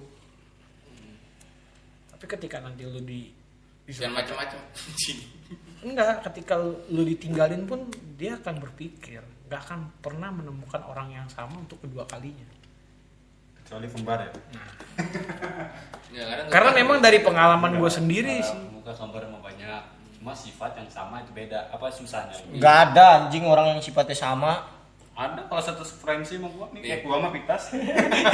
Tapi 2.12 2.26
ketika 2.28 2.60
nanti 2.60 2.84
lu 2.84 3.00
di 3.00 3.32
dan 3.88 4.12
macam-macam. 4.12 4.60
Enggak 5.88 6.22
ketika 6.30 6.60
lu 6.88 7.02
ditinggalin 7.02 7.66
pun 7.66 7.88
dia 8.16 8.38
akan 8.38 8.60
berpikir. 8.60 9.24
Nggak 9.48 9.62
akan 9.66 9.80
pernah 10.00 10.30
menemukan 10.30 10.84
orang 10.86 11.12
yang 11.12 11.28
sama 11.28 11.56
untuk 11.56 11.80
kedua 11.82 12.04
kalinya. 12.06 12.46
Kecuali 13.64 13.88
kembar 13.88 14.20
ya. 14.22 14.32
Ya, 16.12 16.28
kadang 16.28 16.52
karena 16.52 16.72
memang 16.76 16.98
dari 17.00 17.24
pengalaman 17.24 17.80
gue 17.80 17.88
sendiri 17.88 18.36
Nah, 18.36 18.44
sih. 18.44 18.60
muka 18.68 18.92
kembar 18.92 19.24
emang 19.24 19.40
banyak 19.40 19.80
cuma 20.22 20.38
sifat 20.38 20.78
yang 20.78 20.86
sama 20.86 21.18
itu 21.20 21.34
beda. 21.34 21.74
Apa 21.74 21.90
susahnya 21.90 22.38
nggak 22.54 22.78
ada 22.88 23.06
anjing 23.26 23.42
orang 23.44 23.74
yang 23.74 23.82
sifatnya 23.82 24.14
sama. 24.14 24.70
Ada 25.12 25.44
kalau 25.44 25.60
satu 25.60 25.82
frekuensi 25.82 26.38
sama 26.38 26.48
gua 26.50 26.70
nih 26.72 26.80
kayak 26.80 26.94
Iya. 26.94 27.04
gua 27.04 27.16
mah 27.20 27.34
pitas. 27.34 27.74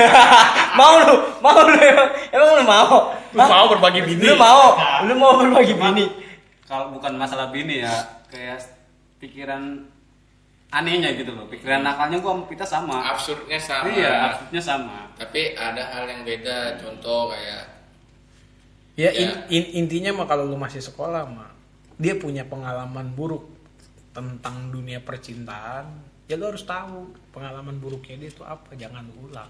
Mau 0.80 0.94
lu 1.02 1.16
mau 1.40 1.58
lu 1.64 1.74
emang, 1.74 2.10
emang 2.30 2.50
lu 2.54 2.64
mau? 2.64 2.96
Lu 3.34 3.42
mau 3.42 3.66
berbagi 3.72 4.02
bini? 4.04 4.22
lu 4.22 4.36
mau 4.36 4.76
lu 5.02 5.14
mau 5.16 5.34
berbagi 5.40 5.74
bini? 5.74 6.06
kalau 6.68 6.92
bukan 6.92 7.16
masalah 7.16 7.48
bini 7.48 7.80
ya 7.80 7.96
kayak 8.28 8.60
pikiran 9.18 9.88
anehnya 10.70 11.16
gitu 11.16 11.32
loh. 11.32 11.48
Pikiran 11.48 11.82
nakalnya 11.82 12.20
gua 12.20 12.36
sama 12.36 12.44
pitas 12.46 12.70
sama. 12.70 12.96
Absurdnya 13.10 13.58
sama. 13.58 13.88
Iya 13.88 14.12
absurdnya 14.28 14.62
sama. 14.62 14.98
Tapi 15.16 15.56
ada 15.56 15.82
hal 15.82 16.04
yang 16.06 16.22
beda 16.22 16.76
contoh 16.78 17.32
kayak 17.32 17.64
ya, 18.94 19.08
Ya. 19.08 19.10
in- 19.18 19.44
in- 19.50 19.72
intinya 19.82 20.12
mah 20.14 20.28
kalau 20.28 20.46
lu 20.46 20.54
masih 20.54 20.78
sekolah 20.78 21.26
mah 21.26 21.57
dia 21.98 22.14
punya 22.16 22.46
pengalaman 22.46 23.12
buruk 23.18 23.50
tentang 24.14 24.70
dunia 24.74 25.02
percintaan 25.02 25.86
ya 26.28 26.36
lu 26.36 26.52
harus 26.52 26.66
tahu 26.68 27.14
pengalaman 27.32 27.80
buruknya 27.80 28.20
dia 28.20 28.30
itu 28.30 28.44
apa 28.44 28.76
jangan 28.76 29.08
lu 29.08 29.32
ulang. 29.32 29.50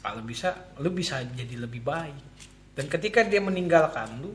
Kalau 0.00 0.20
bisa 0.24 0.52
lu 0.80 0.92
bisa 0.92 1.20
jadi 1.24 1.56
lebih 1.64 1.84
baik. 1.84 2.16
Dan 2.74 2.90
ketika 2.90 3.22
dia 3.22 3.38
meninggalkan 3.38 4.20
lu 4.24 4.32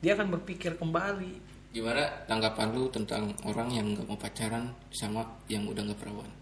dia 0.00 0.16
akan 0.16 0.40
berpikir 0.40 0.74
kembali. 0.80 1.46
Gimana 1.68 2.24
tanggapan 2.24 2.72
lu 2.72 2.88
tentang 2.88 3.28
orang 3.44 3.68
yang 3.72 3.86
nggak 3.92 4.08
mau 4.08 4.16
pacaran 4.16 4.72
sama 4.88 5.22
yang 5.52 5.68
udah 5.68 5.84
nggak 5.84 6.00
perawan? 6.00 6.32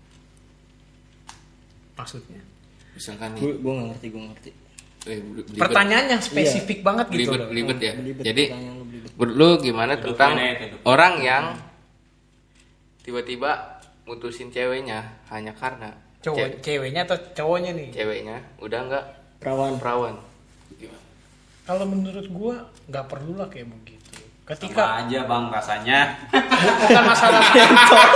Maksudnya? 1.99 2.41
Misalkan 2.95 3.35
gue 3.37 3.43
nih 3.43 3.59
gue 3.61 3.73
nggak 3.75 3.89
ngerti 3.93 4.07
gue 4.09 4.23
ngerti. 4.23 4.51
Eh, 5.07 5.19
belibet- 5.23 5.63
pertanyaan 5.63 6.07
yang 6.19 6.23
spesifik 6.23 6.83
banget 6.83 7.07
gitu 7.15 7.31
belibet, 7.31 7.39
loh. 7.39 7.49
belibet 7.51 7.79
ya. 7.79 7.93
Belibet, 7.95 8.25
jadi 8.27 8.43
pertanyaan 8.51 8.77
lu 9.17 9.25
belibet. 9.25 9.33
menurut 9.33 9.35
lu 9.35 9.49
gimana 9.59 9.93
Hidup 9.95 10.05
tentang 10.07 10.31
hidup. 10.37 10.79
orang 10.85 11.15
yang 11.19 11.45
tiba-tiba 13.01 13.51
mutusin 14.05 14.49
ceweknya 14.49 15.01
hanya 15.29 15.53
karena 15.53 15.91
cowok 16.21 16.39
ce- 16.39 16.59
ceweknya 16.63 17.01
atau 17.05 17.17
cowoknya 17.33 17.71
nih? 17.73 17.89
ceweknya? 17.93 18.37
Udah 18.59 18.81
nggak? 18.83 19.05
Perawan. 19.39 19.73
Perawan. 19.79 20.15
Gimana? 20.75 21.03
Kalau 21.63 21.85
menurut 21.85 22.27
gua 22.29 22.55
nggak 22.85 23.07
perlu 23.07 23.33
lah 23.35 23.47
kayak 23.47 23.67
begitu. 23.69 23.95
Sama 24.47 24.55
ketika 24.55 24.83
aja 25.01 25.19
bang 25.25 25.45
rasanya. 25.49 25.99
Bu- 26.31 26.47
bukan 26.85 27.05
masalah 27.05 27.43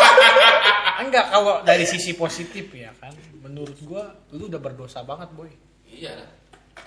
enggak 1.03 1.27
kalau 1.29 1.55
dari 1.63 1.83
sisi 1.83 2.13
positif 2.13 2.71
ya 2.71 2.93
kan. 2.97 3.11
Menurut 3.41 3.75
gua 3.83 4.05
lu 4.31 4.47
udah 4.47 4.59
berdosa 4.59 5.01
banget 5.01 5.31
boy. 5.33 5.51
Iya. 5.85 6.15
lah. 6.17 6.31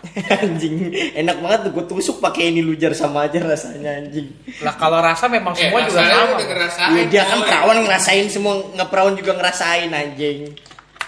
anjing 0.35 0.75
enak 1.15 1.37
banget 1.39 1.59
tuh 1.63 1.71
gue 1.73 1.85
tusuk 1.87 2.17
pakai 2.19 2.51
ini 2.51 2.59
lujar 2.59 2.91
sama 2.91 3.25
aja 3.25 3.39
rasanya 3.39 4.03
anjing. 4.03 4.27
Lah 4.59 4.75
kalau 4.75 4.99
rasa 4.99 5.25
memang 5.27 5.55
eh, 5.55 5.63
semua 5.63 5.79
juga 5.81 6.03
masalahnya 6.03 6.69
sama. 6.69 6.91
Iya 6.91 7.03
dia 7.07 7.23
kan 7.23 7.39
perawan 7.41 7.77
ngerasain 7.81 8.27
semua 8.27 8.53
nggak 8.69 8.89
perawan 8.89 9.15
juga 9.15 9.31
ngerasain 9.33 9.89
anjing. 9.89 10.39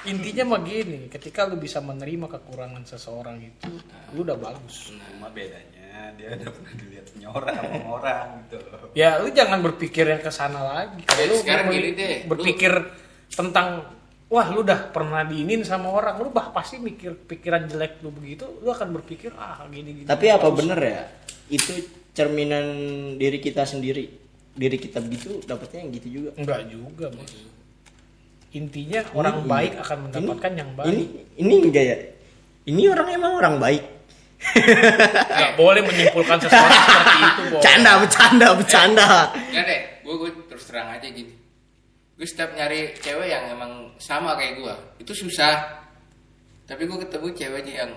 Intinya 0.06 0.44
mah 0.48 0.62
gini 0.62 1.10
ketika 1.10 1.44
lu 1.44 1.58
bisa 1.58 1.82
menerima 1.82 2.30
kekurangan 2.30 2.84
seseorang 2.86 3.42
itu 3.42 3.72
lu 4.14 4.22
udah 4.22 4.38
bagus. 4.38 4.94
Cuma 4.94 5.28
bedanya 5.30 6.14
dia 6.16 6.32
udah 6.32 6.50
pernah 6.52 6.74
dilihat 6.76 7.06
punya 7.10 7.28
orang 7.30 7.56
sama 7.56 7.88
orang 7.98 8.26
gitu 8.46 8.58
ya 8.96 9.20
lu 9.20 9.28
jangan 9.32 9.60
berpikir 9.60 10.06
yang 10.08 10.22
ke 10.22 10.32
sana 10.32 10.62
lagi. 10.62 11.04
Kalau 11.04 11.20
Ya, 11.20 11.28
lu 11.28 11.36
sekarang 11.42 11.66
gini 11.68 11.90
deh, 11.92 12.14
lu- 12.24 12.32
berpikir 12.32 12.72
tentang 13.28 13.68
wah 14.26 14.48
lu 14.50 14.62
udah 14.62 14.90
pernah 14.90 15.22
diinin 15.22 15.62
sama 15.62 15.88
orang 15.88 16.18
lu 16.18 16.30
bah 16.30 16.50
pasti 16.50 16.78
mikir 16.78 17.14
pikiran 17.26 17.66
jelek 17.66 18.02
lu 18.02 18.10
begitu 18.10 18.50
lu 18.60 18.68
akan 18.68 18.90
berpikir 18.92 19.32
ah 19.36 19.62
gini 19.68 20.02
gini 20.02 20.08
tapi 20.08 20.28
apa 20.28 20.50
bener 20.50 20.80
ya? 20.80 21.02
Itu 21.46 21.72
cerminan 22.12 22.66
diri 23.16 23.38
kita 23.38 23.64
sendiri. 23.64 24.10
Diri 24.52 24.78
kita 24.78 24.98
begitu 24.98 25.44
dapetnya 25.44 25.80
yang 25.80 25.92
gitu 25.94 26.08
juga. 26.10 26.30
Enggak 26.36 26.62
juga 26.68 27.06
bos 27.12 27.34
intinya 28.50 29.04
orang 29.12 29.36
Ini- 29.38 29.50
baik 29.52 29.74
akan 29.84 29.98
mendapatkan 30.08 30.52
yang 30.56 30.70
baik. 30.74 30.88
ini 30.88 31.04
ini 31.36 31.56
enggak 31.62 31.86
ya? 31.86 31.98
Ini 32.66 32.82
orang 32.88 33.08
emang 33.12 33.32
orang 33.36 33.56
baik. 33.60 33.84
Nggak 34.56 35.54
boleh 35.54 35.82
menyimpulkan 35.84 36.38
sesuatu 36.40 36.72
seperti 36.72 37.18
itu 37.20 37.42
bos. 37.52 37.60
Bercanda 37.60 37.92
bercanda. 38.00 38.48
Bercanda 38.56 39.08
Nggak 39.52 39.64
deh, 39.66 39.80
gue 40.02 40.14
gue 40.16 40.30
terus 40.48 40.64
terang 40.66 40.88
aja 40.88 41.04
gini. 41.04 41.36
Gue 42.16 42.24
setiap 42.24 42.56
nyari 42.56 42.96
cewek 42.96 43.28
yang 43.28 43.52
emang 43.52 43.92
sama 44.00 44.40
kayak 44.40 44.64
gue, 44.64 44.76
itu 45.04 45.12
susah. 45.28 45.84
Tapi 46.64 46.88
gue 46.88 46.98
ketemu 47.04 47.28
ceweknya 47.36 47.74
yang 47.86 47.92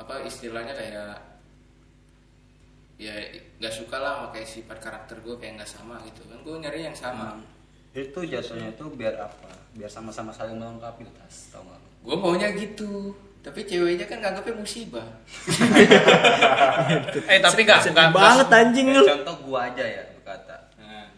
apa 0.00 0.24
istilahnya 0.24 0.72
kayak 0.72 1.20
ya 2.96 3.12
nggak 3.60 3.74
suka 3.74 3.96
lah 4.00 4.12
sama 4.16 4.26
kayak 4.32 4.48
sifat 4.48 4.78
karakter 4.80 5.16
gue 5.20 5.36
kayak 5.36 5.60
nggak 5.60 5.70
sama 5.70 6.00
gitu. 6.08 6.24
Kan 6.24 6.40
gue 6.40 6.56
nyari 6.56 6.88
yang 6.88 6.96
sama. 6.96 7.36
Itu 7.92 8.24
jatuhnya 8.24 8.72
itu 8.72 8.84
biar 8.96 9.14
apa? 9.20 9.52
Biar 9.76 9.92
sama-sama 9.92 10.32
saling 10.32 10.56
melengkapi 10.56 11.04
tas 11.12 11.52
tau 11.52 11.60
gak 11.68 11.80
gue 12.02 12.16
maunya 12.16 12.48
gitu. 12.56 13.12
Tapi 13.42 13.66
ceweknya 13.68 14.08
kan 14.08 14.24
nganggapnya 14.24 14.54
musibah. 14.56 15.04
Eh 17.32 17.38
tapi 17.38 17.62
nggak 17.68 18.10
banget 18.10 18.48
anjing 18.48 18.86
lu. 18.90 19.04
Contoh 19.06 19.36
gua 19.46 19.70
aja 19.70 19.84
ya 19.86 20.02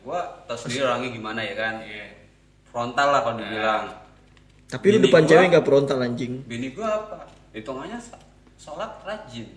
gua 0.04 0.20
tau 0.44 0.54
sendiri 0.54 0.84
orangnya 0.84 1.10
gimana 1.10 1.40
ya 1.40 1.54
kan. 1.54 1.74
Frontal 2.64 3.08
lah 3.08 3.20
kalau 3.22 3.36
dibilang. 3.38 3.84
Tapi 4.66 4.86
lu 4.86 4.92
Bini 4.92 5.04
depan 5.04 5.20
gua- 5.20 5.30
cewek 5.30 5.46
nggak 5.48 5.64
frontal 5.64 5.98
anjing. 5.98 6.32
Bini 6.44 6.68
gua 6.70 6.88
apa? 6.94 7.16
Hitungannya 7.50 7.98
sholat 8.54 8.92
rajin. 9.00 9.48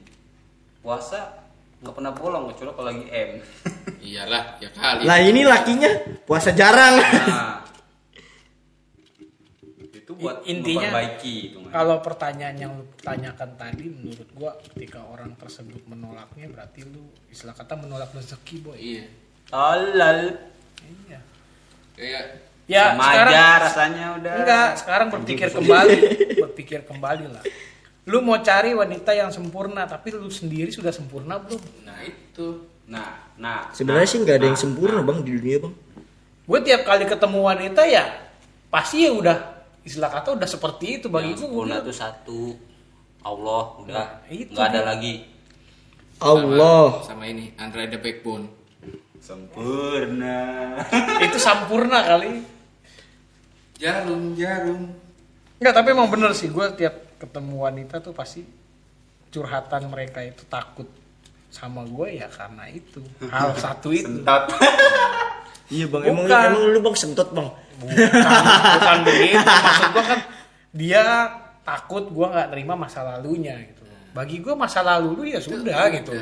Puasa 0.80 1.44
nggak 1.78 1.94
pernah 1.94 2.10
bolong 2.12 2.50
kecuali 2.50 2.72
kalau 2.72 2.88
lagi 2.88 3.06
M. 3.06 3.30
Iyalah 4.08 4.44
ya 4.58 4.70
kali. 4.72 5.04
Lah 5.04 5.20
ini 5.20 5.42
lakinya. 5.44 5.92
Puasa 6.24 6.50
jarang. 6.52 6.96
Nah. 6.98 7.60
Itu 9.90 10.16
buat 10.16 10.40
intinya- 10.46 10.88
memperbaiki 10.88 11.36
kalau 11.68 12.00
pertanyaan 12.00 12.56
yang 12.56 12.72
lu 12.74 12.88
tanyakan 12.98 13.60
tadi 13.60 13.86
menurut 13.86 14.30
gua 14.32 14.56
ketika 14.64 15.04
orang 15.04 15.36
tersebut 15.36 15.84
menolaknya 15.84 16.48
berarti 16.48 16.86
lu 16.86 17.04
istilah 17.28 17.52
kata 17.52 17.76
menolak 17.76 18.10
rezeki 18.12 18.56
boy. 18.62 18.78
Iya 18.78 19.04
tolol. 19.52 20.20
Iya. 21.08 21.20
Kayak 21.96 22.24
ya 22.68 22.84
sama 22.94 23.04
sekarang 23.04 23.34
aja 23.34 23.48
rasanya 23.64 24.06
udah. 24.20 24.34
Enggak 24.44 24.70
sekarang 24.80 25.08
berpikir 25.12 25.48
kembali. 25.52 25.98
Berpikir 26.48 26.80
kembali 26.84 27.26
lah. 27.32 27.44
Lu 28.08 28.24
mau 28.24 28.40
cari 28.40 28.72
wanita 28.72 29.12
yang 29.12 29.32
sempurna 29.32 29.84
tapi 29.84 30.16
lu 30.16 30.32
sendiri 30.32 30.72
sudah 30.72 30.92
sempurna 30.92 31.40
belum? 31.40 31.60
Nah 31.84 32.00
itu. 32.04 32.48
Nah 32.88 33.36
nah. 33.40 33.72
Sebenarnya 33.72 34.08
nah, 34.08 34.12
sih 34.12 34.20
nggak 34.24 34.38
ada 34.38 34.46
yang 34.48 34.60
nah, 34.60 34.64
sempurna 34.64 35.00
nah. 35.00 35.06
bang 35.08 35.20
di 35.24 35.32
dunia 35.36 35.58
bang. 35.64 35.74
Gue 36.48 36.60
tiap 36.64 36.82
kali 36.88 37.04
ketemu 37.04 37.40
wanita 37.44 37.82
ya 37.84 38.06
pasti 38.68 39.08
ya 39.08 39.12
udah 39.16 39.38
istilah 39.88 40.12
kata 40.12 40.36
udah 40.36 40.48
seperti 40.48 41.00
itu 41.00 41.08
bagi 41.08 41.36
yang 41.36 41.40
gue 41.40 41.44
sempurna 41.48 41.76
tuh 41.84 41.96
satu. 41.96 42.42
Allah 43.24 43.64
udah 43.84 43.96
Nah, 43.96 44.08
itu 44.32 44.56
nggak 44.56 44.68
ada 44.72 44.82
lagi. 44.96 45.28
Allah. 46.18 47.06
sama 47.06 47.30
ini 47.30 47.54
Android 47.62 47.94
the 47.94 48.00
Backbone 48.02 48.57
Sempurna. 49.28 50.40
itu 51.20 51.36
sampurna 51.36 52.00
kali 52.00 52.48
jarum 53.76 54.32
jarum 54.40 54.96
Enggak, 55.58 55.74
tapi 55.74 55.88
emang 55.92 56.08
bener 56.08 56.32
sih 56.32 56.48
gue 56.48 56.64
tiap 56.80 57.18
ketemu 57.20 57.66
wanita 57.66 58.00
tuh 58.00 58.14
pasti 58.16 58.46
curhatan 59.28 59.92
mereka 59.92 60.24
itu 60.24 60.48
takut 60.48 60.88
sama 61.52 61.84
gue 61.84 62.24
ya 62.24 62.32
karena 62.32 62.72
itu 62.72 63.04
hal 63.28 63.52
satu 63.64 63.92
itu 63.92 64.08
Sentot. 64.08 64.48
Iya 65.68 65.84
bang, 65.92 66.00
emang 66.08 66.24
Bukan. 66.32 66.48
emang 66.48 66.64
lu 66.72 66.80
bang 66.80 66.96
sentot 66.96 67.28
bang. 67.36 67.50
bukan 67.84 67.92
bukan 68.80 68.98
begitu 69.04 69.44
maksud 69.68 69.88
gue 69.92 70.04
kan 70.08 70.20
dia 70.72 71.04
takut 71.68 72.08
gue 72.08 72.24
nggak 72.32 72.50
terima 72.56 72.80
masa 72.80 73.04
lalunya 73.04 73.60
gitu 73.68 73.84
bagi 74.16 74.40
gue 74.40 74.56
masa 74.56 74.80
lalu 74.80 75.10
lu 75.20 75.24
ya 75.28 75.44
sudah 75.44 75.92
gitu. 75.92 76.16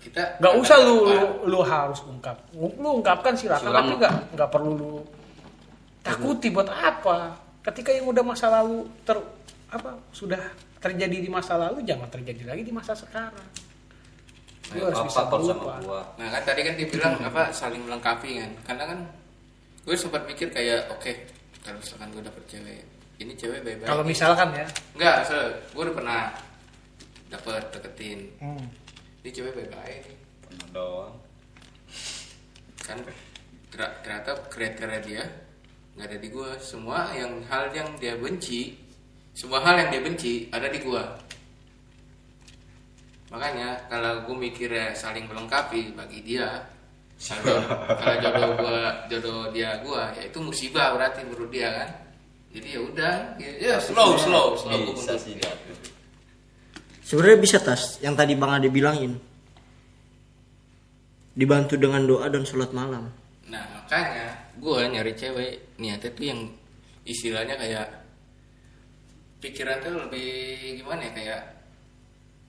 Kita 0.00 0.40
nggak 0.40 0.54
usah 0.56 0.76
lu, 0.80 0.96
lu 1.04 1.28
lu 1.52 1.60
harus 1.60 2.00
ungkap. 2.08 2.36
Lu 2.56 2.88
ungkapkan 3.00 3.36
silakan 3.36 3.68
tapi 3.68 3.92
nggak 4.00 4.14
nggak 4.32 4.48
perlu 4.48 4.72
lu 4.76 4.94
takuti 6.00 6.48
buat 6.48 6.68
apa. 6.72 7.36
Ketika 7.60 7.92
yang 7.92 8.08
udah 8.08 8.24
masa 8.24 8.48
lalu 8.48 8.88
ter 9.04 9.20
apa 9.70 10.00
sudah 10.10 10.40
terjadi 10.80 11.16
di 11.20 11.28
masa 11.28 11.60
lalu 11.60 11.84
jangan 11.84 12.08
terjadi 12.08 12.48
lagi 12.48 12.62
di 12.64 12.72
masa 12.72 12.96
sekarang. 12.96 13.48
Lu 14.72 14.86
harus 14.88 15.02
bisa 15.04 15.28
gua 15.28 16.00
Nah 16.16 16.28
kan 16.32 16.42
tadi 16.48 16.60
kan 16.64 16.74
dibilang 16.80 17.14
apa 17.20 17.52
saling 17.52 17.84
melengkapi 17.84 18.40
kan. 18.40 18.50
Karena 18.64 18.84
kan 18.96 18.98
gue 19.84 19.96
sempat 19.96 20.24
mikir 20.24 20.48
kayak 20.52 20.88
oke 20.92 21.12
kalau 21.60 21.76
misalkan 21.80 22.08
gue 22.12 22.22
dapet 22.24 22.44
cewek 22.48 22.80
ini 23.20 23.32
cewek 23.36 23.60
baik-baik. 23.60 23.88
kalau 23.88 24.04
misalkan 24.04 24.48
ya. 24.56 24.66
Enggak, 24.96 25.16
so, 25.28 25.36
gue 25.76 25.82
udah 25.84 25.96
pernah 25.96 26.20
dapet 27.28 27.64
deketin. 27.76 28.20
hmm, 28.40 28.64
Ini 29.20 29.28
cewek 29.30 29.52
baik-baik 29.52 29.98
nih. 30.08 30.18
Pernah 30.44 30.68
doang. 30.72 31.14
Kan 32.80 32.98
ter- 33.70 33.96
ternyata 34.00 34.30
kriteria 34.48 35.00
dia 35.04 35.24
nggak 35.96 36.06
ada 36.08 36.18
di 36.18 36.28
gue. 36.32 36.50
Semua 36.64 37.12
yang 37.12 37.44
hal 37.48 37.68
yang 37.76 37.94
dia 38.00 38.16
benci, 38.16 38.74
semua 39.36 39.60
hal 39.60 39.76
yang 39.76 39.88
dia 39.92 40.02
benci 40.02 40.48
ada 40.48 40.72
di 40.72 40.80
gue. 40.80 41.04
Makanya 43.30 43.86
kalau 43.86 44.26
gue 44.26 44.36
mikirnya 44.36 44.96
saling 44.96 45.28
melengkapi 45.28 45.94
bagi 45.94 46.24
dia, 46.24 46.66
kalau 47.20 47.60
kalau 48.00 48.16
jodoh 48.16 48.50
gua 48.56 49.04
jodoh 49.12 49.40
dia 49.52 49.76
gua 49.84 50.08
ya 50.16 50.24
itu 50.24 50.40
musibah 50.40 50.96
berarti 50.96 51.20
menurut 51.28 51.52
dia 51.52 51.68
kan. 51.68 51.88
Jadi 52.50 52.68
ya 52.74 52.80
udah, 52.82 53.14
ya, 53.38 53.50
ya 53.60 53.74
slow 53.78 54.16
slow 54.16 54.56
slow 54.56 54.72
gua 54.72 54.96
menurut 54.96 55.20
sih 55.20 55.36
dia. 55.36 55.52
Sebenarnya 57.10 57.38
bisa 57.42 57.58
tas 57.58 57.98
yang 57.98 58.14
tadi 58.14 58.38
bang 58.38 58.62
Ade 58.62 58.70
bilangin. 58.70 59.18
Dibantu 61.34 61.74
dengan 61.74 62.06
doa 62.06 62.30
dan 62.30 62.46
sholat 62.46 62.70
malam. 62.70 63.10
Nah 63.50 63.64
makanya 63.74 64.54
gua 64.62 64.86
nyari 64.86 65.18
cewek 65.18 65.74
niatnya 65.82 66.14
tuh 66.14 66.24
yang 66.30 66.40
istilahnya 67.02 67.58
kayak 67.58 67.86
pikiran 69.42 69.82
tuh 69.82 69.92
lebih 70.06 70.30
gimana 70.78 71.10
ya 71.10 71.12
kayak 71.16 71.40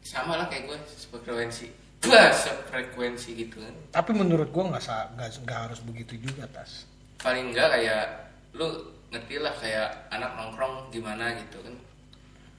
sama 0.04 0.36
lah 0.36 0.46
kayak 0.52 0.68
gue 0.68 0.78
sefrekuensi, 0.92 1.68
bah 2.04 2.34
sefrekuensi 2.36 3.30
gitu 3.38 3.62
kan. 3.62 3.76
tapi 3.94 4.12
menurut 4.12 4.50
gue 4.50 4.64
nggak 4.66 4.84
nggak 5.16 5.60
harus 5.70 5.80
begitu 5.86 6.18
juga 6.20 6.50
tas 6.52 6.90
paling 7.22 7.54
enggak 7.54 7.70
kayak 7.70 8.06
lu 8.58 8.68
ngerti 9.14 9.36
lah 9.40 9.54
kayak 9.62 9.90
anak 10.10 10.34
nongkrong 10.36 10.90
gimana 10.90 11.38
gitu 11.38 11.62
kan 11.64 11.76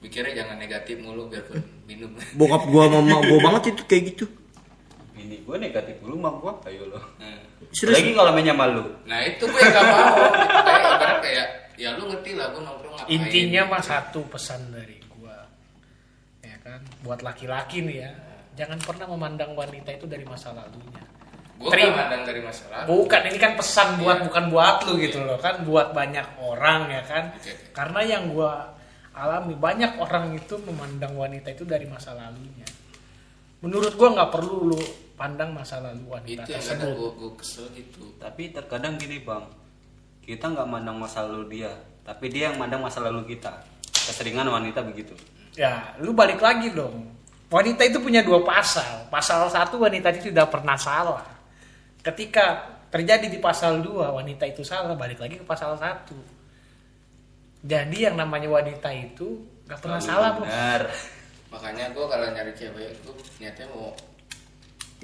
mikirnya 0.03 0.43
jangan 0.43 0.59
negatif 0.59 0.99
mulu 0.99 1.25
biarpun 1.25 1.63
minum 1.87 2.11
Bokap 2.37 2.67
gua 2.67 2.91
mama 2.91 3.23
gua 3.23 3.39
banget 3.41 3.71
itu 3.73 3.83
kayak 3.87 4.03
gitu. 4.13 4.25
Ini 5.13 5.39
gue 5.39 5.55
negatif 5.55 5.95
dulu 6.03 6.19
mah 6.19 6.35
gue, 6.35 6.51
ayo 6.67 6.83
lo. 6.91 6.99
Nah, 7.15 7.39
Serius. 7.71 7.95
Lagi 7.95 8.11
kalau 8.11 8.35
mainnya 8.35 8.51
malu. 8.51 8.83
nah 9.07 9.23
itu 9.23 9.39
gue 9.39 9.55
yang 9.55 9.71
gak 9.71 9.85
mau 9.87 10.03
kayak 10.61 10.81
ibarat 10.83 11.17
kayak 11.23 11.45
ya 11.73 11.89
lu 11.95 12.03
ngerti 12.05 12.31
lah 12.35 12.51
gue 12.51 12.59
nongkrong 12.59 12.93
ngapain 12.99 13.13
intinya 13.13 13.61
mah 13.65 13.81
satu 13.81 14.19
pesan 14.27 14.61
dari 14.69 14.99
gua 15.09 15.47
ya 16.39 16.53
kan 16.59 16.83
buat 17.01 17.23
laki-laki 17.23 17.81
nih 17.81 17.97
ya 17.97 18.11
jangan 18.53 18.77
pernah 18.77 19.07
memandang 19.09 19.55
wanita 19.55 19.89
itu 19.89 20.05
dari 20.05 20.21
masa 20.21 20.51
lalunya 20.51 21.01
gue 21.55 21.69
Terima. 21.71 21.95
mandang 21.95 22.23
dari 22.27 22.41
masalah 22.43 22.83
bukan 22.85 23.21
ini 23.25 23.37
kan 23.39 23.53
pesan 23.55 23.87
buat 23.97 24.17
Iya. 24.19 24.25
bukan 24.27 24.43
buat 24.51 24.75
lu 24.85 24.93
gitu 24.99 25.17
loh 25.23 25.37
kan 25.39 25.55
buat 25.63 25.95
banyak 25.95 26.27
orang 26.43 26.81
ya 26.91 27.01
kan 27.07 27.23
Oke. 27.33 27.53
karena 27.71 27.99
yang 28.03 28.23
gua 28.29 28.72
alami. 29.13 29.53
Banyak 29.57 30.01
orang 30.01 30.33
itu 30.37 30.57
memandang 30.65 31.13
wanita 31.17 31.53
itu 31.53 31.63
dari 31.63 31.85
masa 31.85 32.13
lalunya. 32.17 32.67
Menurut 33.63 33.95
gua 33.95 34.11
nggak 34.11 34.31
perlu 34.33 34.75
lu 34.75 34.81
pandang 35.13 35.55
masa 35.55 35.79
lalu 35.79 36.03
wanita 36.09 36.43
itu 36.43 36.51
yang 36.51 36.63
tersebut. 36.65 36.93
gue 36.99 37.11
gue 37.15 37.31
kesel 37.39 37.65
gitu. 37.77 38.03
Tapi 38.19 38.51
terkadang 38.51 38.99
gini 38.99 39.23
bang, 39.23 39.45
kita 40.25 40.51
nggak 40.51 40.67
mandang 40.67 40.97
masa 40.99 41.23
lalu 41.23 41.61
dia, 41.61 41.71
tapi 42.03 42.27
dia 42.27 42.51
yang 42.51 42.59
mandang 42.59 42.83
masa 42.83 42.99
lalu 42.99 43.37
kita. 43.37 43.63
Keseringan 43.87 44.51
wanita 44.51 44.83
begitu. 44.83 45.15
ya 45.53 45.95
lu 46.01 46.11
balik 46.11 46.41
lagi 46.41 46.73
dong. 46.73 47.13
Wanita 47.47 47.85
itu 47.85 48.01
punya 48.01 48.25
dua 48.25 48.41
pasal. 48.41 49.07
Pasal 49.13 49.45
satu 49.47 49.77
wanita 49.77 50.09
itu 50.09 50.33
tidak 50.33 50.49
pernah 50.49 50.73
salah. 50.73 51.21
Ketika 52.01 52.73
terjadi 52.89 53.29
di 53.29 53.37
pasal 53.37 53.79
dua 53.79 54.09
wanita 54.11 54.43
itu 54.49 54.65
salah 54.65 54.97
balik 54.97 55.21
lagi 55.21 55.37
ke 55.39 55.45
pasal 55.45 55.77
satu 55.77 56.17
jadi 57.63 58.11
yang 58.11 58.15
namanya 58.19 58.51
wanita 58.51 58.91
itu 58.91 59.39
gak 59.63 59.79
pernah 59.79 60.03
salah 60.03 60.35
bos. 60.35 60.43
Benar. 60.43 60.83
makanya 61.53 61.85
gue 61.95 62.05
kalau 62.09 62.27
nyari 62.33 62.51
cewek 62.57 62.91
gue 63.07 63.15
niatnya 63.39 63.69
mau 63.71 63.95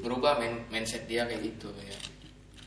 berubah 0.02 0.36
main 0.42 0.68
mindset 0.68 1.08
dia 1.08 1.24
kayak 1.24 1.40
gitu 1.40 1.72
ya. 1.80 1.98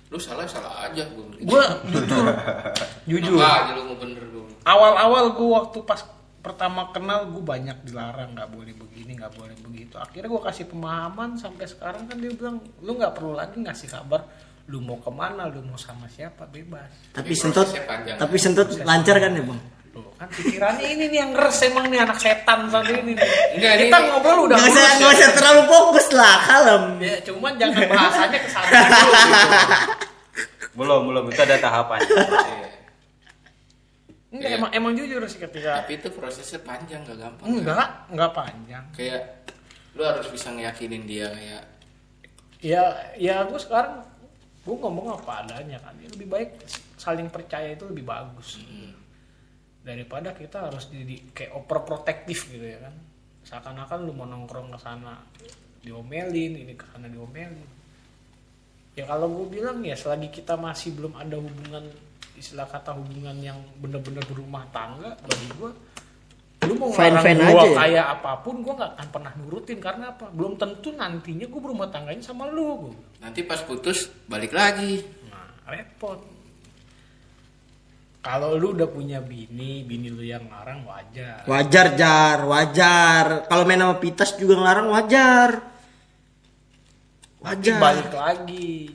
Lu 0.08 0.16
salah 0.16 0.48
salah 0.48 0.88
aja 0.88 1.04
gue 1.12 1.24
gue 1.44 1.62
jujur. 1.92 2.24
Jujur. 3.10 3.36
Aja 3.36 3.76
lu 3.76 3.92
mau 3.92 3.96
bener 4.00 4.24
gue 4.32 4.44
awal-awal 4.64 5.34
gue 5.34 5.48
waktu 5.48 5.78
pas 5.84 6.00
pertama 6.42 6.90
kenal 6.90 7.30
gue 7.30 7.42
banyak 7.42 7.86
dilarang 7.86 8.34
nggak 8.34 8.50
boleh 8.50 8.74
begini 8.74 9.14
nggak 9.20 9.34
boleh 9.36 9.54
begitu. 9.60 9.94
Akhirnya 10.00 10.32
gue 10.32 10.42
kasih 10.42 10.66
pemahaman 10.72 11.38
sampai 11.38 11.66
sekarang 11.68 12.08
kan 12.08 12.16
dia 12.18 12.32
bilang 12.34 12.64
lu 12.82 12.98
nggak 12.98 13.14
perlu 13.14 13.36
lagi 13.36 13.60
ngasih 13.60 13.92
kabar 13.92 14.26
lu 14.70 14.78
mau 14.78 14.98
ke 15.02 15.10
mana 15.10 15.50
lu 15.50 15.62
mau 15.62 15.78
sama 15.78 16.06
siapa 16.08 16.46
bebas. 16.48 17.12
Tapi 17.14 17.34
Tapi 17.34 17.82
panjang, 17.82 18.16
tapi 18.18 18.36
sentot 18.38 18.68
lancar 18.82 19.16
kan 19.18 19.34
ya 19.34 19.42
bang? 19.42 19.60
Tuh, 19.92 20.08
kan 20.16 20.24
pikirannya 20.26 20.88
ini 20.88 21.04
nih 21.06 21.18
yang 21.18 21.30
ngeres 21.30 21.58
emang 21.62 21.84
nih 21.86 22.00
anak 22.00 22.16
setan 22.16 22.64
satu 22.66 22.88
ini 22.90 23.12
nih. 23.12 23.28
Enggak, 23.52 23.72
kita 23.78 23.92
ini- 23.94 24.08
ngobrol 24.08 24.38
udah 24.46 24.56
Gak 24.56 24.64
usah, 24.64 24.72
lurus 24.72 24.96
nggak 24.96 25.04
ya. 25.04 25.16
usah 25.18 25.30
terlalu 25.34 25.62
fokus 25.68 26.06
lah, 26.10 26.36
kalem. 26.42 26.84
ya 26.98 27.14
cuman 27.22 27.52
jangan 27.54 27.80
bahasanya 27.86 28.38
ke 28.38 28.48
sana 28.48 28.68
dulu 28.82 29.12
gitu. 29.12 29.48
Belum, 30.74 31.00
belum. 31.04 31.24
Itu 31.28 31.40
ada 31.42 31.56
tahapannya. 31.58 32.08
Iya. 32.24 32.68
Enggak, 34.32 34.48
Iya. 34.48 34.56
emang 34.56 34.70
emang 34.72 34.92
jujur 34.94 35.20
sih 35.26 35.36
ketika 35.38 35.70
tapi 35.78 35.92
itu 35.94 36.08
prosesnya 36.08 36.56
panjang 36.58 37.04
gak 37.04 37.20
gampang 37.20 37.52
enggak 37.52 37.88
enggak 38.08 38.32
panjang 38.32 38.84
kayak 38.90 39.44
lu 39.92 40.00
harus 40.02 40.24
bisa 40.26 40.48
ngeyakinin 40.48 41.04
dia 41.04 41.28
kayak 41.28 41.62
ya 42.58 42.82
ya 43.14 43.44
gue 43.44 43.60
sekarang 43.60 44.00
gue 44.58 44.72
ngomong 44.74 45.12
apa 45.14 45.44
adanya 45.44 45.76
kan 45.78 45.92
Ya, 45.94 46.08
lebih 46.08 46.24
baik 46.26 46.64
saling 46.96 47.28
percaya 47.28 47.76
itu 47.76 47.84
lebih 47.84 48.08
bagus 48.08 48.56
daripada 49.82 50.30
kita 50.34 50.70
harus 50.70 50.86
jadi 50.90 51.34
kayak 51.34 51.52
overprotektif 51.58 52.50
gitu 52.50 52.62
ya 52.62 52.78
kan. 52.82 52.94
Seakan-akan 53.42 53.98
lu 54.06 54.14
mau 54.14 54.26
nongkrong 54.26 54.70
ke 54.70 54.78
sana 54.78 55.18
diomelin 55.82 56.62
ini 56.62 56.72
ke 56.78 56.86
sana 56.94 57.10
diomelin. 57.10 57.66
Ya 58.94 59.04
kalau 59.08 59.26
gue 59.28 59.58
bilang 59.58 59.82
ya 59.82 59.98
selagi 59.98 60.30
kita 60.30 60.54
masih 60.54 60.94
belum 60.94 61.18
ada 61.18 61.36
hubungan 61.40 61.90
istilah 62.38 62.68
kata 62.70 62.94
hubungan 62.96 63.36
yang 63.42 63.58
bener-bener 63.82 64.22
berumah 64.30 64.64
tangga 64.72 65.14
bagi 65.26 65.48
gue 65.58 65.70
lu 66.62 66.78
mau 66.78 66.94
Fine-fine 66.94 67.42
ngelarang 67.42 67.58
gue 67.58 67.58
aja 67.58 67.66
ya? 67.66 67.78
kayak 67.82 68.06
apa 68.18 68.32
pun 68.46 68.54
gue 68.62 68.70
nggak 68.70 68.92
akan 68.94 69.08
pernah 69.10 69.32
nurutin. 69.34 69.78
Karena 69.82 70.14
apa? 70.14 70.30
Belum 70.30 70.54
tentu 70.54 70.94
nantinya 70.94 71.46
gue 71.50 71.60
berumah 71.60 71.90
tangganya 71.90 72.22
sama 72.22 72.46
lu 72.46 72.86
gua. 72.86 72.94
nanti 73.18 73.42
pas 73.42 73.58
putus 73.66 74.06
balik 74.30 74.54
lagi. 74.54 75.02
Nah 75.26 75.50
repot 75.66 76.31
kalau 78.22 78.54
lu 78.54 78.70
udah 78.70 78.86
punya 78.86 79.18
bini 79.18 79.82
bini 79.82 80.06
lu 80.06 80.22
yang 80.22 80.46
larang 80.46 80.86
wajar 80.86 81.42
Wajar 81.42 81.98
jar, 81.98 82.38
wajar. 82.46 83.50
Kalau 83.50 83.66
main 83.66 83.82
sama 83.82 83.98
Pitas 83.98 84.38
juga 84.38 84.54
ngelarang 84.62 84.88
wajar. 84.94 85.48
Tapi 87.42 87.42
Wajar. 87.42 87.78
balik 87.82 88.10
lagi 88.14 88.94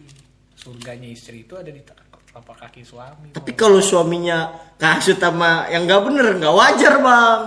surganya 0.55 1.11
istri 1.11 1.43
itu 1.43 1.59
ada 1.59 1.67
di 1.67 1.83
telapak 1.83 2.55
kaki 2.63 2.87
suami 2.87 3.35
Tapi 3.35 3.51
kalau 3.51 3.83
suaminya 3.83 4.47
kasut 4.79 5.19
sama 5.19 5.67
yang 5.67 5.83
nggak 5.83 6.01
bener 6.07 6.25
nggak 6.39 6.55
wajar 6.55 6.93
bang. 7.03 7.39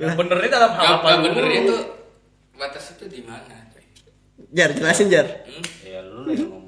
yang 0.00 0.14
benernya 0.16 0.48
dalam 0.48 0.72
hal 0.78 0.84
gak, 0.86 0.94
apa 0.96 1.06
gak 1.10 1.18
dulu? 1.18 1.26
bener 1.26 1.46
itu 1.50 1.76
batas 2.54 2.84
itu 2.94 3.04
di 3.10 3.20
mana 3.26 3.58
Jar 4.50 4.70
jelasin 4.74 5.06
jar. 5.10 5.26
Hmm? 5.46 5.62
ya 5.86 6.00
lu 6.02 6.30
yang. 6.30 6.59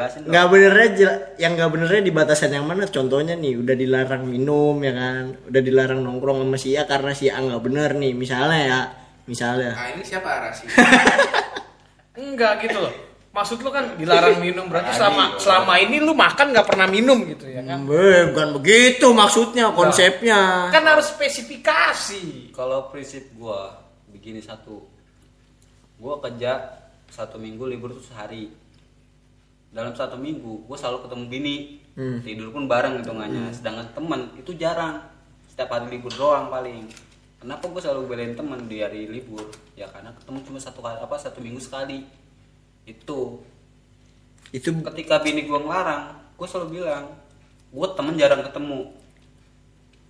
Jelasin 0.00 0.20
dong. 0.24 0.32
nggak 0.32 0.46
benernya 0.48 0.88
jela- 0.96 1.22
yang 1.36 1.52
nggak 1.54 1.70
benernya 1.70 2.00
di 2.00 2.08
batasan 2.10 2.50
yang 2.50 2.64
mana 2.64 2.88
contohnya 2.88 3.36
nih 3.36 3.52
udah 3.54 3.76
dilarang 3.76 4.24
minum 4.24 4.80
ya 4.80 4.92
kan 4.92 5.24
udah 5.44 5.60
dilarang 5.60 6.00
nongkrong 6.00 6.40
sama 6.40 6.56
si 6.56 6.72
A 6.72 6.88
karena 6.88 7.12
si 7.12 7.28
A 7.28 7.36
nggak 7.36 7.60
bener 7.60 7.92
nih 7.92 8.16
misalnya 8.16 8.58
ya 8.58 8.80
misalnya 9.26 9.76
Nah 9.76 9.92
ini 9.92 10.00
siapa 10.00 10.28
Arasi? 10.40 10.64
Enggak 12.16 12.64
gitu 12.64 12.80
loh. 12.80 12.94
Maksud 13.30 13.62
lu 13.62 13.70
kan 13.70 13.94
dilarang 13.94 14.42
minum 14.42 14.66
berarti 14.66 14.90
selama 14.90 15.38
selama 15.38 15.78
ini 15.78 16.02
lu 16.02 16.10
makan 16.10 16.50
nggak 16.50 16.66
pernah 16.66 16.90
minum 16.90 17.22
gitu 17.22 17.46
ya 17.46 17.62
kan? 17.62 17.86
Eh, 17.86 18.34
bukan 18.34 18.48
begitu 18.56 19.06
maksudnya 19.12 19.70
konsepnya 19.70 20.66
Kan 20.68 20.82
harus 20.82 21.12
spesifikasi. 21.12 22.50
Kalau 22.50 22.90
prinsip 22.90 23.30
gua 23.36 23.78
begini 24.10 24.42
satu, 24.42 24.82
gua 25.96 26.18
kerja 26.18 26.82
satu 27.06 27.38
minggu 27.38 27.70
libur 27.70 27.94
tuh 27.94 28.02
sehari. 28.02 28.50
Dalam 29.70 29.94
satu 29.94 30.18
minggu 30.18 30.66
gua 30.66 30.76
selalu 30.78 31.06
ketemu 31.06 31.24
bini, 31.30 31.56
tidur 32.26 32.50
pun 32.50 32.66
bareng 32.66 33.02
hitungannya. 33.02 33.54
Sedangkan 33.54 33.86
temen 33.94 34.20
itu 34.34 34.50
jarang, 34.58 35.02
setiap 35.46 35.70
hari 35.74 35.98
libur 35.98 36.10
doang 36.14 36.50
paling. 36.50 36.90
Kenapa 37.40 37.70
gua 37.70 37.80
selalu 37.80 38.10
belain 38.10 38.34
temen 38.34 38.66
di 38.66 38.82
hari 38.82 39.06
libur? 39.06 39.46
Ya 39.78 39.86
karena 39.88 40.10
ketemu 40.12 40.38
cuma 40.44 40.58
satu 40.58 40.82
kali 40.82 40.98
apa 40.98 41.16
satu 41.16 41.38
minggu 41.38 41.62
sekali. 41.62 42.04
Itu. 42.84 43.40
Itu 44.50 44.74
ketika 44.82 45.22
bini 45.22 45.46
gua 45.46 45.62
ngelarang 45.62 46.20
gue 46.40 46.48
selalu 46.48 46.80
bilang 46.80 47.04
gue 47.68 47.88
temen 47.92 48.16
jarang 48.16 48.40
ketemu. 48.40 48.96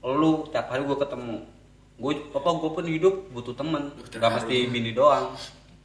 Lu 0.07 0.47
tiap 0.55 0.71
hari 0.71 0.87
gue 0.87 0.95
ketemu. 0.95 1.43
Gue 1.99 2.13
apa 2.31 2.49
gue 2.55 2.71
pun 2.71 2.87
hidup 2.87 3.15
butuh 3.35 3.53
temen 3.59 3.91
gak 4.15 4.31
mesti 4.31 4.71
bini 4.71 4.95
doang 4.95 5.35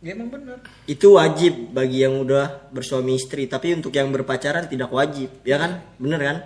Ya 0.05 0.13
emang 0.13 0.29
bener. 0.29 0.61
itu 0.85 1.17
wajib 1.17 1.73
bagi 1.73 2.05
yang 2.05 2.21
udah 2.21 2.69
bersuami 2.69 3.17
istri 3.17 3.49
tapi 3.49 3.73
untuk 3.73 3.89
yang 3.89 4.13
berpacaran 4.13 4.69
tidak 4.69 4.93
wajib 4.93 5.41
ya 5.41 5.57
kan? 5.57 5.81
Bener 5.97 6.21
kan? 6.21 6.37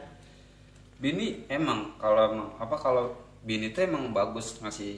Bini 0.96 1.44
emang 1.52 2.00
kalau 2.00 2.32
emang 2.32 2.50
apa 2.56 2.80
kalau 2.80 3.20
bini 3.44 3.76
itu 3.76 3.84
emang 3.84 4.16
bagus 4.16 4.64
ngasih 4.64 4.96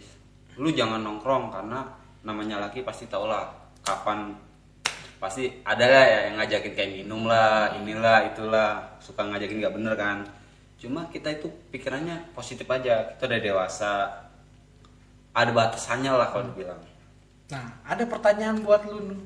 lu 0.62 0.70
jangan 0.70 1.02
nongkrong 1.02 1.50
karena 1.50 1.90
namanya 2.22 2.62
laki 2.62 2.86
pasti 2.86 3.10
tau 3.10 3.26
lah 3.26 3.50
kapan 3.82 4.38
pasti 5.18 5.50
ada 5.66 5.82
lah 5.90 6.06
ya 6.06 6.20
yang 6.30 6.36
ngajakin 6.38 6.74
kayak 6.78 6.92
minum 7.02 7.26
lah 7.26 7.74
inilah 7.82 8.30
itulah 8.30 9.02
suka 9.02 9.26
ngajakin 9.26 9.58
nggak 9.58 9.74
bener 9.74 9.94
kan? 9.98 10.18
Cuma 10.78 11.10
kita 11.10 11.34
itu 11.34 11.50
pikirannya 11.74 12.30
positif 12.38 12.70
aja 12.70 13.10
kita 13.18 13.26
udah 13.26 13.42
dewasa 13.42 13.92
ada 15.34 15.50
batasannya 15.50 16.14
lah 16.14 16.30
kalau 16.30 16.46
dibilang 16.54 16.91
Nah, 17.52 17.66
ada 17.84 18.04
pertanyaan 18.04 18.58
buat 18.60 18.82
lu. 18.84 19.20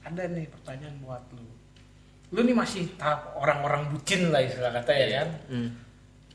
Ada 0.00 0.24
nih 0.26 0.48
pertanyaan 0.48 0.96
buat 0.98 1.22
lu. 1.30 1.44
Lu 2.28 2.40
nih 2.40 2.52
masih 2.52 2.88
tahap 2.96 3.36
orang-orang 3.36 3.88
bucin 3.88 4.28
lah 4.28 4.40
istilah 4.40 4.72
kata 4.72 4.92
ya 4.92 5.06
kan? 5.18 5.28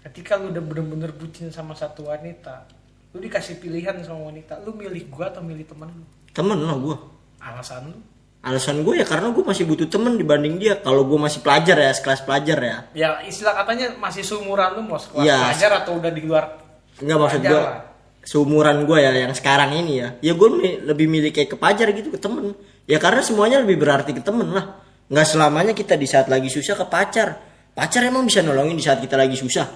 Ketika 0.04 0.36
lu 0.36 0.50
udah 0.50 0.62
bener-bener 0.62 1.12
bucin 1.12 1.50
sama 1.50 1.74
satu 1.74 2.06
wanita, 2.06 2.66
lu 3.10 3.20
dikasih 3.20 3.58
pilihan 3.58 3.98
sama 4.02 4.28
wanita, 4.28 4.62
lu 4.62 4.74
milih 4.74 5.08
gua 5.08 5.30
atau 5.30 5.42
milih 5.42 5.66
temen 5.66 5.90
lu? 5.92 6.06
temen 6.30 6.58
lah 6.58 6.74
gue 6.74 6.98
Alasan 7.40 7.94
lu? 7.94 8.00
alasan 8.42 8.82
gue 8.82 8.98
ya 8.98 9.06
karena 9.06 9.30
gue 9.30 9.40
masih 9.40 9.64
butuh 9.64 9.86
temen 9.86 10.18
dibanding 10.18 10.58
dia 10.58 10.76
kalau 10.76 11.06
gue 11.06 11.16
masih 11.16 11.40
pelajar 11.40 11.78
ya 11.78 11.94
sekelas 11.94 12.26
pelajar 12.26 12.58
ya 12.58 12.78
Ya 12.92 13.10
istilah 13.22 13.54
katanya 13.54 13.94
masih 13.96 14.20
seumuran 14.20 14.74
lu 14.74 14.82
mau 14.82 14.98
sekolah 14.98 15.22
Iya. 15.22 15.38
pelajar 15.48 15.72
atau 15.80 15.96
udah 15.96 16.10
di 16.10 16.22
luar 16.26 16.58
Enggak 16.98 17.18
maksud 17.22 17.40
gue 17.40 17.54
lah. 17.56 17.80
Seumuran 18.24 18.88
gue 18.88 18.98
ya 19.04 19.12
yang 19.12 19.36
sekarang 19.36 19.76
ini 19.76 19.94
ya. 20.00 20.08
Ya 20.24 20.34
gue 20.34 20.50
mi- 20.50 20.80
lebih 20.80 21.06
milih 21.12 21.32
kayak 21.36 21.54
ke 21.54 21.58
pacar 21.60 21.92
gitu 21.92 22.10
ke 22.10 22.18
temen. 22.18 22.56
Ya 22.88 22.98
karena 22.98 23.20
semuanya 23.20 23.60
lebih 23.60 23.78
berarti 23.80 24.16
ke 24.16 24.24
temen 24.24 24.48
lah. 24.50 24.80
Nggak 25.12 25.28
selamanya 25.28 25.74
kita 25.76 26.00
di 26.00 26.08
saat 26.08 26.32
lagi 26.32 26.48
susah 26.48 26.80
ke 26.80 26.86
pacar. 26.88 27.36
Pacar 27.76 28.02
emang 28.08 28.24
bisa 28.24 28.40
nolongin 28.40 28.80
di 28.80 28.84
saat 28.86 29.04
kita 29.04 29.20
lagi 29.20 29.36
susah. 29.36 29.68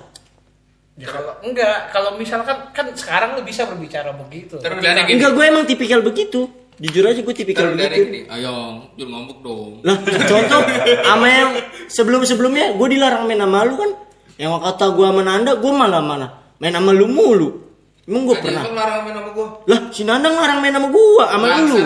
Ya 0.98 1.06
kalau 1.06 1.38
enggak, 1.46 1.94
kalau 1.94 2.18
misalkan 2.18 2.74
kan 2.74 2.90
sekarang 2.98 3.38
lu 3.38 3.46
bisa 3.46 3.70
berbicara 3.70 4.16
begitu. 4.18 4.58
Terus 4.58 4.82
dari 4.82 5.06
gini. 5.06 5.14
enggak 5.20 5.32
gue 5.36 5.46
emang 5.46 5.64
tipikal 5.68 6.00
begitu. 6.02 6.50
Jujur 6.78 7.10
aja 7.10 7.22
gue 7.26 7.36
tipikal 7.36 7.74
dari 7.74 7.90
begitu. 7.90 8.06
gini, 8.06 8.20
ayo 8.30 8.86
jangan 9.02 9.10
ngambek 9.18 9.40
dong. 9.42 9.82
lah 9.82 9.98
contoh 10.30 10.62
sama 11.02 11.26
yang 11.26 11.50
sebelum 11.90 12.22
sebelumnya 12.22 12.78
gue 12.78 12.88
dilarang 12.94 13.26
main 13.26 13.42
sama 13.42 13.66
lu 13.66 13.76
kan? 13.82 13.92
Yang 14.38 14.62
kata 14.62 14.86
gue 14.94 15.06
sama 15.10 15.22
Nanda 15.26 15.52
gue 15.58 15.72
malah 15.74 16.02
mana 16.06 16.28
main 16.62 16.74
sama 16.74 16.94
lu 16.94 17.10
mulu 17.10 17.67
emang 18.08 18.24
gue 18.24 18.38
pernah 18.40 18.64
lu 18.64 18.72
ngelarang 18.72 19.02
main 19.04 19.16
sama 19.20 19.32
gua. 19.36 19.48
lah 19.68 19.80
si 19.92 20.02
Nanda 20.08 20.28
ngarang 20.32 20.60
main 20.64 20.74
sama 20.74 20.88
gua 20.90 21.24
sama 21.28 21.46
lu. 21.68 21.82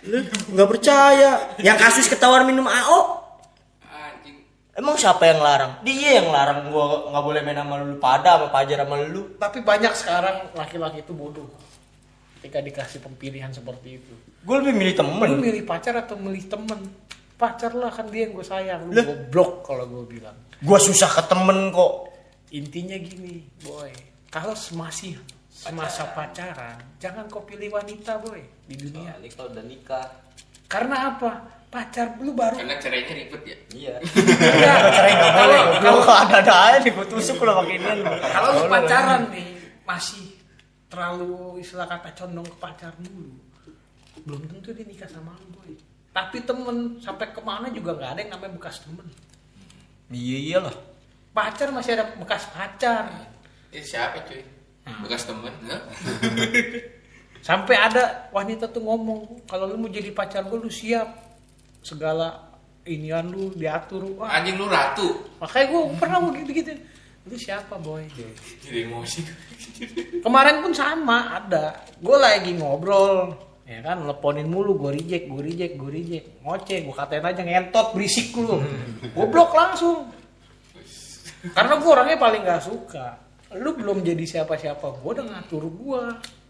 Lu 0.00 0.18
nggak 0.56 0.68
percaya 0.70 1.30
yang 1.60 1.76
kasus 1.76 2.06
ketahuan 2.08 2.48
minum 2.48 2.64
AO 2.64 3.20
Anjing. 3.84 4.40
emang 4.78 4.96
siapa 4.96 5.28
yang 5.28 5.42
larang 5.42 5.82
dia 5.82 6.22
yang 6.22 6.30
larang 6.30 6.70
gua 6.70 7.10
nggak 7.10 7.24
boleh 7.26 7.40
main 7.42 7.58
sama 7.58 7.74
lu 7.82 7.98
pada 7.98 8.38
sama 8.38 8.46
pajar 8.54 8.86
sama 8.86 8.96
lu 9.04 9.22
Tapi 9.36 9.58
banyak 9.60 9.92
sekarang 9.92 10.36
laki-laki 10.54 11.02
itu 11.02 11.12
bodoh. 11.12 11.50
Ketika 12.40 12.64
dikasih 12.64 13.04
pilihan 13.20 13.52
seperti 13.52 14.00
itu. 14.00 14.14
gue 14.40 14.56
lebih 14.64 14.72
milih 14.72 14.94
Lu 14.96 15.00
temen 15.04 15.30
milih 15.44 15.68
pacar 15.68 15.92
atau 16.00 16.16
milih 16.16 16.48
temen? 16.48 16.88
Pacar 17.36 17.76
lah 17.76 17.92
kan 17.92 18.08
dia 18.08 18.24
yang 18.24 18.32
gue 18.32 18.46
sayang. 18.46 18.88
Lu 18.88 18.96
goblok 18.96 19.68
kalau 19.68 19.84
gue 19.84 20.16
bilang. 20.16 20.32
gua 20.64 20.80
susah 20.80 21.12
ke 21.20 21.22
temen 21.28 21.68
kok 21.68 22.10
Intinya 22.50 22.98
gini, 22.98 23.46
boy. 23.62 23.94
Kalau 24.26 24.58
masih 24.74 25.14
semasa 25.60 26.08
pacaran, 26.16 26.80
jangan 26.96 27.28
kau 27.28 27.44
pilih 27.44 27.68
wanita, 27.68 28.16
boy, 28.24 28.40
di 28.64 28.80
dunia. 28.80 29.12
Ini 29.20 29.28
kalau 29.36 29.52
udah 29.52 29.64
nikah. 29.68 30.08
Karena 30.64 31.12
apa? 31.12 31.60
Pacar 31.70 32.18
lu 32.18 32.34
baru 32.34 32.58
Karena 32.58 32.82
caranya 32.82 33.14
ribet 33.14 33.42
ya. 33.46 33.56
Iya. 33.70 33.94
Enggak, 34.02 34.78
kalau 35.38 35.60
kalau 35.78 36.00
kalau 36.02 36.02
ada 36.18 36.36
ada 36.42 36.54
aja 36.66 36.78
nih 36.82 36.90
tusuk 37.06 37.38
kalau 37.38 37.62
pakai 37.62 37.78
ini 37.78 38.02
kalau 38.26 38.48
lu 38.58 38.62
pacaran 38.66 39.22
nih 39.30 39.46
masih 39.86 40.34
terlalu 40.90 41.62
istilah 41.62 41.86
kata 41.86 42.10
condong 42.18 42.42
ke 42.42 42.56
pacar 42.58 42.90
dulu 42.98 43.38
belum 44.26 44.42
tentu 44.50 44.74
dia 44.74 44.82
nikah 44.82 45.06
sama 45.06 45.38
lu 45.38 45.46
boy 45.54 45.70
tapi 46.10 46.42
temen 46.42 46.98
sampai 46.98 47.30
ke 47.30 47.38
mana 47.38 47.70
juga 47.70 47.94
nggak 47.94 48.10
ada 48.18 48.20
yang 48.26 48.32
namanya 48.34 48.52
bekas 48.58 48.82
temen 48.82 49.06
iya 50.10 50.38
iyalah 50.42 50.74
pacar 51.30 51.70
masih 51.70 51.94
ada 51.94 52.10
bekas 52.18 52.50
pacar 52.50 53.06
Ini 53.70 53.86
siapa 53.86 54.26
cuy? 54.26 54.42
Bekas 54.84 55.28
temen. 55.28 55.52
Hah? 55.68 55.82
sampai 57.40 57.72
ada 57.72 58.28
wanita 58.36 58.68
tuh 58.68 58.84
ngomong 58.84 59.48
kalau 59.48 59.64
lu 59.64 59.80
mau 59.80 59.88
jadi 59.88 60.12
pacar 60.12 60.44
gue 60.46 60.58
lu 60.60 60.70
siap. 60.72 61.08
Segala 61.80 62.52
inian 62.84 63.28
lu 63.32 63.52
diatur. 63.56 64.04
Wah. 64.20 64.40
Anjing 64.40 64.60
lu 64.60 64.68
ratu. 64.68 65.24
makanya 65.40 65.66
gue 65.72 65.80
pernah 65.96 66.18
mau 66.20 66.32
gitu 66.36 66.52
gitu 66.52 66.72
lu 67.28 67.36
siapa 67.36 67.76
boy? 67.76 68.08
Jadi 68.64 68.88
emosi. 68.88 69.20
kemarin 70.24 70.64
pun 70.64 70.72
sama 70.72 71.36
ada. 71.36 71.84
Gue 72.00 72.16
lagi 72.16 72.56
ngobrol 72.56 73.36
ya 73.70 73.78
kan 73.86 74.02
teleponin 74.02 74.50
mulu 74.50 74.74
gue 74.74 74.98
reject 74.98 75.30
gue 75.30 75.42
reject 75.44 75.74
gue 75.76 75.90
reject. 75.92 76.26
Ngoceh 76.44 76.78
gue 76.84 76.94
katain 76.96 77.24
aja 77.24 77.42
ngentot 77.44 77.92
berisik 77.92 78.32
lu. 78.36 78.60
Gue 79.12 79.26
blok 79.28 79.52
langsung. 79.52 80.08
Karena 81.52 81.80
gue 81.80 81.88
orangnya 81.88 82.18
paling 82.20 82.42
gak 82.44 82.64
suka 82.68 83.29
lu 83.50 83.74
belum 83.74 84.00
jadi 84.00 84.22
siapa-siapa 84.22 84.78
gue 84.94 85.10
udah 85.10 85.26
ngatur 85.26 85.66
gue 85.66 86.02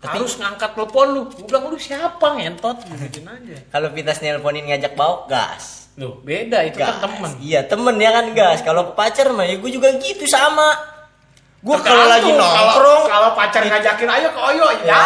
harus 0.03 0.36
ngangkat 0.36 0.74
telepon 0.74 1.07
lu. 1.11 1.22
Gue 1.26 1.44
bilang 1.44 1.64
lu 1.66 1.76
siapa 1.76 2.36
ngentot? 2.36 2.76
Gituin 2.84 3.24
aja. 3.24 3.57
Kalau 3.68 3.88
Vitas 3.90 4.20
nelponin 4.20 4.64
ngajak 4.64 4.92
bawa 4.94 5.24
gas. 5.24 5.88
Loh, 5.96 6.16
beda 6.18 6.61
itu 6.62 6.76
kan 6.76 6.96
Gas. 6.96 7.03
temen. 7.03 7.30
Iya 7.38 7.61
temen 7.64 7.96
ya 7.96 8.11
kan 8.11 8.26
gas. 8.32 8.61
Kalau 8.61 8.82
ke 8.86 8.94
pacar 8.94 9.28
mah 9.30 9.44
ya 9.44 9.57
gue 9.57 9.70
juga 9.70 9.92
gitu 9.96 10.24
sama. 10.24 10.76
Gue 11.61 11.76
kalau 11.80 12.05
lagi 12.05 12.24
kalau- 12.26 12.40
nongkrong 12.40 13.05
kalau 13.07 13.30
pacar 13.32 13.62
ngajakin 13.62 14.09
ayo 14.11 14.28
ke 14.28 14.40
Oyo 14.46 14.66
ya. 14.80 14.84
Ya. 14.86 15.01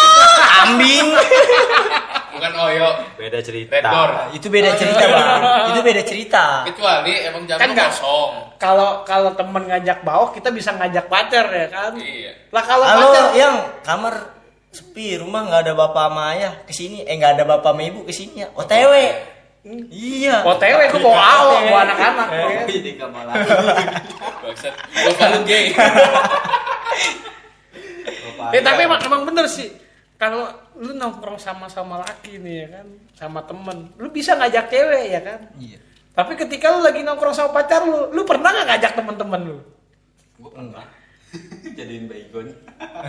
Kambing 0.60 1.08
Bukan 2.30 2.52
Oyo. 2.62 2.88
beda 3.14 3.38
cerita 3.40 3.70
Red 3.72 3.84
Door. 3.84 4.10
itu 4.32 4.46
beda 4.46 4.70
cerita 4.74 5.02
bang 5.02 5.40
itu 5.68 5.80
beda 5.82 6.02
cerita 6.02 6.44
Kecuali 6.64 7.12
emang 7.22 7.42
jam 7.44 7.56
Kan 7.56 7.70
kosong. 7.72 8.32
kalau 8.56 9.02
kalau 9.02 9.30
temen 9.34 9.62
ngajak 9.64 9.98
bawah 10.00 10.30
kita 10.30 10.48
bisa 10.48 10.70
ngajak 10.72 11.06
pacar 11.06 11.46
ya 11.48 11.66
kan 11.66 11.92
Iya. 11.94 12.32
lah 12.50 12.62
kalau 12.62 12.84
halo 12.84 13.06
pacar 13.08 13.26
yang 13.34 13.54
kamar 13.82 14.14
sepi 14.70 15.18
rumah 15.18 15.44
nggak 15.44 15.66
ada 15.66 15.74
bapak 15.74 16.04
sama 16.06 16.22
ayah 16.32 16.52
ke 16.62 16.70
sini 16.70 17.02
eh 17.02 17.14
nggak 17.14 17.34
ada 17.34 17.44
bapak 17.44 17.74
sama 17.74 17.82
ibu 17.82 18.00
ke 18.02 18.12
sini 18.12 18.42
ya 18.42 18.48
otw 18.54 18.94
iya 19.90 20.40
OTW 20.40 20.78
gue 20.88 21.00
bawa 21.04 21.20
AO 21.20 21.52
bawa 21.68 21.80
anak-anak 21.84 22.28
kan? 22.32 22.64
Jadi 22.64 22.90
kamar 22.96 23.24
Bangsat. 24.40 24.72
Gay. 25.44 25.64
Eh, 28.50 28.62
tapi 28.64 28.82
emang, 28.82 28.98
emang 28.98 29.22
bener 29.22 29.46
sih 29.46 29.68
kalau 30.20 30.52
lu 30.76 30.92
nongkrong 30.92 31.40
sama-sama 31.40 32.04
laki 32.04 32.36
nih 32.36 32.54
ya 32.60 32.66
kan? 32.76 32.86
Sama 33.16 33.40
temen. 33.48 33.88
Lu 33.96 34.12
bisa 34.12 34.36
ngajak 34.36 34.68
cewek 34.68 35.04
ya 35.08 35.20
kan? 35.24 35.40
Iya. 35.56 35.80
Tapi 36.12 36.36
ketika 36.36 36.76
lu 36.76 36.84
lagi 36.84 37.00
nongkrong 37.00 37.32
sama 37.32 37.56
pacar 37.56 37.88
lu 37.88 38.12
lu 38.12 38.28
pernah 38.28 38.52
nggak 38.52 38.68
ngajak 38.68 38.92
temen-temen 39.00 39.40
lu? 39.56 39.58
Gue 40.36 40.50
pernah. 40.52 40.84
Jadiin 41.80 42.04
baygon. 42.04 42.52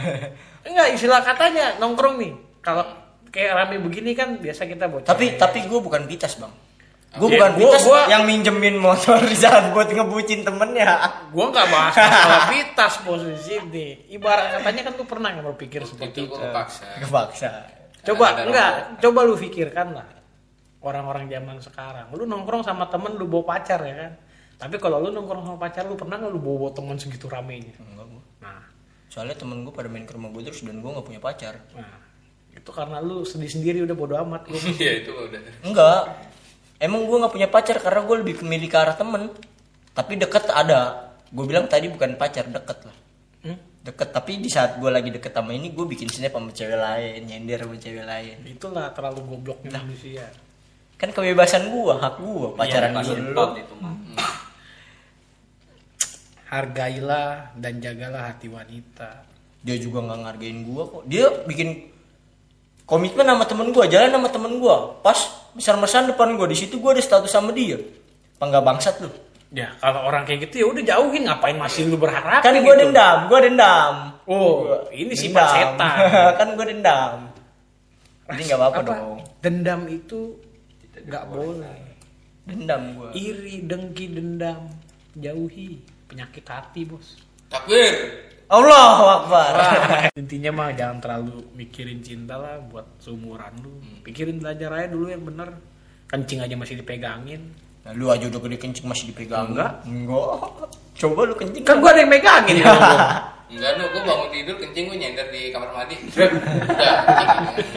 enggak 0.71 0.87
istilah 0.95 1.19
katanya 1.19 1.75
nongkrong 1.83 2.15
nih. 2.15 2.33
Kalau 2.63 3.01
kayak 3.31 3.51
rame 3.55 3.79
begini 3.79 4.11
kan 4.11 4.37
biasa 4.37 4.67
kita 4.67 4.91
bocah 4.91 5.07
tapi 5.07 5.39
tapi 5.39 5.63
gue 5.63 5.79
bukan 5.79 6.03
pitas 6.05 6.35
bang 6.35 6.51
Gue 7.11 7.27
Ya, 7.27 7.43
bukan 7.43 7.51
gua- 7.51 7.75
Vitas 7.75 7.83
gua- 7.83 8.07
yang 8.07 8.23
minjemin 8.23 8.75
motor 8.75 9.19
di 9.27 9.35
jalan 9.35 9.75
buat 9.75 9.87
ngebucin 9.87 10.47
temennya. 10.47 10.95
Gua 11.27 11.51
nggak 11.51 11.67
bahas 11.67 11.93
masalah 11.93 12.47
pitas 12.53 12.93
posisi 13.03 13.59
ini. 13.59 13.87
Ibarat 14.09 14.57
katanya 14.57 14.81
kan 14.87 14.93
lu 14.95 15.03
pernah 15.03 15.29
nggak 15.29 15.45
berpikir 15.51 15.83
seperti 15.83 16.23
itu 16.23 16.31
gue 16.31 16.39
kepaksa 16.39 16.87
Kepaksa. 17.03 17.51
Coba 18.01 18.25
Ada 18.31 18.41
enggak, 18.47 18.71
coba 18.97 19.19
lu 19.21 19.35
pikirkan 19.35 19.87
lah. 19.91 20.07
Orang-orang 20.81 21.29
zaman 21.29 21.61
sekarang, 21.61 22.09
lu 22.09 22.25
nongkrong 22.25 22.63
sama 22.63 22.87
temen 22.87 23.13
lu 23.13 23.27
bawa 23.27 23.53
pacar 23.53 23.77
ya 23.81 23.93
kan. 23.93 24.11
Tapi 24.57 24.75
kalau 24.77 24.97
lu 24.97 25.11
nongkrong 25.11 25.43
sama 25.43 25.59
pacar 25.59 25.85
lu 25.85 25.93
pernah 25.93 26.15
nggak 26.15 26.31
lu 26.31 26.39
bawa, 26.39 26.57
bawa 26.57 26.71
temen 26.73 26.95
segitu 26.95 27.27
ramenya? 27.27 27.75
Enggak 27.77 28.07
gua. 28.07 28.23
Nah, 28.39 28.63
Soalnya 29.05 29.35
temen 29.35 29.61
gue 29.61 29.69
pada 29.69 29.85
main 29.85 30.07
ke 30.07 30.15
rumah 30.15 30.31
gue 30.31 30.41
terus 30.41 30.63
dan 30.63 30.79
gue 30.79 30.87
gak 30.87 31.03
punya 31.03 31.19
pacar. 31.19 31.59
nah 31.75 31.99
itu 32.51 32.67
karena 32.67 32.99
lu 32.99 33.21
sedih 33.21 33.47
sendiri 33.47 33.79
udah 33.81 33.91
bodo 33.91 34.15
amat 34.17 34.47
lu. 34.47 34.55
Iya 34.79 35.03
itu 35.03 35.11
udah 35.11 35.39
Enggak. 35.61 36.03
Emang 36.81 37.05
gue 37.05 37.13
gak 37.21 37.29
punya 37.29 37.45
pacar 37.45 37.77
karena 37.77 38.01
gue 38.01 38.15
lebih 38.25 38.41
memilih 38.41 38.73
ke 38.73 38.77
arah 38.81 38.97
temen. 38.97 39.29
Tapi 39.93 40.17
deket 40.17 40.49
ada. 40.49 41.13
Gue 41.29 41.45
bilang 41.45 41.69
tadi 41.69 41.85
bukan 41.93 42.17
pacar, 42.17 42.49
deket 42.49 42.89
lah. 42.89 42.97
Hmm? 43.45 43.57
Deket, 43.85 44.09
tapi 44.09 44.41
di 44.41 44.49
saat 44.49 44.81
gue 44.81 44.89
lagi 44.89 45.13
deket 45.13 45.29
sama 45.29 45.53
ini 45.53 45.69
gue 45.69 45.85
bikin 45.85 46.09
snap 46.09 46.33
sama 46.33 46.49
cewek 46.49 46.81
lain, 46.81 47.21
nyender 47.29 47.61
sama 47.61 47.77
cewek 47.77 48.01
lain. 48.01 48.35
Itulah 48.49 48.89
terlalu 48.97 49.21
gobloknya 49.29 49.77
manusia. 49.77 50.25
Kan 50.97 51.13
kebebasan 51.13 51.69
gue, 51.69 51.93
hak 51.97 52.15
gue, 52.17 52.49
pacaran 52.57 52.93
Pas 52.97 53.05
gue 53.05 53.13
sempat 53.13 53.49
itu 53.57 53.73
mah. 53.77 53.93
Hargailah 56.49 57.53
dan 57.57 57.73
jagalah 57.77 58.33
hati 58.33 58.49
wanita. 58.49 59.25
Dia 59.61 59.77
juga 59.77 60.01
nggak 60.01 60.19
ngargain 60.25 60.59
gue 60.65 60.83
kok. 60.89 61.03
Dia 61.05 61.25
bikin 61.45 61.69
komitmen 62.89 63.25
sama 63.25 63.45
temen 63.45 63.69
gue, 63.69 63.85
jalan 63.89 64.09
sama 64.13 64.29
temen 64.29 64.53
gue. 64.57 64.75
Pas 65.01 65.40
besar-besaran 65.55 66.11
depan 66.13 66.35
gue, 66.39 66.47
di 66.51 66.57
situ 66.57 66.79
gue 66.79 66.91
ada 66.91 67.03
status 67.03 67.31
sama 67.31 67.51
dia. 67.51 67.77
Apa 68.39 68.43
nggak 68.49 68.63
bangsat 68.65 68.95
lu? 69.03 69.09
Ya 69.51 69.75
kalau 69.83 70.07
orang 70.07 70.23
kayak 70.23 70.47
gitu 70.47 70.63
ya 70.63 70.65
udah 70.71 70.83
jauhin 70.87 71.27
ngapain 71.27 71.59
masih 71.59 71.91
lu 71.91 71.99
berharap? 71.99 72.39
Kan 72.39 72.55
gue 72.63 72.75
dendam, 72.79 73.27
gue 73.27 73.39
dendam. 73.51 73.93
Oh, 74.23 74.87
ini 74.95 75.11
sifat 75.11 75.43
Dendam. 75.43 75.75
setan. 75.75 76.31
kan 76.39 76.47
gue 76.55 76.65
dendam. 76.71 77.15
Jadi 78.31 78.41
nggak 78.47 78.59
apa-apa 78.63 78.81
dong. 78.87 79.19
Dendam 79.43 79.81
itu 79.91 80.39
nggak 81.03 81.25
boleh. 81.27 81.79
Dendam 82.47 82.81
gue. 82.95 83.09
Iri, 83.19 83.67
dengki, 83.67 84.05
dendam, 84.15 84.71
jauhi 85.19 85.83
penyakit 86.07 86.43
hati 86.47 86.87
bos. 86.87 87.19
takbir 87.51 87.91
Allah 88.51 89.23
Akbar. 89.23 89.51
Intinya 90.21 90.51
mah 90.51 90.69
jangan 90.75 90.99
terlalu 90.99 91.39
mikirin 91.55 92.03
cinta 92.03 92.35
lah 92.35 92.59
buat 92.59 92.83
seumuran 92.99 93.55
lu. 93.63 93.79
Pikirin 94.03 94.43
belajar 94.43 94.75
aja 94.75 94.91
dulu 94.91 95.07
yang 95.07 95.23
bener. 95.23 95.55
Kencing 96.11 96.43
aja 96.43 96.55
masih 96.59 96.83
dipegangin. 96.83 97.55
Nah, 97.87 97.95
lu 97.95 98.11
aja 98.11 98.27
udah 98.27 98.39
gede 98.43 98.57
kencing 98.59 98.85
masih 98.91 99.15
dipegang. 99.15 99.55
Enggak. 99.55 99.87
Enggak. 99.87 100.67
Coba 100.99 101.19
lu 101.23 101.33
kencing. 101.39 101.63
Kan 101.63 101.79
gua 101.79 101.95
ada 101.95 102.03
yang 102.03 102.11
megangin. 102.11 102.55
Iya. 102.59 102.75
enggak 103.51 103.71
lu 103.79 103.83
gue 103.91 104.01
bangun 104.07 104.29
tidur 104.31 104.55
kencing 104.63 104.83
gue 104.87 104.95
nyender 104.95 105.27
di 105.27 105.41
kamar 105.51 105.69
mandi 105.75 105.95
udah 106.07 106.11
kencing. 106.11 107.67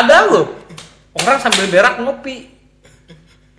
ada 0.00 0.16
lu. 0.28 0.42
Orang 1.16 1.38
sambil 1.40 1.64
berak 1.72 1.96
ngopi. 2.00 2.55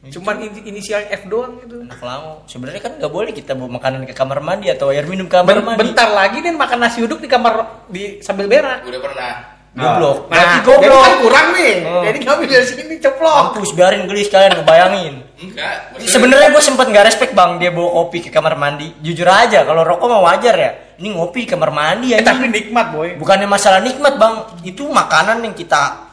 Cuman 0.10 0.36
ini- 0.40 0.66
inisial 0.66 1.08
F 1.08 1.26
doang 1.26 1.60
gitu. 1.60 1.84
Anak 1.84 2.00
lango. 2.00 2.34
Sebenarnya 2.46 2.82
kan 2.82 2.92
nggak 2.98 3.12
boleh 3.12 3.32
kita 3.32 3.52
bawa 3.54 3.70
makanan 3.78 4.04
ke 4.04 4.14
kamar 4.14 4.40
mandi 4.40 4.68
atau 4.68 4.90
air 4.90 5.04
minum 5.06 5.26
ke 5.26 5.36
kamar 5.36 5.60
mandi. 5.62 5.80
bentar 5.80 6.10
lagi 6.10 6.40
nih 6.40 6.52
makan 6.52 6.80
nasi 6.80 7.04
uduk 7.04 7.20
di 7.20 7.28
kamar 7.28 7.86
di 7.88 8.20
sambil 8.24 8.48
berak. 8.48 8.84
udah 8.84 9.02
pernah 9.02 9.34
Goblok. 9.78 10.34
Nah, 10.34 10.42
jadi 10.42 10.58
goblok. 10.66 11.04
kan 11.06 11.16
kurang 11.22 11.48
nih. 11.54 11.74
Oh. 11.86 12.02
Jadi 12.02 12.20
kami 12.26 12.44
dari 12.50 12.66
sini 12.66 12.98
ceplok. 12.98 13.54
Mampus 13.54 13.72
biarin 13.78 14.10
geli 14.10 14.26
sekalian 14.26 14.58
ngebayangin. 14.58 15.14
enggak 15.38 16.02
Sebenarnya 16.02 16.50
gue 16.50 16.64
sempet 16.66 16.90
nggak 16.90 17.06
respect 17.06 17.38
bang 17.38 17.62
dia 17.62 17.70
bawa 17.70 18.02
kopi 18.02 18.26
ke 18.26 18.34
kamar 18.34 18.58
mandi. 18.58 18.90
Jujur 19.06 19.30
aja 19.30 19.62
kalau 19.62 19.86
rokok 19.86 20.10
mah 20.10 20.34
wajar 20.34 20.56
ya. 20.58 20.72
Ini 20.98 21.14
ngopi 21.14 21.46
di 21.46 21.50
kamar 21.54 21.70
mandi 21.70 22.10
Eh, 22.10 22.18
ya. 22.18 22.26
tapi 22.26 22.50
nikmat 22.50 22.90
boy. 22.90 23.22
Bukannya 23.22 23.46
masalah 23.46 23.78
nikmat 23.86 24.18
bang, 24.18 24.34
itu 24.66 24.82
makanan 24.82 25.46
yang 25.46 25.54
kita 25.54 26.10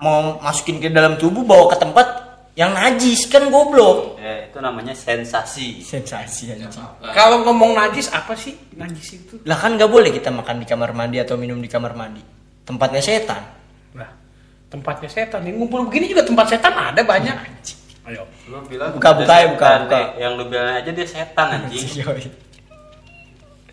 mau 0.00 0.40
masukin 0.40 0.80
ke 0.80 0.88
dalam 0.88 1.20
tubuh 1.20 1.44
bawa 1.44 1.68
ke 1.68 1.84
tempat 1.84 2.31
yang 2.52 2.76
najis 2.76 3.32
kan 3.32 3.48
goblok. 3.48 4.20
Ya, 4.20 4.44
itu 4.52 4.60
namanya 4.60 4.92
sensasi. 4.92 5.80
Sensasi 5.80 6.52
anjing. 6.52 6.84
Kalau 7.16 7.40
ngomong 7.48 7.72
najis 7.72 8.12
apa 8.12 8.36
sih 8.36 8.52
najis 8.76 9.16
itu? 9.16 9.40
Lah 9.48 9.56
kan 9.56 9.80
nggak 9.80 9.88
boleh 9.88 10.12
kita 10.12 10.28
makan 10.28 10.60
di 10.60 10.66
kamar 10.68 10.92
mandi 10.92 11.16
atau 11.16 11.40
minum 11.40 11.56
di 11.56 11.68
kamar 11.68 11.96
mandi. 11.96 12.20
Tempatnya 12.68 13.00
setan. 13.00 13.40
Nah, 13.96 14.10
tempatnya 14.68 15.08
setan. 15.08 15.40
Ini 15.48 15.56
ngumpul 15.56 15.88
begini 15.88 16.12
juga 16.12 16.28
tempat 16.28 16.52
setan 16.52 16.76
ada 16.76 17.00
banyak. 17.00 17.36
Ayo. 18.02 18.28
Lu 18.50 18.60
bilang 18.68 18.92
Buka, 18.98 19.14
buka 19.16 19.34
ya, 19.38 19.46
buka, 19.48 19.68
buka. 19.86 19.96
eh. 19.96 20.06
Yang 20.20 20.32
lu 20.36 20.44
bilang 20.52 20.76
aja 20.76 20.90
dia 20.92 21.06
setan 21.08 21.46
anjing. 21.56 21.86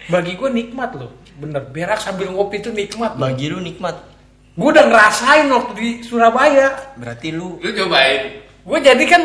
Bagi 0.10 0.34
gue 0.34 0.50
nikmat 0.50 0.92
loh. 0.98 1.12
Bener, 1.38 1.62
berak 1.70 2.02
sambil 2.02 2.32
ngopi 2.34 2.60
itu 2.60 2.72
nikmat 2.74 3.14
loh. 3.16 3.28
Bagi 3.28 3.46
lu 3.52 3.60
nikmat. 3.62 3.96
Gue 4.58 4.70
udah 4.72 4.88
ngerasain 4.90 5.46
waktu 5.52 5.72
di 5.78 5.90
Surabaya. 6.02 6.96
Berarti 6.98 7.30
lu 7.32 7.62
lu 7.62 7.70
cobain 7.72 8.49
Gue 8.70 8.80
jadi 8.86 9.04
kan 9.10 9.24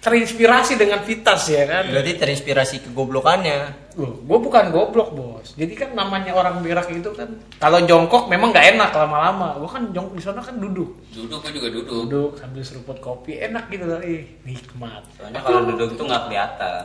terinspirasi 0.00 0.74
dengan 0.74 1.04
Vitas 1.06 1.46
ya 1.46 1.62
kan. 1.68 1.86
berarti 1.92 2.18
terinspirasi 2.18 2.76
kegoblokannya. 2.90 3.94
Loh, 4.00 4.18
gue 4.18 4.38
bukan 4.42 4.74
goblok 4.74 5.14
bos. 5.14 5.54
Jadi 5.54 5.78
kan 5.78 5.94
namanya 5.94 6.34
orang 6.34 6.58
berak 6.64 6.90
itu 6.90 7.12
kan 7.14 7.38
kalau 7.62 7.78
jongkok 7.86 8.26
memang 8.26 8.50
nggak 8.50 8.74
enak 8.74 8.90
lama-lama. 8.90 9.60
Gue 9.62 9.70
kan 9.70 9.82
jongkok 9.94 10.16
di 10.18 10.24
sana 10.26 10.42
kan 10.42 10.58
duduk, 10.58 10.90
duduk 11.14 11.38
gue 11.46 11.52
juga 11.54 11.68
duduk 11.70 11.86
duduk 11.86 12.30
sambil 12.40 12.62
seruput 12.66 12.98
kopi 12.98 13.38
enak 13.38 13.70
gitu 13.70 13.84
loh. 13.86 14.00
Ih, 14.02 14.26
nikmat. 14.42 15.06
Soalnya 15.14 15.40
kalau 15.44 15.60
duduk 15.70 15.94
tuh 15.94 16.04
nggak 16.10 16.22
kelihatan. 16.26 16.84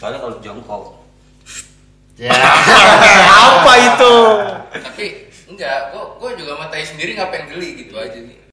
Soalnya 0.00 0.18
kalau 0.24 0.36
jongkok. 0.40 0.84
Ya. 2.16 2.32
Apa 3.52 3.72
itu? 3.78 4.14
tapi 4.78 5.04
enggak 5.50 5.94
gue 5.94 6.04
gue 6.22 6.30
juga 6.44 6.52
matai 6.58 6.82
sendiri 6.82 7.14
ngapain 7.14 7.46
geli 7.50 7.86
gitu 7.86 7.94
aja 7.94 8.18
nih 8.18 8.47